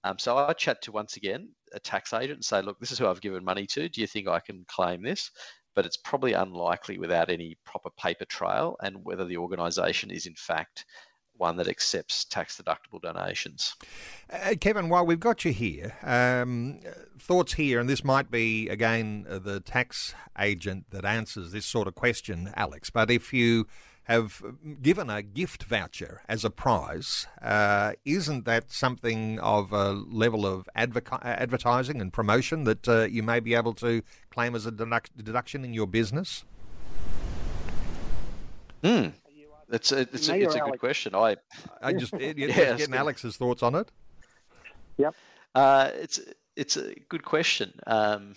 Um, 0.05 0.19
so 0.19 0.37
I 0.37 0.53
chat 0.53 0.83
to 0.83 0.93
once 0.93 1.17
again 1.17 1.49
a 1.73 1.81
tax 1.81 2.13
agent 2.13 2.37
and 2.37 2.45
say, 2.45 2.61
look, 2.61 2.79
this 2.79 2.93
is 2.93 2.99
who 2.99 3.07
I've 3.07 3.23
given 3.23 3.43
money 3.43 3.67
to. 3.69 3.89
Do 3.89 4.03
you 4.03 4.07
think 4.07 4.29
I 4.29 4.41
can 4.41 4.67
claim 4.69 5.03
this? 5.03 5.31
but 5.77 5.85
it's 5.85 5.99
probably 5.99 6.33
unlikely 6.33 6.99
without 6.99 7.31
any 7.31 7.57
proper 7.65 7.91
paper 7.91 8.25
trail 8.25 8.77
and 8.83 9.05
whether 9.05 9.27
the 9.27 9.37
organisation 9.37 10.11
is 10.11 10.27
in 10.27 10.35
fact 10.35 10.87
one 11.39 11.57
that 11.57 11.69
accepts 11.69 12.25
tax 12.25 12.61
deductible 12.61 13.01
donations. 13.01 13.77
Uh, 14.31 14.55
Kevin, 14.61 14.89
while 14.89 15.07
we've 15.07 15.21
got 15.21 15.45
you 15.45 15.53
here, 15.53 15.95
um, 16.03 16.81
thoughts 17.19 17.55
here, 17.55 17.81
and 17.81 17.89
this 17.89 18.05
might 18.05 18.31
be 18.31 18.69
again 18.69 19.27
uh, 19.29 19.39
the 19.39 19.61
tax 19.61 20.15
agent 20.39 20.91
that 20.91 21.05
answers 21.05 21.53
this 21.53 21.67
sort 21.67 21.89
of 21.89 21.95
question, 21.95 22.53
Alex. 22.55 22.91
But 22.91 23.11
if 23.11 23.33
you 23.33 23.67
have 24.07 24.41
given 24.83 25.11
a 25.11 25.21
gift 25.21 25.65
voucher 25.65 26.23
as 26.29 26.45
a 26.45 26.51
prize. 26.51 27.27
Uh, 27.43 27.93
isn't 28.05 28.45
that 28.45 28.71
something 28.71 29.41
of 29.41 29.73
a 29.73 29.93
level 29.93 30.47
of 30.47 30.69
advoca- 30.77 31.25
advertising 31.25 32.01
and 32.01 32.13
promotion 32.13 32.63
that 32.65 32.89
uh, 32.89 33.03
you 33.03 33.21
may 33.21 33.41
be 33.41 33.55
able 33.55 33.75
to 33.75 34.03
claim 34.31 34.55
as 34.55 34.65
a 34.65 34.71
deduct- 34.71 35.17
deduction 35.17 35.65
in 35.65 35.75
your 35.75 35.89
business? 35.89 36.45
Hmm. 38.85 39.09
It's 39.71 39.91
a, 39.93 40.01
it's, 40.01 40.29
a, 40.29 40.41
it's 40.41 40.55
a 40.55 40.61
good 40.61 40.79
question. 40.79 41.15
I 41.15 41.37
I 41.83 41.93
just 41.93 42.13
yeah, 42.21 42.33
getting 42.33 42.95
Alex's 42.95 43.37
thoughts 43.37 43.63
on 43.63 43.75
it. 43.75 43.91
Yep. 44.99 45.15
Uh, 45.55 45.91
it's 45.95 46.21
it's 46.55 46.77
a 46.77 46.95
good 47.09 47.25
question. 47.25 47.73
Um, 47.87 48.35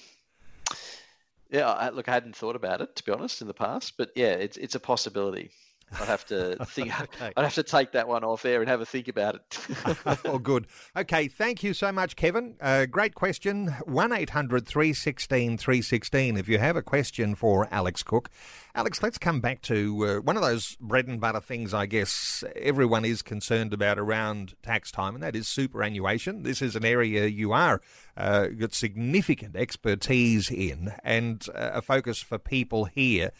yeah, 1.51 1.69
I, 1.69 1.89
look, 1.89 2.09
I 2.09 2.13
hadn't 2.13 2.35
thought 2.35 2.55
about 2.55 2.81
it 2.81 2.95
to 2.95 3.03
be 3.03 3.11
honest 3.11 3.41
in 3.41 3.47
the 3.47 3.53
past, 3.53 3.93
but 3.97 4.11
yeah, 4.15 4.33
it's 4.33 4.57
it's 4.57 4.75
a 4.75 4.79
possibility. 4.79 5.51
I'd 5.93 6.07
have 6.07 6.25
to 6.27 6.55
think. 6.65 6.99
okay. 6.99 7.31
I'd 7.37 7.43
have 7.43 7.55
to 7.55 7.63
take 7.63 7.91
that 7.93 8.07
one 8.07 8.23
off 8.23 8.45
air 8.45 8.61
and 8.61 8.69
have 8.69 8.81
a 8.81 8.85
think 8.85 9.07
about 9.07 9.35
it. 9.35 9.59
oh, 10.25 10.39
good. 10.39 10.67
Okay, 10.95 11.27
thank 11.27 11.63
you 11.63 11.73
so 11.73 11.91
much, 11.91 12.15
Kevin. 12.15 12.55
Uh, 12.61 12.85
great 12.85 13.15
question. 13.15 13.69
One 13.85 14.11
316 14.11 15.57
316 15.57 16.37
If 16.37 16.47
you 16.47 16.57
have 16.59 16.75
a 16.75 16.81
question 16.81 17.35
for 17.35 17.67
Alex 17.71 18.03
Cook, 18.03 18.29
Alex, 18.75 19.01
let's 19.01 19.17
come 19.17 19.41
back 19.41 19.61
to 19.63 20.05
uh, 20.05 20.21
one 20.21 20.37
of 20.37 20.43
those 20.43 20.75
bread 20.79 21.07
and 21.07 21.19
butter 21.19 21.41
things. 21.41 21.73
I 21.73 21.85
guess 21.85 22.43
everyone 22.55 23.05
is 23.05 23.21
concerned 23.21 23.73
about 23.73 23.97
around 23.97 24.55
tax 24.63 24.91
time, 24.91 25.15
and 25.15 25.23
that 25.23 25.35
is 25.35 25.47
superannuation. 25.47 26.43
This 26.43 26.61
is 26.61 26.75
an 26.75 26.85
area 26.85 27.25
you 27.25 27.51
are 27.51 27.81
uh, 28.19 28.47
got 28.47 28.73
significant 28.73 29.55
expertise 29.55 30.51
in, 30.51 30.93
and 31.03 31.45
uh, 31.55 31.71
a 31.73 31.81
focus 31.81 32.19
for 32.21 32.37
people 32.37 32.85
here. 32.85 33.31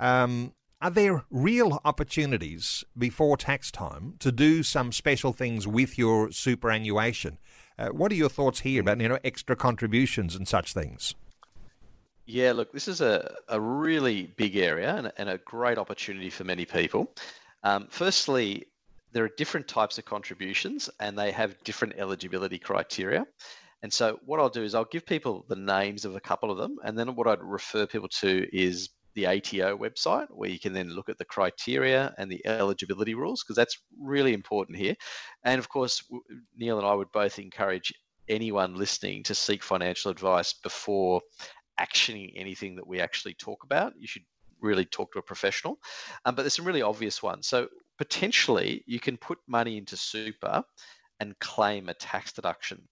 Um, 0.00 0.52
are 0.84 0.90
there 0.90 1.24
real 1.30 1.80
opportunities 1.82 2.84
before 2.96 3.38
tax 3.38 3.70
time 3.70 4.16
to 4.18 4.30
do 4.30 4.62
some 4.62 4.92
special 4.92 5.32
things 5.32 5.66
with 5.66 5.96
your 5.96 6.30
superannuation? 6.30 7.38
Uh, 7.78 7.88
what 7.88 8.12
are 8.12 8.16
your 8.16 8.28
thoughts 8.28 8.60
here 8.60 8.82
about 8.82 9.00
you 9.00 9.08
know 9.08 9.18
extra 9.24 9.56
contributions 9.56 10.36
and 10.36 10.46
such 10.46 10.74
things? 10.74 11.14
Yeah, 12.26 12.52
look, 12.52 12.70
this 12.70 12.86
is 12.86 13.00
a, 13.00 13.34
a 13.48 13.58
really 13.58 14.24
big 14.36 14.56
area 14.56 14.94
and, 14.94 15.10
and 15.16 15.30
a 15.30 15.38
great 15.38 15.78
opportunity 15.78 16.28
for 16.28 16.44
many 16.44 16.66
people. 16.66 17.10
Um, 17.62 17.86
firstly, 17.88 18.66
there 19.12 19.24
are 19.24 19.30
different 19.38 19.66
types 19.66 19.96
of 19.96 20.04
contributions 20.04 20.90
and 21.00 21.18
they 21.18 21.32
have 21.32 21.56
different 21.64 21.94
eligibility 21.96 22.58
criteria. 22.58 23.26
And 23.82 23.90
so, 23.90 24.20
what 24.26 24.38
I'll 24.38 24.50
do 24.50 24.62
is 24.62 24.74
I'll 24.74 24.84
give 24.84 25.06
people 25.06 25.46
the 25.48 25.56
names 25.56 26.04
of 26.04 26.14
a 26.14 26.20
couple 26.20 26.50
of 26.50 26.58
them, 26.58 26.76
and 26.84 26.98
then 26.98 27.14
what 27.16 27.26
I'd 27.26 27.42
refer 27.42 27.86
people 27.86 28.08
to 28.20 28.48
is 28.54 28.90
the 29.14 29.26
ATO 29.26 29.76
website 29.78 30.26
where 30.30 30.50
you 30.50 30.58
can 30.58 30.72
then 30.72 30.90
look 30.90 31.08
at 31.08 31.18
the 31.18 31.24
criteria 31.24 32.14
and 32.18 32.30
the 32.30 32.44
eligibility 32.46 33.14
rules 33.14 33.42
because 33.42 33.56
that's 33.56 33.78
really 33.98 34.32
important 34.32 34.78
here. 34.78 34.94
And 35.44 35.58
of 35.58 35.68
course, 35.68 36.02
Neil 36.56 36.78
and 36.78 36.86
I 36.86 36.94
would 36.94 37.12
both 37.12 37.38
encourage 37.38 37.92
anyone 38.28 38.76
listening 38.76 39.22
to 39.24 39.34
seek 39.34 39.62
financial 39.62 40.10
advice 40.10 40.54
before 40.54 41.20
actioning 41.80 42.32
anything 42.36 42.76
that 42.76 42.86
we 42.86 43.00
actually 43.00 43.34
talk 43.34 43.64
about. 43.64 43.92
You 43.98 44.06
should 44.06 44.24
really 44.60 44.84
talk 44.84 45.12
to 45.12 45.18
a 45.18 45.22
professional. 45.22 45.78
Um, 46.24 46.34
but 46.34 46.42
there's 46.42 46.54
some 46.54 46.66
really 46.66 46.82
obvious 46.82 47.22
ones. 47.22 47.46
So 47.46 47.68
potentially 47.98 48.82
you 48.86 48.98
can 48.98 49.16
put 49.16 49.38
money 49.46 49.76
into 49.76 49.96
super 49.96 50.62
and 51.20 51.38
claim 51.38 51.88
a 51.88 51.94
tax 51.94 52.32
deduction. 52.32 52.82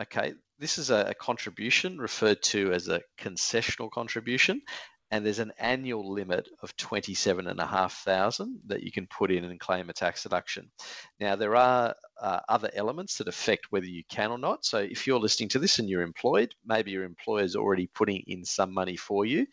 Okay, 0.00 0.34
this 0.58 0.78
is 0.78 0.90
a, 0.90 1.06
a 1.10 1.14
contribution 1.14 1.98
referred 1.98 2.40
to 2.42 2.72
as 2.72 2.88
a 2.88 3.02
concessional 3.18 3.90
contribution, 3.90 4.62
and 5.10 5.24
there's 5.24 5.38
an 5.38 5.52
annual 5.58 6.12
limit 6.12 6.48
of 6.62 6.76
27,500 6.76 8.48
that 8.66 8.82
you 8.82 8.92
can 8.92 9.06
put 9.06 9.30
in 9.30 9.44
and 9.44 9.58
claim 9.58 9.88
a 9.88 9.92
tax 9.92 10.22
deduction. 10.22 10.70
Now, 11.18 11.34
there 11.36 11.56
are 11.56 11.94
uh, 12.20 12.40
other 12.48 12.70
elements 12.74 13.16
that 13.18 13.28
affect 13.28 13.68
whether 13.70 13.86
you 13.86 14.02
can 14.10 14.30
or 14.30 14.38
not. 14.38 14.64
So, 14.64 14.78
if 14.78 15.06
you're 15.06 15.18
listening 15.18 15.48
to 15.50 15.58
this 15.58 15.78
and 15.78 15.88
you're 15.88 16.02
employed, 16.02 16.54
maybe 16.64 16.90
your 16.90 17.04
employer 17.04 17.44
is 17.44 17.56
already 17.56 17.86
putting 17.94 18.22
in 18.26 18.44
some 18.44 18.72
money 18.72 18.96
for 18.96 19.24
you, 19.24 19.46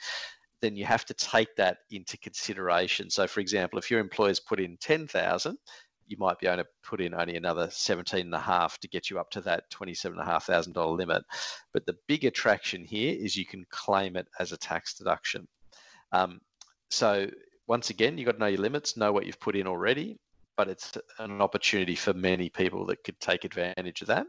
then 0.62 0.76
you 0.76 0.86
have 0.86 1.06
to 1.06 1.14
take 1.14 1.56
that 1.56 1.78
into 1.92 2.18
consideration. 2.18 3.10
So, 3.10 3.28
for 3.28 3.40
example, 3.40 3.80
if 3.80 3.90
your 3.90 4.00
employer's 4.00 4.40
put 4.40 4.60
in 4.60 4.78
10,000, 4.78 5.58
you 6.08 6.18
might 6.18 6.40
be 6.40 6.48
able 6.48 6.64
to 6.64 6.70
put 6.84 7.02
in 7.02 7.14
only 7.14 7.36
another 7.36 7.70
17 7.70 8.22
and 8.22 8.34
a 8.34 8.40
half 8.40 8.80
to 8.80 8.88
get 8.88 9.10
you 9.10 9.20
up 9.20 9.30
to 9.32 9.42
that 9.42 9.70
$27,500 9.72 10.98
limit. 10.98 11.24
But 11.74 11.86
the 11.86 11.98
big 12.08 12.26
attraction 12.26 12.84
here 12.84 13.16
is 13.18 13.36
you 13.36 13.46
can 13.46 13.66
claim 13.70 14.16
it 14.16 14.28
as 14.40 14.52
a 14.52 14.58
tax 14.58 14.94
deduction. 14.94 15.48
Um, 16.12 16.40
so 16.90 17.30
once 17.68 17.90
again, 17.90 18.18
you've 18.18 18.28
got 18.28 18.34
to 18.34 18.40
know 18.40 18.46
your 18.46 18.62
limits, 18.62 18.98
know 18.98 19.12
what 19.12 19.26
you've 19.26 19.40
put 19.40 19.56
in 19.56 19.68
already, 19.68 20.18
but 20.56 20.70
it's 20.70 20.94
an 21.20 21.42
opportunity 21.42 21.96
for 21.96 22.14
many 22.14 22.50
people 22.50 22.86
that 22.86 23.04
could 23.04 23.20
take 23.20 23.44
advantage 23.44 24.02
of 24.02 24.08
that. 24.08 24.28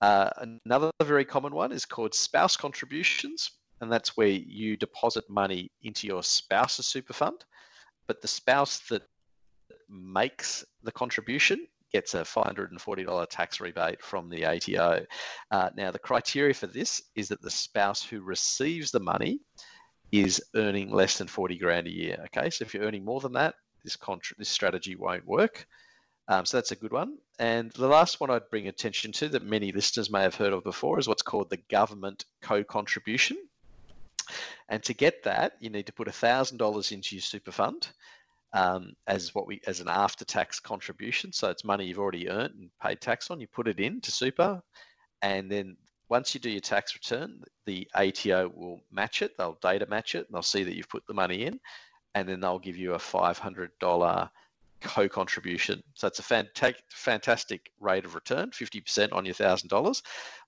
Uh, 0.00 0.30
another 0.64 0.90
very 1.02 1.24
common 1.24 1.54
one 1.54 1.72
is 1.72 1.86
called 1.86 2.14
spouse 2.14 2.56
contributions, 2.56 3.50
and 3.80 3.90
that's 3.90 4.16
where 4.16 4.28
you 4.28 4.76
deposit 4.76 5.24
money 5.28 5.70
into 5.82 6.06
your 6.06 6.22
spouse's 6.22 6.86
super 6.86 7.14
fund, 7.14 7.44
but 8.06 8.20
the 8.20 8.28
spouse 8.28 8.80
that 8.90 9.02
makes 9.88 10.64
the 10.82 10.92
contribution 10.92 11.66
gets 11.92 12.14
a 12.14 12.22
$540 12.22 13.26
tax 13.30 13.60
rebate 13.60 14.02
from 14.02 14.28
the 14.28 14.44
ATO. 14.44 15.06
Uh, 15.50 15.70
now, 15.76 15.90
the 15.90 15.98
criteria 15.98 16.52
for 16.52 16.66
this 16.66 17.00
is 17.14 17.28
that 17.28 17.40
the 17.40 17.50
spouse 17.50 18.02
who 18.02 18.20
receives 18.20 18.90
the 18.90 19.00
money 19.00 19.40
is 20.12 20.42
earning 20.54 20.90
less 20.90 21.18
than 21.18 21.26
40 21.26 21.58
grand 21.58 21.86
a 21.86 21.92
year. 21.92 22.26
Okay, 22.26 22.50
so 22.50 22.64
if 22.64 22.74
you're 22.74 22.84
earning 22.84 23.04
more 23.04 23.20
than 23.20 23.32
that, 23.32 23.54
this, 23.84 23.96
contra- 23.96 24.36
this 24.36 24.48
strategy 24.48 24.96
won't 24.96 25.26
work. 25.26 25.66
Um, 26.28 26.44
so 26.44 26.56
that's 26.56 26.72
a 26.72 26.76
good 26.76 26.92
one. 26.92 27.18
And 27.38 27.70
the 27.72 27.86
last 27.86 28.20
one 28.20 28.30
I'd 28.30 28.50
bring 28.50 28.66
attention 28.66 29.12
to 29.12 29.28
that 29.28 29.44
many 29.44 29.70
listeners 29.72 30.10
may 30.10 30.22
have 30.22 30.34
heard 30.34 30.52
of 30.52 30.64
before 30.64 30.98
is 30.98 31.06
what's 31.06 31.22
called 31.22 31.50
the 31.50 31.62
government 31.70 32.24
co 32.42 32.64
contribution. 32.64 33.36
And 34.68 34.82
to 34.82 34.94
get 34.94 35.22
that, 35.22 35.52
you 35.60 35.70
need 35.70 35.86
to 35.86 35.92
put 35.92 36.08
$1,000 36.08 36.92
into 36.92 37.14
your 37.14 37.22
super 37.22 37.52
fund 37.52 37.88
um, 38.56 38.94
as 39.06 39.34
what 39.34 39.46
we 39.46 39.60
as 39.66 39.80
an 39.80 39.88
after 39.88 40.24
tax 40.24 40.58
contribution. 40.58 41.30
So 41.32 41.50
it's 41.50 41.62
money 41.62 41.84
you've 41.84 41.98
already 41.98 42.28
earned 42.30 42.54
and 42.58 42.70
paid 42.82 43.00
tax 43.00 43.30
on. 43.30 43.38
You 43.38 43.46
put 43.46 43.68
it 43.68 43.78
in 43.78 44.00
to 44.00 44.10
super, 44.10 44.62
and 45.22 45.50
then 45.50 45.76
once 46.08 46.34
you 46.34 46.40
do 46.40 46.50
your 46.50 46.60
tax 46.60 46.94
return, 46.94 47.42
the 47.66 47.86
ATO 47.94 48.50
will 48.54 48.80
match 48.90 49.20
it. 49.22 49.36
They'll 49.36 49.58
data 49.60 49.86
match 49.86 50.14
it, 50.14 50.26
and 50.26 50.34
they'll 50.34 50.42
see 50.42 50.64
that 50.64 50.74
you've 50.74 50.88
put 50.88 51.06
the 51.06 51.14
money 51.14 51.44
in, 51.44 51.60
and 52.14 52.26
then 52.26 52.40
they'll 52.40 52.58
give 52.58 52.78
you 52.78 52.94
a 52.94 52.98
five 52.98 53.38
hundred 53.38 53.70
dollar 53.78 54.30
co-contribution. 54.80 55.82
So 55.94 56.06
it's 56.06 56.18
a 56.18 56.22
fantastic, 56.22 56.84
fantastic 56.90 57.70
rate 57.78 58.06
of 58.06 58.14
return, 58.14 58.52
fifty 58.52 58.80
percent 58.80 59.12
on 59.12 59.26
your 59.26 59.34
thousand 59.34 59.68
dollars. 59.68 60.02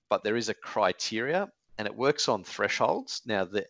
But 0.09 0.23
there 0.23 0.35
is 0.37 0.49
a 0.49 0.55
criteria, 0.55 1.47
and 1.77 1.87
it 1.87 1.95
works 1.95 2.27
on 2.27 2.43
thresholds. 2.43 3.21
Now 3.27 3.45
the 3.45 3.65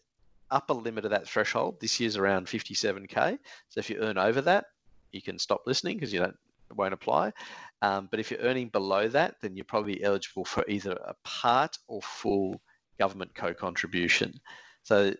upper 0.52 0.74
limit 0.74 1.06
of 1.06 1.12
that 1.12 1.28
threshold 1.28 1.80
this 1.80 2.00
year's 2.00 2.18
around 2.18 2.48
57k. 2.48 3.38
So 3.70 3.80
if 3.80 3.90
you 3.90 3.98
earn 4.00 4.18
over 4.18 4.42
that, 4.42 4.66
you 5.12 5.22
can 5.22 5.40
stop 5.40 5.64
listening 5.66 5.98
because 5.98 6.14
you 6.14 6.20
don't 6.20 6.38
won't 6.76 6.94
apply. 6.94 7.34
Um, 7.82 8.08
but 8.12 8.20
if 8.20 8.30
you're 8.30 8.42
earning 8.42 8.70
below 8.70 9.08
that, 9.08 9.36
then 9.42 9.56
you're 9.56 9.66
probably 9.66 10.04
eligible 10.04 10.46
for 10.46 10.64
either 10.68 10.92
a 10.92 11.16
part 11.24 11.78
or 11.88 12.02
full 12.02 12.62
government 13.00 13.34
co-contribution. 13.34 14.40
So 14.84 15.14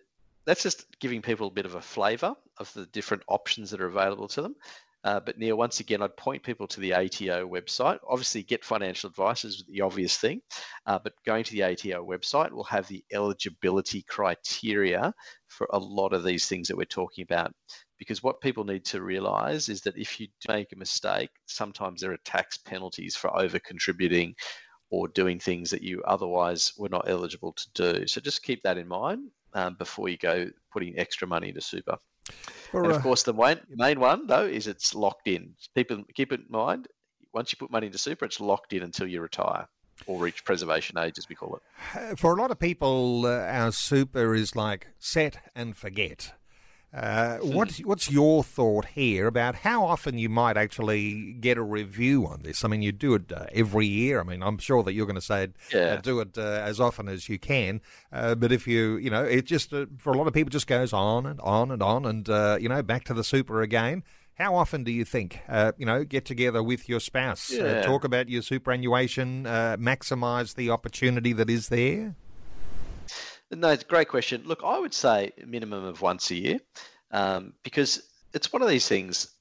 that's 0.44 0.62
just 0.62 0.86
giving 1.00 1.22
people 1.22 1.48
a 1.48 1.50
bit 1.50 1.66
of 1.66 1.74
a 1.74 1.80
flavour 1.80 2.34
of 2.58 2.72
the 2.74 2.86
different 2.86 3.22
options 3.28 3.70
that 3.70 3.80
are 3.80 3.86
available 3.86 4.28
to 4.28 4.42
them. 4.42 4.54
Uh, 5.02 5.18
but 5.20 5.38
Neil, 5.38 5.56
once 5.56 5.80
again, 5.80 6.02
I'd 6.02 6.16
point 6.16 6.42
people 6.42 6.66
to 6.68 6.80
the 6.80 6.92
ATO 6.92 7.48
website. 7.48 7.98
Obviously, 8.08 8.42
get 8.42 8.64
financial 8.64 9.08
advice 9.08 9.44
is 9.44 9.64
the 9.68 9.80
obvious 9.80 10.16
thing, 10.18 10.42
uh, 10.86 10.98
but 11.02 11.14
going 11.24 11.42
to 11.44 11.52
the 11.52 11.62
ATO 11.62 12.06
website 12.06 12.50
will 12.50 12.64
have 12.64 12.86
the 12.88 13.02
eligibility 13.12 14.02
criteria 14.02 15.12
for 15.48 15.66
a 15.72 15.78
lot 15.78 16.12
of 16.12 16.22
these 16.22 16.46
things 16.46 16.68
that 16.68 16.76
we're 16.76 16.84
talking 16.84 17.22
about. 17.22 17.52
Because 17.98 18.22
what 18.22 18.40
people 18.40 18.64
need 18.64 18.84
to 18.86 19.02
realise 19.02 19.68
is 19.68 19.80
that 19.82 19.96
if 19.96 20.20
you 20.20 20.28
make 20.48 20.72
a 20.72 20.78
mistake, 20.78 21.30
sometimes 21.46 22.00
there 22.00 22.12
are 22.12 22.18
tax 22.24 22.58
penalties 22.58 23.16
for 23.16 23.34
over 23.38 23.58
contributing 23.58 24.34
or 24.90 25.08
doing 25.08 25.38
things 25.38 25.70
that 25.70 25.82
you 25.82 26.02
otherwise 26.04 26.72
were 26.76 26.88
not 26.88 27.08
eligible 27.08 27.52
to 27.52 27.70
do. 27.74 28.06
So 28.06 28.20
just 28.20 28.42
keep 28.42 28.62
that 28.64 28.78
in 28.78 28.88
mind 28.88 29.30
um, 29.54 29.76
before 29.78 30.08
you 30.08 30.18
go 30.18 30.48
putting 30.72 30.98
extra 30.98 31.26
money 31.28 31.48
into 31.48 31.60
super. 31.60 31.96
And 32.72 32.86
of 32.86 33.02
course, 33.02 33.22
the 33.22 33.34
main, 33.34 33.60
main 33.70 34.00
one 34.00 34.26
though 34.26 34.46
is 34.46 34.66
it's 34.66 34.94
locked 34.94 35.28
in. 35.28 35.54
People 35.74 36.04
keep 36.14 36.32
it 36.32 36.40
in 36.40 36.46
mind. 36.50 36.88
Once 37.32 37.52
you 37.52 37.56
put 37.58 37.70
money 37.70 37.86
into 37.86 37.98
super, 37.98 38.24
it's 38.24 38.40
locked 38.40 38.72
in 38.72 38.82
until 38.82 39.06
you 39.06 39.20
retire 39.20 39.68
or 40.06 40.18
reach 40.18 40.44
preservation 40.44 40.98
age, 40.98 41.18
as 41.18 41.28
we 41.28 41.34
call 41.34 41.56
it. 41.56 42.18
For 42.18 42.36
a 42.36 42.40
lot 42.40 42.50
of 42.50 42.58
people, 42.58 43.26
uh, 43.26 43.40
our 43.40 43.72
super 43.72 44.34
is 44.34 44.56
like 44.56 44.88
set 44.98 45.38
and 45.54 45.76
forget. 45.76 46.32
Uh, 46.92 47.38
what, 47.38 47.70
what's 47.84 48.10
your 48.10 48.42
thought 48.42 48.84
here 48.84 49.28
about 49.28 49.54
how 49.56 49.84
often 49.84 50.18
you 50.18 50.28
might 50.28 50.56
actually 50.56 51.34
get 51.34 51.56
a 51.56 51.62
review 51.62 52.26
on 52.26 52.42
this? 52.42 52.64
I 52.64 52.68
mean, 52.68 52.82
you 52.82 52.90
do 52.90 53.14
it 53.14 53.30
uh, 53.30 53.46
every 53.52 53.86
year. 53.86 54.20
I 54.20 54.24
mean, 54.24 54.42
I'm 54.42 54.58
sure 54.58 54.82
that 54.82 54.92
you're 54.92 55.06
going 55.06 55.14
to 55.14 55.20
say 55.20 55.44
uh, 55.44 55.46
Yeah. 55.72 56.00
do 56.00 56.18
it 56.18 56.36
uh, 56.36 56.40
as 56.40 56.80
often 56.80 57.08
as 57.08 57.28
you 57.28 57.38
can. 57.38 57.80
Uh, 58.12 58.34
but 58.34 58.50
if 58.50 58.66
you, 58.66 58.96
you 58.96 59.08
know, 59.08 59.22
it 59.22 59.46
just 59.46 59.72
uh, 59.72 59.86
for 59.98 60.12
a 60.12 60.18
lot 60.18 60.26
of 60.26 60.34
people 60.34 60.50
just 60.50 60.66
goes 60.66 60.92
on 60.92 61.26
and 61.26 61.40
on 61.42 61.70
and 61.70 61.82
on, 61.82 62.04
and 62.04 62.28
uh, 62.28 62.58
you 62.60 62.68
know, 62.68 62.82
back 62.82 63.04
to 63.04 63.14
the 63.14 63.22
super 63.24 63.62
again. 63.62 64.02
How 64.34 64.54
often 64.56 64.84
do 64.84 64.90
you 64.90 65.04
think, 65.04 65.40
uh, 65.48 65.72
you 65.76 65.84
know, 65.84 66.02
get 66.02 66.24
together 66.24 66.62
with 66.62 66.88
your 66.88 66.98
spouse, 66.98 67.60
uh, 67.60 67.64
Yeah. 67.64 67.80
talk 67.82 68.04
about 68.04 68.30
your 68.30 68.40
superannuation, 68.40 69.46
uh, 69.46 69.76
maximise 69.78 70.54
the 70.54 70.70
opportunity 70.70 71.34
that 71.34 71.50
is 71.50 71.68
there? 71.68 72.16
No, 73.52 73.70
it's 73.70 73.82
a 73.82 73.86
great 73.86 74.08
question. 74.08 74.42
Look, 74.44 74.60
I 74.64 74.78
would 74.78 74.94
say 74.94 75.32
minimum 75.44 75.84
of 75.84 76.00
once 76.02 76.30
a 76.30 76.36
year 76.36 76.60
um, 77.10 77.54
because 77.64 78.02
it's 78.32 78.52
one 78.52 78.62
of 78.62 78.68
these 78.68 78.86
things. 78.86 79.34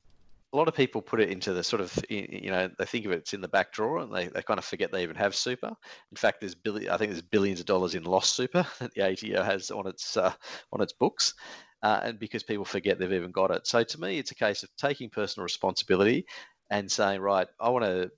A 0.52 0.58
lot 0.58 0.68
of 0.68 0.74
people 0.74 1.04
put 1.04 1.22
it 1.22 1.30
into 1.30 1.54
the 1.54 1.64
sort 1.64 1.80
of, 1.80 1.96
you 2.10 2.50
know, 2.50 2.72
they 2.80 2.86
think 2.86 3.06
of 3.06 3.12
it, 3.12 3.18
it's 3.20 3.36
in 3.36 3.42
the 3.42 3.48
back 3.48 3.72
drawer 3.72 4.00
and 4.00 4.12
they, 4.12 4.30
they 4.30 4.42
kind 4.42 4.58
of 4.58 4.66
forget 4.66 4.92
they 4.92 5.04
even 5.04 5.16
have 5.16 5.36
super. 5.36 5.68
In 5.68 6.18
fact, 6.18 6.40
there's 6.40 6.56
billion, 6.56 6.92
I 6.92 6.98
think 6.98 7.12
there's 7.12 7.22
billions 7.22 7.60
of 7.60 7.68
dollars 7.68 7.94
in 7.94 8.04
lost 8.04 8.36
super 8.36 8.66
that 8.80 8.92
the 8.96 9.04
ATO 9.04 9.44
has 9.44 9.70
on 9.70 9.86
its 9.86 10.18
uh, 10.18 10.34
on 10.74 10.82
its 10.82 10.94
books, 10.94 11.36
uh, 11.84 12.00
and 12.02 12.18
because 12.18 12.42
people 12.42 12.66
forget 12.66 12.98
they've 12.98 13.14
even 13.14 13.30
got 13.32 13.52
it. 13.52 13.68
So 13.68 13.84
to 13.84 14.02
me, 14.02 14.18
it's 14.18 14.32
a 14.32 14.36
case 14.36 14.64
of 14.64 14.70
taking 14.76 15.12
personal 15.12 15.44
responsibility 15.44 16.26
and 16.72 16.92
saying, 16.92 17.22
right, 17.22 17.48
I 17.60 17.70
want 17.70 17.86
to 17.86 18.10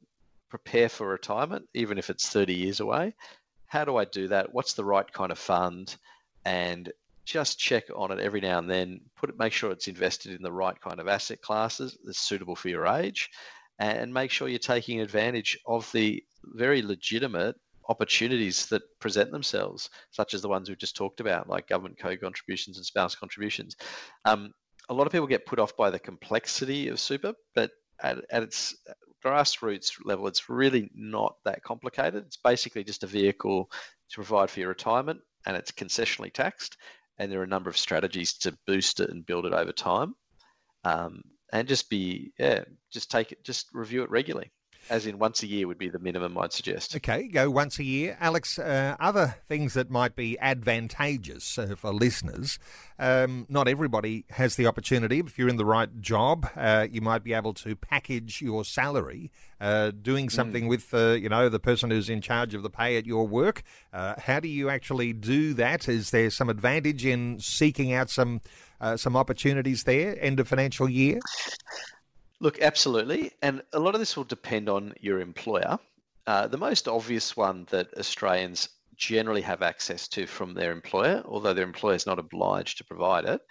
prepare 0.50 0.88
for 0.88 1.08
retirement, 1.08 1.66
even 1.74 1.98
if 1.98 2.10
it's 2.10 2.30
30 2.30 2.54
years 2.54 2.80
away. 2.80 3.14
How 3.72 3.86
do 3.86 3.96
I 3.96 4.04
do 4.04 4.28
that? 4.28 4.54
What's 4.54 4.74
the 4.74 4.84
right 4.84 5.10
kind 5.14 5.32
of 5.32 5.40
fund? 5.40 5.96
And 6.44 6.92
just 7.24 7.58
check 7.58 7.86
on 7.96 8.12
it 8.12 8.20
every 8.20 8.42
now 8.42 8.60
and 8.60 8.70
then. 8.70 9.00
Put 9.16 9.30
it, 9.30 9.40
make 9.40 9.54
sure 9.54 9.72
it's 9.72 9.88
invested 9.88 10.36
in 10.36 10.42
the 10.42 10.52
right 10.52 10.78
kind 10.82 11.00
of 11.00 11.08
asset 11.08 11.42
classes 11.42 11.98
that's 12.04 12.20
suitable 12.20 12.58
for 12.58 12.68
your 12.68 12.86
age, 12.86 13.30
and 13.80 14.14
make 14.14 14.30
sure 14.30 14.50
you're 14.50 14.60
taking 14.60 15.00
advantage 15.00 15.58
of 15.66 15.90
the 15.94 16.22
very 16.44 16.82
legitimate 16.82 17.56
opportunities 17.88 18.66
that 18.66 18.82
present 19.00 19.32
themselves, 19.32 19.90
such 20.10 20.34
as 20.34 20.42
the 20.42 20.50
ones 20.50 20.68
we've 20.68 20.78
just 20.78 20.98
talked 20.98 21.22
about, 21.22 21.48
like 21.48 21.70
government 21.70 21.98
co-contributions 21.98 22.76
and 22.76 22.86
spouse 22.86 23.16
contributions. 23.16 23.78
Um, 24.26 24.52
a 24.90 24.94
lot 24.94 25.08
of 25.08 25.14
people 25.14 25.28
get 25.28 25.46
put 25.46 25.60
off 25.60 25.78
by 25.78 25.90
the 25.90 26.00
complexity 26.00 26.90
of 26.90 27.00
super, 27.00 27.34
but 27.56 27.72
at, 28.04 28.18
at 28.32 28.44
its 28.44 28.76
grassroots 29.24 29.94
level, 30.04 30.28
it's 30.28 30.50
really 30.50 30.90
not 30.94 31.36
that 31.46 31.64
complicated. 31.64 32.26
It's 32.26 32.38
basically 32.38 32.84
just 32.84 33.04
a 33.04 33.08
vehicle 33.08 33.70
to 34.10 34.16
provide 34.16 34.50
for 34.50 34.60
your 34.60 34.70
retirement, 34.70 35.22
and 35.46 35.56
it's 35.56 35.72
concessionally 35.72 36.32
taxed. 36.32 36.78
And 37.18 37.32
there 37.32 37.40
are 37.40 37.44
a 37.44 37.48
number 37.48 37.70
of 37.70 37.78
strategies 37.78 38.34
to 38.40 38.58
boost 38.66 39.00
it 39.00 39.10
and 39.10 39.26
build 39.26 39.46
it 39.46 39.54
over 39.54 39.72
time. 39.72 40.16
Um, 40.84 41.22
and 41.54 41.68
just 41.68 41.90
be, 41.90 42.32
yeah, 42.40 42.64
just 42.92 43.12
take 43.12 43.32
it, 43.32 43.44
just 43.44 43.68
review 43.74 44.04
it 44.04 44.10
regularly. 44.10 44.52
As 44.92 45.06
in 45.06 45.20
once 45.20 45.42
a 45.42 45.48
year 45.48 45.70
would 45.70 45.78
be 45.78 45.88
the 45.88 46.00
minimum 46.00 46.38
I'd 46.38 46.52
suggest. 46.52 46.98
Okay, 46.98 47.30
go 47.30 47.50
once 47.50 47.80
a 47.80 47.84
year. 47.86 48.18
Alex, 48.20 48.60
uh, 48.60 48.98
other 49.00 49.38
things 49.48 49.74
that 49.74 49.90
might 49.90 50.18
be 50.18 50.38
advantageous 50.38 51.58
uh, 51.58 51.76
for 51.78 51.94
listeners. 51.94 52.60
Um, 53.00 53.46
not 53.48 53.70
everybody 53.70 54.26
has 54.32 54.58
the 54.58 54.68
opportunity. 54.68 55.20
If 55.20 55.40
you're 55.40 55.48
in 55.48 55.56
the 55.56 55.64
right 55.64 56.02
job, 56.02 56.46
uh, 56.58 56.88
you 56.92 57.00
might 57.00 57.24
be 57.24 57.32
able 57.32 57.54
to 57.54 57.74
package 57.74 58.42
your 58.42 58.66
salary, 58.66 59.32
uh, 59.62 59.92
doing 59.92 60.28
something 60.28 60.68
with, 60.68 60.94
uh, 60.94 61.12
you 61.14 61.30
know, 61.30 61.48
the 61.48 61.60
person 61.60 61.90
who's 61.90 62.10
in 62.10 62.20
charge 62.20 62.54
of 62.54 62.62
the 62.62 62.70
pay 62.70 62.98
at 62.98 63.06
your 63.06 63.26
work. 63.26 63.64
Uh, 63.94 64.16
how 64.18 64.42
do 64.42 64.50
you 64.50 64.70
actually 64.70 65.14
do 65.14 65.54
that? 65.54 65.88
Is 65.88 66.12
there 66.12 66.30
some 66.30 66.50
advantage 66.50 67.06
in 67.06 67.40
seeking 67.40 67.94
out 67.94 68.10
some 68.10 68.42
uh, 68.82 68.98
some 68.98 69.16
opportunities 69.16 69.84
there 69.84 70.22
end 70.22 70.42
of 70.42 70.50
financial 70.50 70.90
year? 70.90 71.20
Look, 72.42 72.60
absolutely. 72.60 73.34
And 73.44 73.62
a 73.72 73.80
lot 73.80 73.94
of 73.94 74.00
this 74.00 74.18
will 74.18 74.24
depend 74.24 74.68
on 74.68 74.96
your 75.00 75.20
employer. 75.20 75.78
Uh, 76.26 76.48
the 76.48 76.58
most 76.58 76.88
obvious 76.88 77.38
one 77.38 77.68
that 77.70 77.94
Australians 78.00 78.68
generally 78.96 79.42
have 79.42 79.62
access 79.62 80.08
to 80.08 80.26
from 80.26 80.56
their 80.56 80.72
employer, 80.72 81.22
although 81.26 81.54
their 81.54 81.64
employer 81.64 81.94
is 81.94 82.08
not 82.08 82.18
obliged 82.18 82.80
to 82.80 82.84
provide 82.84 83.26
it, 83.26 83.42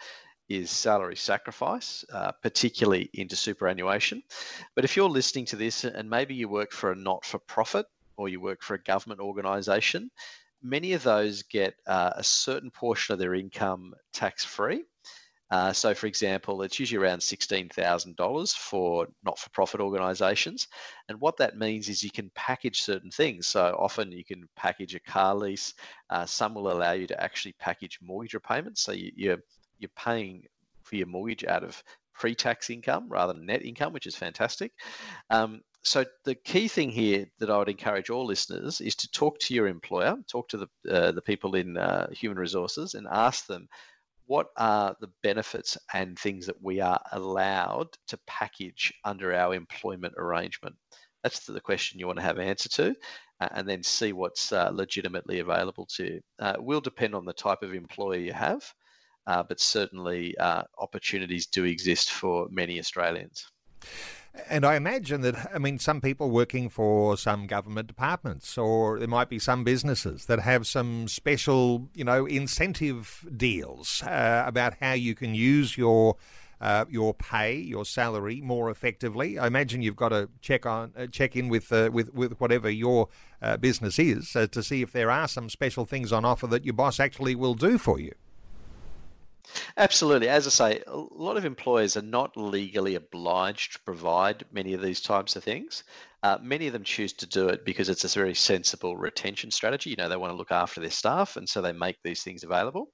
is 0.48 0.72
salary 0.72 1.14
sacrifice, 1.14 2.04
uh, 2.12 2.32
particularly 2.42 3.08
into 3.14 3.36
superannuation. 3.36 4.24
But 4.74 4.84
if 4.84 4.96
you're 4.96 5.08
listening 5.08 5.44
to 5.46 5.56
this 5.56 5.84
and 5.84 6.10
maybe 6.10 6.34
you 6.34 6.48
work 6.48 6.72
for 6.72 6.90
a 6.90 6.96
not 6.96 7.24
for 7.24 7.38
profit 7.38 7.86
or 8.16 8.28
you 8.28 8.40
work 8.40 8.60
for 8.60 8.74
a 8.74 8.82
government 8.82 9.20
organisation, 9.20 10.10
many 10.64 10.94
of 10.94 11.04
those 11.04 11.44
get 11.44 11.74
uh, 11.86 12.10
a 12.16 12.24
certain 12.24 12.72
portion 12.72 13.12
of 13.12 13.20
their 13.20 13.36
income 13.36 13.94
tax 14.12 14.44
free. 14.44 14.82
Uh, 15.50 15.72
so, 15.72 15.94
for 15.94 16.06
example, 16.06 16.62
it's 16.62 16.78
usually 16.78 17.02
around 17.02 17.18
$16,000 17.18 18.52
for 18.52 19.08
not 19.24 19.38
for 19.38 19.50
profit 19.50 19.80
organisations. 19.80 20.68
And 21.08 21.20
what 21.20 21.36
that 21.38 21.58
means 21.58 21.88
is 21.88 22.02
you 22.02 22.10
can 22.10 22.30
package 22.34 22.82
certain 22.82 23.10
things. 23.10 23.46
So, 23.46 23.76
often 23.78 24.12
you 24.12 24.24
can 24.24 24.48
package 24.56 24.94
a 24.94 25.00
car 25.00 25.34
lease. 25.34 25.74
Uh, 26.08 26.24
some 26.24 26.54
will 26.54 26.70
allow 26.70 26.92
you 26.92 27.06
to 27.08 27.22
actually 27.22 27.54
package 27.58 27.98
mortgage 28.00 28.34
repayments. 28.34 28.82
So, 28.82 28.92
you, 28.92 29.10
you're, 29.16 29.42
you're 29.78 29.90
paying 29.96 30.44
for 30.84 30.96
your 30.96 31.06
mortgage 31.06 31.44
out 31.44 31.64
of 31.64 31.82
pre 32.14 32.34
tax 32.34 32.70
income 32.70 33.06
rather 33.08 33.32
than 33.32 33.46
net 33.46 33.64
income, 33.64 33.92
which 33.92 34.06
is 34.06 34.14
fantastic. 34.14 34.72
Um, 35.30 35.62
so 35.82 36.04
the 36.24 36.34
key 36.34 36.68
thing 36.68 36.90
here 36.90 37.26
that 37.38 37.50
I 37.50 37.56
would 37.56 37.70
encourage 37.70 38.10
all 38.10 38.26
listeners 38.26 38.82
is 38.82 38.94
to 38.96 39.10
talk 39.10 39.38
to 39.40 39.54
your 39.54 39.66
employer, 39.66 40.16
talk 40.30 40.48
to 40.50 40.58
the 40.58 40.68
uh, 40.90 41.12
the 41.12 41.22
people 41.22 41.54
in 41.54 41.78
uh, 41.78 42.10
human 42.10 42.38
resources, 42.38 42.94
and 42.94 43.06
ask 43.10 43.46
them 43.46 43.66
what 44.30 44.46
are 44.58 44.94
the 45.00 45.10
benefits 45.24 45.76
and 45.92 46.16
things 46.16 46.46
that 46.46 46.62
we 46.62 46.78
are 46.78 47.00
allowed 47.10 47.88
to 48.06 48.16
package 48.28 48.94
under 49.04 49.34
our 49.34 49.56
employment 49.56 50.14
arrangement. 50.18 50.76
That's 51.24 51.46
the 51.46 51.60
question 51.60 51.98
you 51.98 52.06
want 52.06 52.20
to 52.20 52.24
have 52.24 52.38
answer 52.38 52.68
to, 52.68 52.94
uh, 53.40 53.48
and 53.50 53.68
then 53.68 53.82
see 53.82 54.12
what's 54.12 54.52
uh, 54.52 54.70
legitimately 54.72 55.40
available 55.40 55.84
to 55.96 56.04
you. 56.04 56.20
Uh, 56.38 56.52
it 56.54 56.62
will 56.62 56.80
depend 56.80 57.16
on 57.16 57.24
the 57.24 57.32
type 57.32 57.62
of 57.62 57.74
employer 57.74 58.18
you 58.18 58.32
have, 58.32 58.62
uh, 59.26 59.42
but 59.42 59.58
certainly 59.58 60.38
uh, 60.38 60.62
opportunities 60.78 61.48
do 61.48 61.64
exist 61.64 62.12
for 62.12 62.46
many 62.52 62.78
Australians. 62.78 63.50
And 64.48 64.64
I 64.64 64.76
imagine 64.76 65.22
that, 65.22 65.50
I 65.52 65.58
mean, 65.58 65.78
some 65.78 66.00
people 66.00 66.30
working 66.30 66.68
for 66.68 67.16
some 67.16 67.46
government 67.46 67.88
departments, 67.88 68.56
or 68.56 68.98
there 68.98 69.08
might 69.08 69.28
be 69.28 69.38
some 69.38 69.64
businesses 69.64 70.26
that 70.26 70.40
have 70.40 70.66
some 70.66 71.08
special, 71.08 71.88
you 71.94 72.04
know, 72.04 72.26
incentive 72.26 73.26
deals 73.36 74.02
uh, 74.04 74.44
about 74.46 74.74
how 74.80 74.92
you 74.92 75.14
can 75.14 75.34
use 75.34 75.76
your. 75.76 76.16
Uh, 76.62 76.84
your 76.90 77.14
pay, 77.14 77.54
your 77.56 77.86
salary 77.86 78.42
more 78.42 78.68
effectively. 78.68 79.38
I 79.38 79.46
imagine 79.46 79.80
you've 79.80 79.96
got 79.96 80.10
to 80.10 80.28
check 80.42 80.66
on, 80.66 80.92
uh, 80.94 81.06
check 81.06 81.34
in 81.34 81.48
with, 81.48 81.72
uh, 81.72 81.88
with 81.90 82.12
with 82.12 82.38
whatever 82.38 82.68
your 82.68 83.08
uh, 83.40 83.56
business 83.56 83.98
is 83.98 84.36
uh, 84.36 84.46
to 84.48 84.62
see 84.62 84.82
if 84.82 84.92
there 84.92 85.10
are 85.10 85.26
some 85.26 85.48
special 85.48 85.86
things 85.86 86.12
on 86.12 86.26
offer 86.26 86.46
that 86.48 86.66
your 86.66 86.74
boss 86.74 87.00
actually 87.00 87.34
will 87.34 87.54
do 87.54 87.78
for 87.78 87.98
you. 87.98 88.12
Absolutely. 89.76 90.28
As 90.28 90.46
I 90.46 90.50
say, 90.50 90.82
a 90.86 90.96
lot 90.96 91.36
of 91.36 91.44
employers 91.44 91.96
are 91.96 92.02
not 92.02 92.36
legally 92.36 92.94
obliged 92.94 93.72
to 93.72 93.80
provide 93.80 94.44
many 94.52 94.74
of 94.74 94.82
these 94.82 95.00
types 95.00 95.36
of 95.36 95.42
things. 95.44 95.82
Uh, 96.22 96.36
many 96.42 96.66
of 96.66 96.74
them 96.74 96.84
choose 96.84 97.14
to 97.14 97.26
do 97.26 97.48
it 97.48 97.64
because 97.64 97.88
it's 97.88 98.04
a 98.04 98.08
very 98.08 98.34
sensible 98.34 98.96
retention 98.96 99.50
strategy. 99.50 99.90
You 99.90 99.96
know, 99.96 100.08
they 100.08 100.18
want 100.18 100.32
to 100.32 100.36
look 100.36 100.50
after 100.52 100.78
their 100.80 100.90
staff, 100.90 101.36
and 101.36 101.48
so 101.48 101.62
they 101.62 101.72
make 101.72 101.96
these 102.04 102.22
things 102.22 102.44
available. 102.44 102.92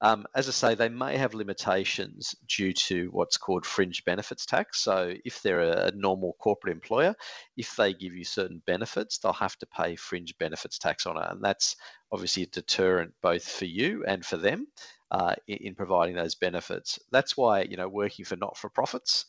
Um, 0.00 0.26
as 0.34 0.48
I 0.48 0.52
say, 0.52 0.74
they 0.74 0.88
may 0.88 1.16
have 1.18 1.34
limitations 1.34 2.34
due 2.48 2.72
to 2.74 3.08
what's 3.12 3.36
called 3.36 3.66
fringe 3.66 4.04
benefits 4.04 4.46
tax. 4.46 4.80
So, 4.82 5.14
if 5.24 5.42
they're 5.42 5.60
a, 5.60 5.88
a 5.88 5.92
normal 5.92 6.34
corporate 6.40 6.72
employer, 6.72 7.14
if 7.56 7.76
they 7.76 7.92
give 7.92 8.14
you 8.14 8.24
certain 8.24 8.62
benefits, 8.66 9.18
they'll 9.18 9.32
have 9.34 9.58
to 9.58 9.66
pay 9.66 9.96
fringe 9.96 10.36
benefits 10.38 10.78
tax 10.78 11.06
on 11.06 11.18
it. 11.18 11.30
And 11.30 11.44
that's 11.44 11.76
obviously 12.10 12.44
a 12.44 12.46
deterrent 12.46 13.12
both 13.22 13.46
for 13.46 13.66
you 13.66 14.04
and 14.06 14.24
for 14.24 14.38
them 14.38 14.66
uh, 15.12 15.34
in, 15.46 15.58
in 15.58 15.74
providing 15.74 16.16
those 16.16 16.34
benefits. 16.34 16.98
That's 17.12 17.36
why, 17.36 17.62
you 17.62 17.76
know, 17.76 17.88
working 17.88 18.24
for 18.24 18.36
not 18.36 18.56
for 18.56 18.68
profits 18.68 19.26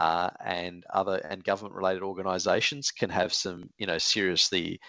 uh, 0.00 0.30
and 0.44 0.84
other 0.92 1.16
and 1.30 1.44
government-related 1.44 2.02
organisations 2.02 2.90
can 2.90 3.10
have 3.10 3.32
some, 3.32 3.70
you 3.78 3.86
know, 3.86 3.98
seriously 3.98 4.80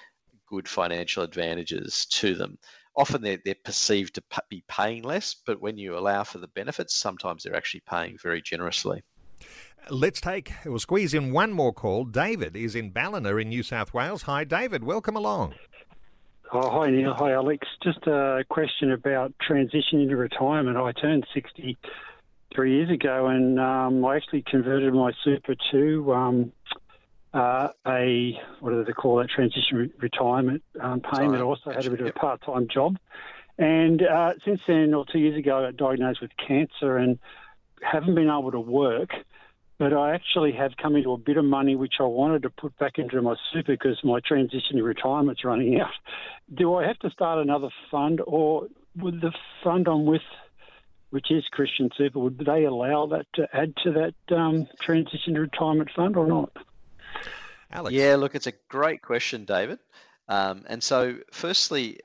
good 0.48 0.68
financial 0.68 1.24
advantages 1.24 2.06
to 2.06 2.34
them. 2.34 2.58
Often 2.95 3.22
they're, 3.22 3.39
they're 3.45 3.56
perceived 3.64 4.16
to 4.16 4.24
be 4.50 4.64
paying 4.68 5.04
less, 5.04 5.36
but 5.45 5.62
when 5.62 5.78
you 5.78 5.98
allow 5.98 6.24
for 6.24 6.39
the 6.39 6.48
benefits, 6.48 6.95
sometimes 6.95 7.43
they're 7.43 7.56
actually 7.56 7.84
paying 7.88 8.18
very 8.24 8.41
generously. 8.41 9.04
Let's 9.89 10.20
take, 10.20 10.52
we'll 10.66 10.80
squeeze 10.80 11.14
in 11.14 11.32
one 11.32 11.54
more 11.54 11.72
call. 11.72 12.06
David 12.06 12.56
is 12.58 12.76
in 12.76 12.89
Ballina 12.89 13.36
in 13.36 13.50
New 13.50 13.64
South 13.64 13.93
Wales. 13.93 14.24
Hi, 14.24 14.43
David. 14.43 14.84
Welcome 14.84 15.16
along. 15.16 15.54
Oh, 16.54 16.70
hi, 16.70 16.89
Neil. 16.89 17.14
Hi, 17.14 17.34
Alex. 17.34 17.68
Just 17.84 18.08
a 18.08 18.45
question 18.50 18.93
about 18.93 19.34
transition 19.41 20.00
into 20.00 20.16
retirement. 20.16 20.78
I 20.78 20.93
turned 20.93 21.26
63 21.34 22.74
years 22.74 22.89
ago 22.89 23.28
and 23.28 23.60
um, 23.60 24.06
I 24.06 24.16
actually 24.16 24.43
converted 24.50 24.93
my 24.93 25.12
super 25.26 25.56
to 25.72 26.14
um, 26.14 26.54
uh, 27.34 27.68
a, 27.86 28.39
what 28.62 28.70
do 28.70 28.84
they 28.86 28.93
call 28.93 29.18
that, 29.18 29.30
transition 29.30 29.78
re- 29.78 29.91
retirement 30.00 30.64
um, 30.82 31.02
payment. 31.02 31.36
I 31.36 31.41
also 31.41 31.72
had 31.72 31.86
a 31.86 31.89
bit 31.89 32.00
of 32.00 32.08
a 32.08 32.14
part 32.14 32.41
time 32.45 32.68
job. 32.74 32.95
And 33.58 34.02
uh, 34.02 34.34
since 34.45 34.62
then, 34.68 34.93
or 34.93 35.06
two 35.12 35.20
years 35.20 35.38
ago, 35.38 35.58
I 35.58 35.72
got 35.72 35.76
diagnosed 35.76 36.22
with 36.22 36.32
cancer 36.48 36.95
and 36.98 37.20
haven't 37.82 38.16
been 38.16 38.30
able 38.30 38.52
to 38.52 38.60
work 38.60 39.10
but 39.80 39.94
I 39.94 40.14
actually 40.14 40.54
have 40.54 40.72
come 40.82 40.96
into 40.96 41.12
a 41.12 41.18
bit 41.18 41.38
of 41.38 41.46
money 41.46 41.76
which 41.76 41.96
I 42.00 42.04
wanted 42.04 42.44
to 42.44 42.50
put 42.50 42.78
back 42.78 42.98
into 42.98 43.22
my 43.22 43.36
super 43.54 43.74
because 43.74 43.98
my 44.04 44.20
transition 44.20 44.78
to 44.78 44.84
retirement's 44.84 45.44
running 45.44 45.80
out. 45.80 45.92
Do 46.54 46.76
I 46.76 46.88
have 46.88 46.98
to 47.00 47.12
start 47.12 47.40
another 47.40 47.70
fund, 47.92 48.22
or 48.26 48.68
would 48.96 49.22
the 49.22 49.34
fund 49.64 49.88
I'm 49.88 50.06
with, 50.06 50.22
which 51.12 51.30
is 51.30 51.46
Christian 51.52 51.90
Super, 51.96 52.20
would 52.20 52.40
they 52.40 52.66
allow 52.66 53.06
that 53.08 53.28
to 53.36 53.48
add 53.54 53.76
to 53.84 53.92
that 53.92 54.36
um, 54.36 54.68
transition 54.82 55.36
to 55.36 55.42
retirement 55.42 55.90
fund 55.96 56.18
or 56.18 56.26
not? 56.26 56.52
Alex. 57.72 57.94
Yeah, 57.94 58.16
look, 58.16 58.34
it's 58.34 58.48
a 58.48 58.54
great 58.70 59.02
question, 59.02 59.46
David. 59.46 59.80
Um, 60.30 60.64
and 60.68 60.82
so, 60.82 61.18
firstly, 61.32 62.00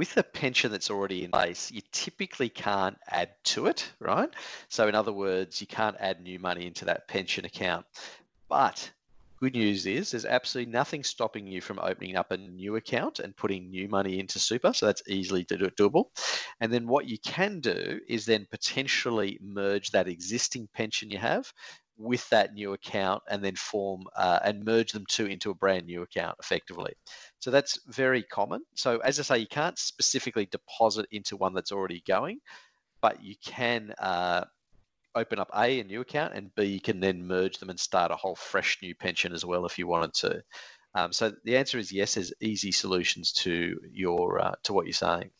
with 0.00 0.16
a 0.16 0.22
pension 0.22 0.72
that's 0.72 0.88
already 0.88 1.24
in 1.24 1.30
place, 1.30 1.70
you 1.70 1.82
typically 1.92 2.48
can't 2.48 2.96
add 3.06 3.28
to 3.44 3.66
it, 3.66 3.86
right? 3.98 4.30
So, 4.70 4.88
in 4.88 4.94
other 4.94 5.12
words, 5.12 5.60
you 5.60 5.66
can't 5.66 5.96
add 6.00 6.22
new 6.22 6.38
money 6.38 6.66
into 6.66 6.86
that 6.86 7.06
pension 7.06 7.44
account. 7.44 7.84
But 8.48 8.90
good 9.40 9.52
news 9.52 9.84
is 9.84 10.10
there's 10.10 10.24
absolutely 10.24 10.72
nothing 10.72 11.04
stopping 11.04 11.46
you 11.46 11.60
from 11.60 11.78
opening 11.82 12.16
up 12.16 12.30
a 12.30 12.38
new 12.38 12.76
account 12.76 13.18
and 13.18 13.36
putting 13.36 13.68
new 13.68 13.88
money 13.88 14.18
into 14.18 14.38
super. 14.38 14.72
So 14.72 14.86
that's 14.86 15.02
easily 15.06 15.44
doable. 15.44 16.06
And 16.62 16.72
then 16.72 16.88
what 16.88 17.06
you 17.06 17.18
can 17.18 17.60
do 17.60 18.00
is 18.08 18.24
then 18.24 18.46
potentially 18.50 19.38
merge 19.42 19.90
that 19.90 20.08
existing 20.08 20.70
pension 20.72 21.10
you 21.10 21.18
have 21.18 21.52
with 22.00 22.28
that 22.30 22.54
new 22.54 22.72
account 22.72 23.22
and 23.28 23.44
then 23.44 23.54
form 23.54 24.04
uh, 24.16 24.38
and 24.42 24.64
merge 24.64 24.92
them 24.92 25.04
two 25.06 25.26
into 25.26 25.50
a 25.50 25.54
brand 25.54 25.86
new 25.86 26.02
account 26.02 26.34
effectively. 26.40 26.92
So 27.40 27.50
that's 27.50 27.78
very 27.88 28.22
common. 28.22 28.62
So 28.74 28.98
as 28.98 29.20
I 29.20 29.22
say, 29.22 29.38
you 29.38 29.46
can't 29.46 29.78
specifically 29.78 30.46
deposit 30.46 31.06
into 31.12 31.36
one 31.36 31.52
that's 31.52 31.72
already 31.72 32.02
going, 32.08 32.38
but 33.02 33.22
you 33.22 33.34
can 33.44 33.92
uh, 33.98 34.44
open 35.14 35.38
up 35.38 35.50
A, 35.54 35.80
a 35.80 35.84
new 35.84 36.00
account, 36.00 36.34
and 36.34 36.54
B, 36.54 36.64
you 36.64 36.80
can 36.80 37.00
then 37.00 37.26
merge 37.26 37.58
them 37.58 37.68
and 37.68 37.78
start 37.78 38.10
a 38.10 38.16
whole 38.16 38.36
fresh 38.36 38.78
new 38.82 38.94
pension 38.94 39.32
as 39.32 39.44
well 39.44 39.66
if 39.66 39.78
you 39.78 39.86
wanted 39.86 40.14
to. 40.14 40.42
Um, 40.94 41.12
so 41.12 41.32
the 41.44 41.56
answer 41.56 41.78
is 41.78 41.92
yes. 41.92 42.14
There's 42.14 42.32
easy 42.40 42.72
solutions 42.72 43.32
to 43.32 43.78
your 43.92 44.40
uh, 44.40 44.54
to 44.64 44.72
what 44.72 44.86
you're 44.86 44.92
saying. 44.92 45.30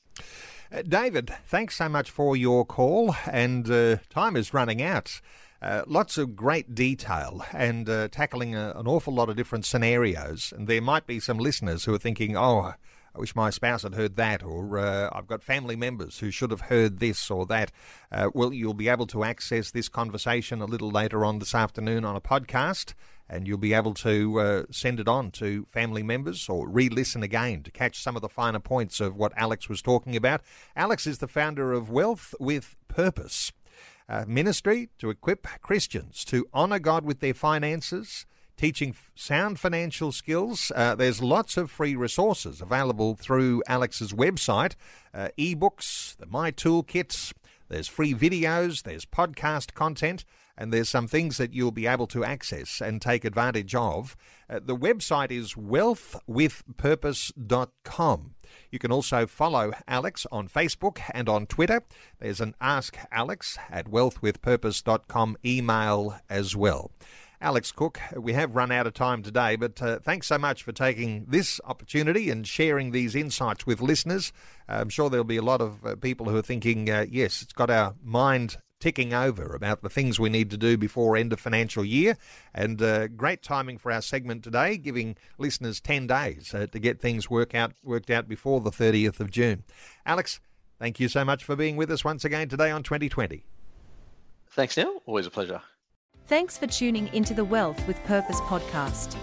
Uh, 0.73 0.83
David, 0.83 1.33
thanks 1.47 1.77
so 1.77 1.89
much 1.89 2.11
for 2.11 2.37
your 2.37 2.65
call, 2.65 3.17
and 3.31 3.69
uh, 3.69 3.97
time 4.11 4.37
is 4.37 4.55
running 4.55 4.81
out. 4.81 5.21
Uh, 5.63 5.83
lots 5.87 6.17
of 6.17 6.35
great 6.35 6.75
detail 6.75 7.45
and 7.53 7.89
uh, 7.89 8.09
tackling 8.09 8.55
a, 8.55 8.73
an 8.77 8.87
awful 8.87 9.13
lot 9.13 9.29
of 9.29 9.37
different 9.37 9.67
scenarios. 9.67 10.55
And 10.57 10.67
there 10.67 10.81
might 10.81 11.07
be 11.07 11.21
some 11.21 11.39
listeners 11.39 11.85
who 11.85 11.93
are 11.93 11.99
thinking, 11.99 12.37
oh, 12.37 12.75
I 13.15 13.19
wish 13.19 13.35
my 13.35 13.51
spouse 13.51 13.83
had 13.83 13.95
heard 13.95 14.17
that, 14.17 14.43
or 14.43 14.79
uh, 14.79 15.11
I've 15.13 15.27
got 15.27 15.43
family 15.43 15.77
members 15.77 16.21
who 16.21 16.31
should 16.31 16.53
have 16.53 16.63
heard 16.63 17.01
this 17.01 17.31
or 17.31 17.45
that. 17.47 17.73
Uh, 18.11 18.31
well, 18.33 18.53
you'll 18.53 18.73
be 18.73 18.89
able 18.89 19.07
to 19.09 19.25
access 19.25 19.71
this 19.71 19.89
conversation 19.89 20.63
a 20.63 20.67
little 20.67 20.91
later 20.91 21.25
on 21.25 21.41
this 21.41 21.55
afternoon 21.55 22.05
on 22.05 22.15
a 22.15 22.21
podcast, 22.21 22.95
and 23.29 23.49
you'll 23.49 23.59
be 23.59 23.75
able 23.75 23.95
to 23.95 24.41
uh, 24.41 24.63
send 24.71 25.01
it 25.01 25.09
on 25.09 25.33
to 25.33 25.65
family 25.67 26.05
members 26.05 26.49
or 26.49 26.69
re 26.69 26.89
listen 26.89 27.23
again 27.25 27.65
to 27.65 27.71
catch 27.73 28.01
some 28.01 28.15
of 28.15 28.23
the 28.23 28.29
finer 28.29 28.61
points 28.61 29.01
of 29.01 29.17
what 29.17 29.33
Alex 29.37 29.69
was 29.69 29.83
talking 29.83 30.15
about. 30.15 30.41
Alex 30.77 31.07
is 31.07 31.19
the 31.19 31.29
founder 31.29 31.73
of 31.73 31.91
Wealth 31.91 32.35
with 32.39 32.77
Purpose 32.87 33.51
uh, 34.11 34.25
ministry 34.27 34.89
to 34.99 35.09
equip 35.09 35.47
Christians 35.63 36.25
to 36.27 36.47
honour 36.53 36.81
God 36.81 37.05
with 37.05 37.21
their 37.21 37.33
finances, 37.33 38.27
teaching 38.57 38.95
sound 39.15 39.61
financial 39.61 40.11
skills. 40.11 40.73
Uh, 40.75 40.95
there's 40.97 41.23
lots 41.23 41.57
of 41.57 41.71
free 41.71 41.95
resources 41.95 42.61
available 42.61 43.15
through 43.15 43.63
Alex's 43.69 44.13
website, 44.13 44.75
uh, 45.15 45.29
ebooks, 45.39 46.17
the 46.17 46.27
My 46.27 46.51
Toolkits. 46.51 47.33
There's 47.69 47.87
free 47.87 48.13
videos, 48.13 48.83
there's 48.83 49.07
podcast 49.07 49.75
content, 49.75 50.25
and 50.61 50.73
there's 50.75 50.91
some 50.91 51.09
things 51.09 51.39
that 51.39 51.55
you'll 51.55 51.71
be 51.71 51.87
able 51.87 52.07
to 52.09 52.23
access 52.23 52.83
and 52.83 53.01
take 53.01 53.25
advantage 53.25 53.75
of. 53.75 54.15
Uh, 54.49 54.61
the 54.63 54.77
website 54.77 55.31
is 55.31 55.55
wealthwithpurpose.com. 55.55 58.35
You 58.71 58.79
can 58.79 58.93
also 58.93 59.27
follow 59.27 59.73
Alex 59.89 60.27
on 60.31 60.49
Facebook 60.49 61.01
and 61.15 61.31
on 61.31 61.47
Twitter. 61.47 61.81
There's 62.19 62.43
an 62.43 62.55
Ask 62.61 62.99
Alex 63.11 63.57
at 63.71 63.87
wealthwithpurpose.com 63.87 65.39
email 65.47 66.21
as 66.29 66.55
well. 66.55 66.91
Alex 67.41 67.73
Cook, 67.73 67.99
we 68.15 68.35
have 68.35 68.55
run 68.55 68.71
out 68.71 68.87
of 68.87 68.93
time 68.93 69.23
today, 69.23 69.57
but 69.57 69.81
uh, 69.81 69.99
thanks 70.01 70.27
so 70.27 70.37
much 70.37 70.63
for 70.63 70.73
taking 70.73 71.25
this 71.27 71.59
opportunity 71.65 72.29
and 72.29 72.47
sharing 72.47 72.91
these 72.91 73.15
insights 73.15 73.67
with 73.67 73.81
listeners. 73.81 74.31
I'm 74.69 74.91
sure 74.91 75.09
there'll 75.09 75.25
be 75.25 75.39
a 75.39 75.43
lot 75.43 75.63
of 75.63 75.87
uh, 75.87 75.97
people 75.97 76.29
who 76.29 76.37
are 76.37 76.43
thinking, 76.43 76.91
uh, 76.91 77.07
yes, 77.09 77.41
it's 77.41 77.55
got 77.55 77.71
our 77.71 77.95
mind 78.05 78.59
ticking 78.81 79.15
over 79.15 79.55
about 79.55 79.83
the 79.83 79.91
things 79.91 80.19
we 80.19 80.31
need 80.31 80.51
to 80.51 80.57
do 80.57 80.77
before 80.77 81.17
end 81.17 81.33
of 81.33 81.39
financial 81.39 81.85
year. 81.85 82.17
And 82.55 82.83
uh, 82.83 83.07
great 83.09 83.43
timing 83.43 83.79
for 83.79 83.93
our 83.93 84.03
segment 84.03 84.43
today, 84.43 84.77
giving 84.77 85.17
listeners 85.39 85.81
10 85.81 86.09
days 86.09 86.53
uh, 86.55 86.67
to 86.73 86.79
get 86.79 87.01
things 87.01 87.31
work 87.31 87.55
out, 87.55 87.73
worked 87.85 88.11
out 88.11 88.27
before 88.27 88.61
the 88.61 88.71
30th 88.71 89.21
of 89.21 89.31
June. 89.31 89.63
Alex, 90.05 90.41
thank 90.79 90.99
you 90.99 91.09
so 91.09 91.25
much 91.25 91.45
for 91.45 91.55
being 91.55 91.77
with 91.77 91.91
us 91.91 92.05
once 92.05 92.25
again 92.25 92.49
today 92.49 92.71
on 92.71 92.83
2020. 92.83 93.45
Thanks, 94.49 94.77
Neil. 94.77 95.03
Always 95.07 95.27
a 95.27 95.31
pleasure. 95.31 95.63
Thanks 96.27 96.59
for 96.59 96.67
tuning 96.67 97.09
into 97.15 97.35
the 97.35 97.45
Wealth 97.45 97.87
with 97.87 98.03
Purpose 98.05 98.41
podcast. 98.43 99.17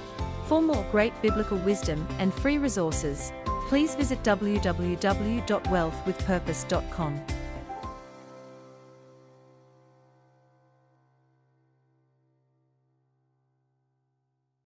For 0.47 0.62
more 0.62 0.86
great 0.91 1.14
biblical 1.22 1.58
wisdom 1.58 2.08
and 2.20 2.34
free 2.34 2.58
resources, 2.58 3.34
please 3.68 3.95
visit 3.95 4.24
www.wealthwithpurpose.com. 4.24 7.22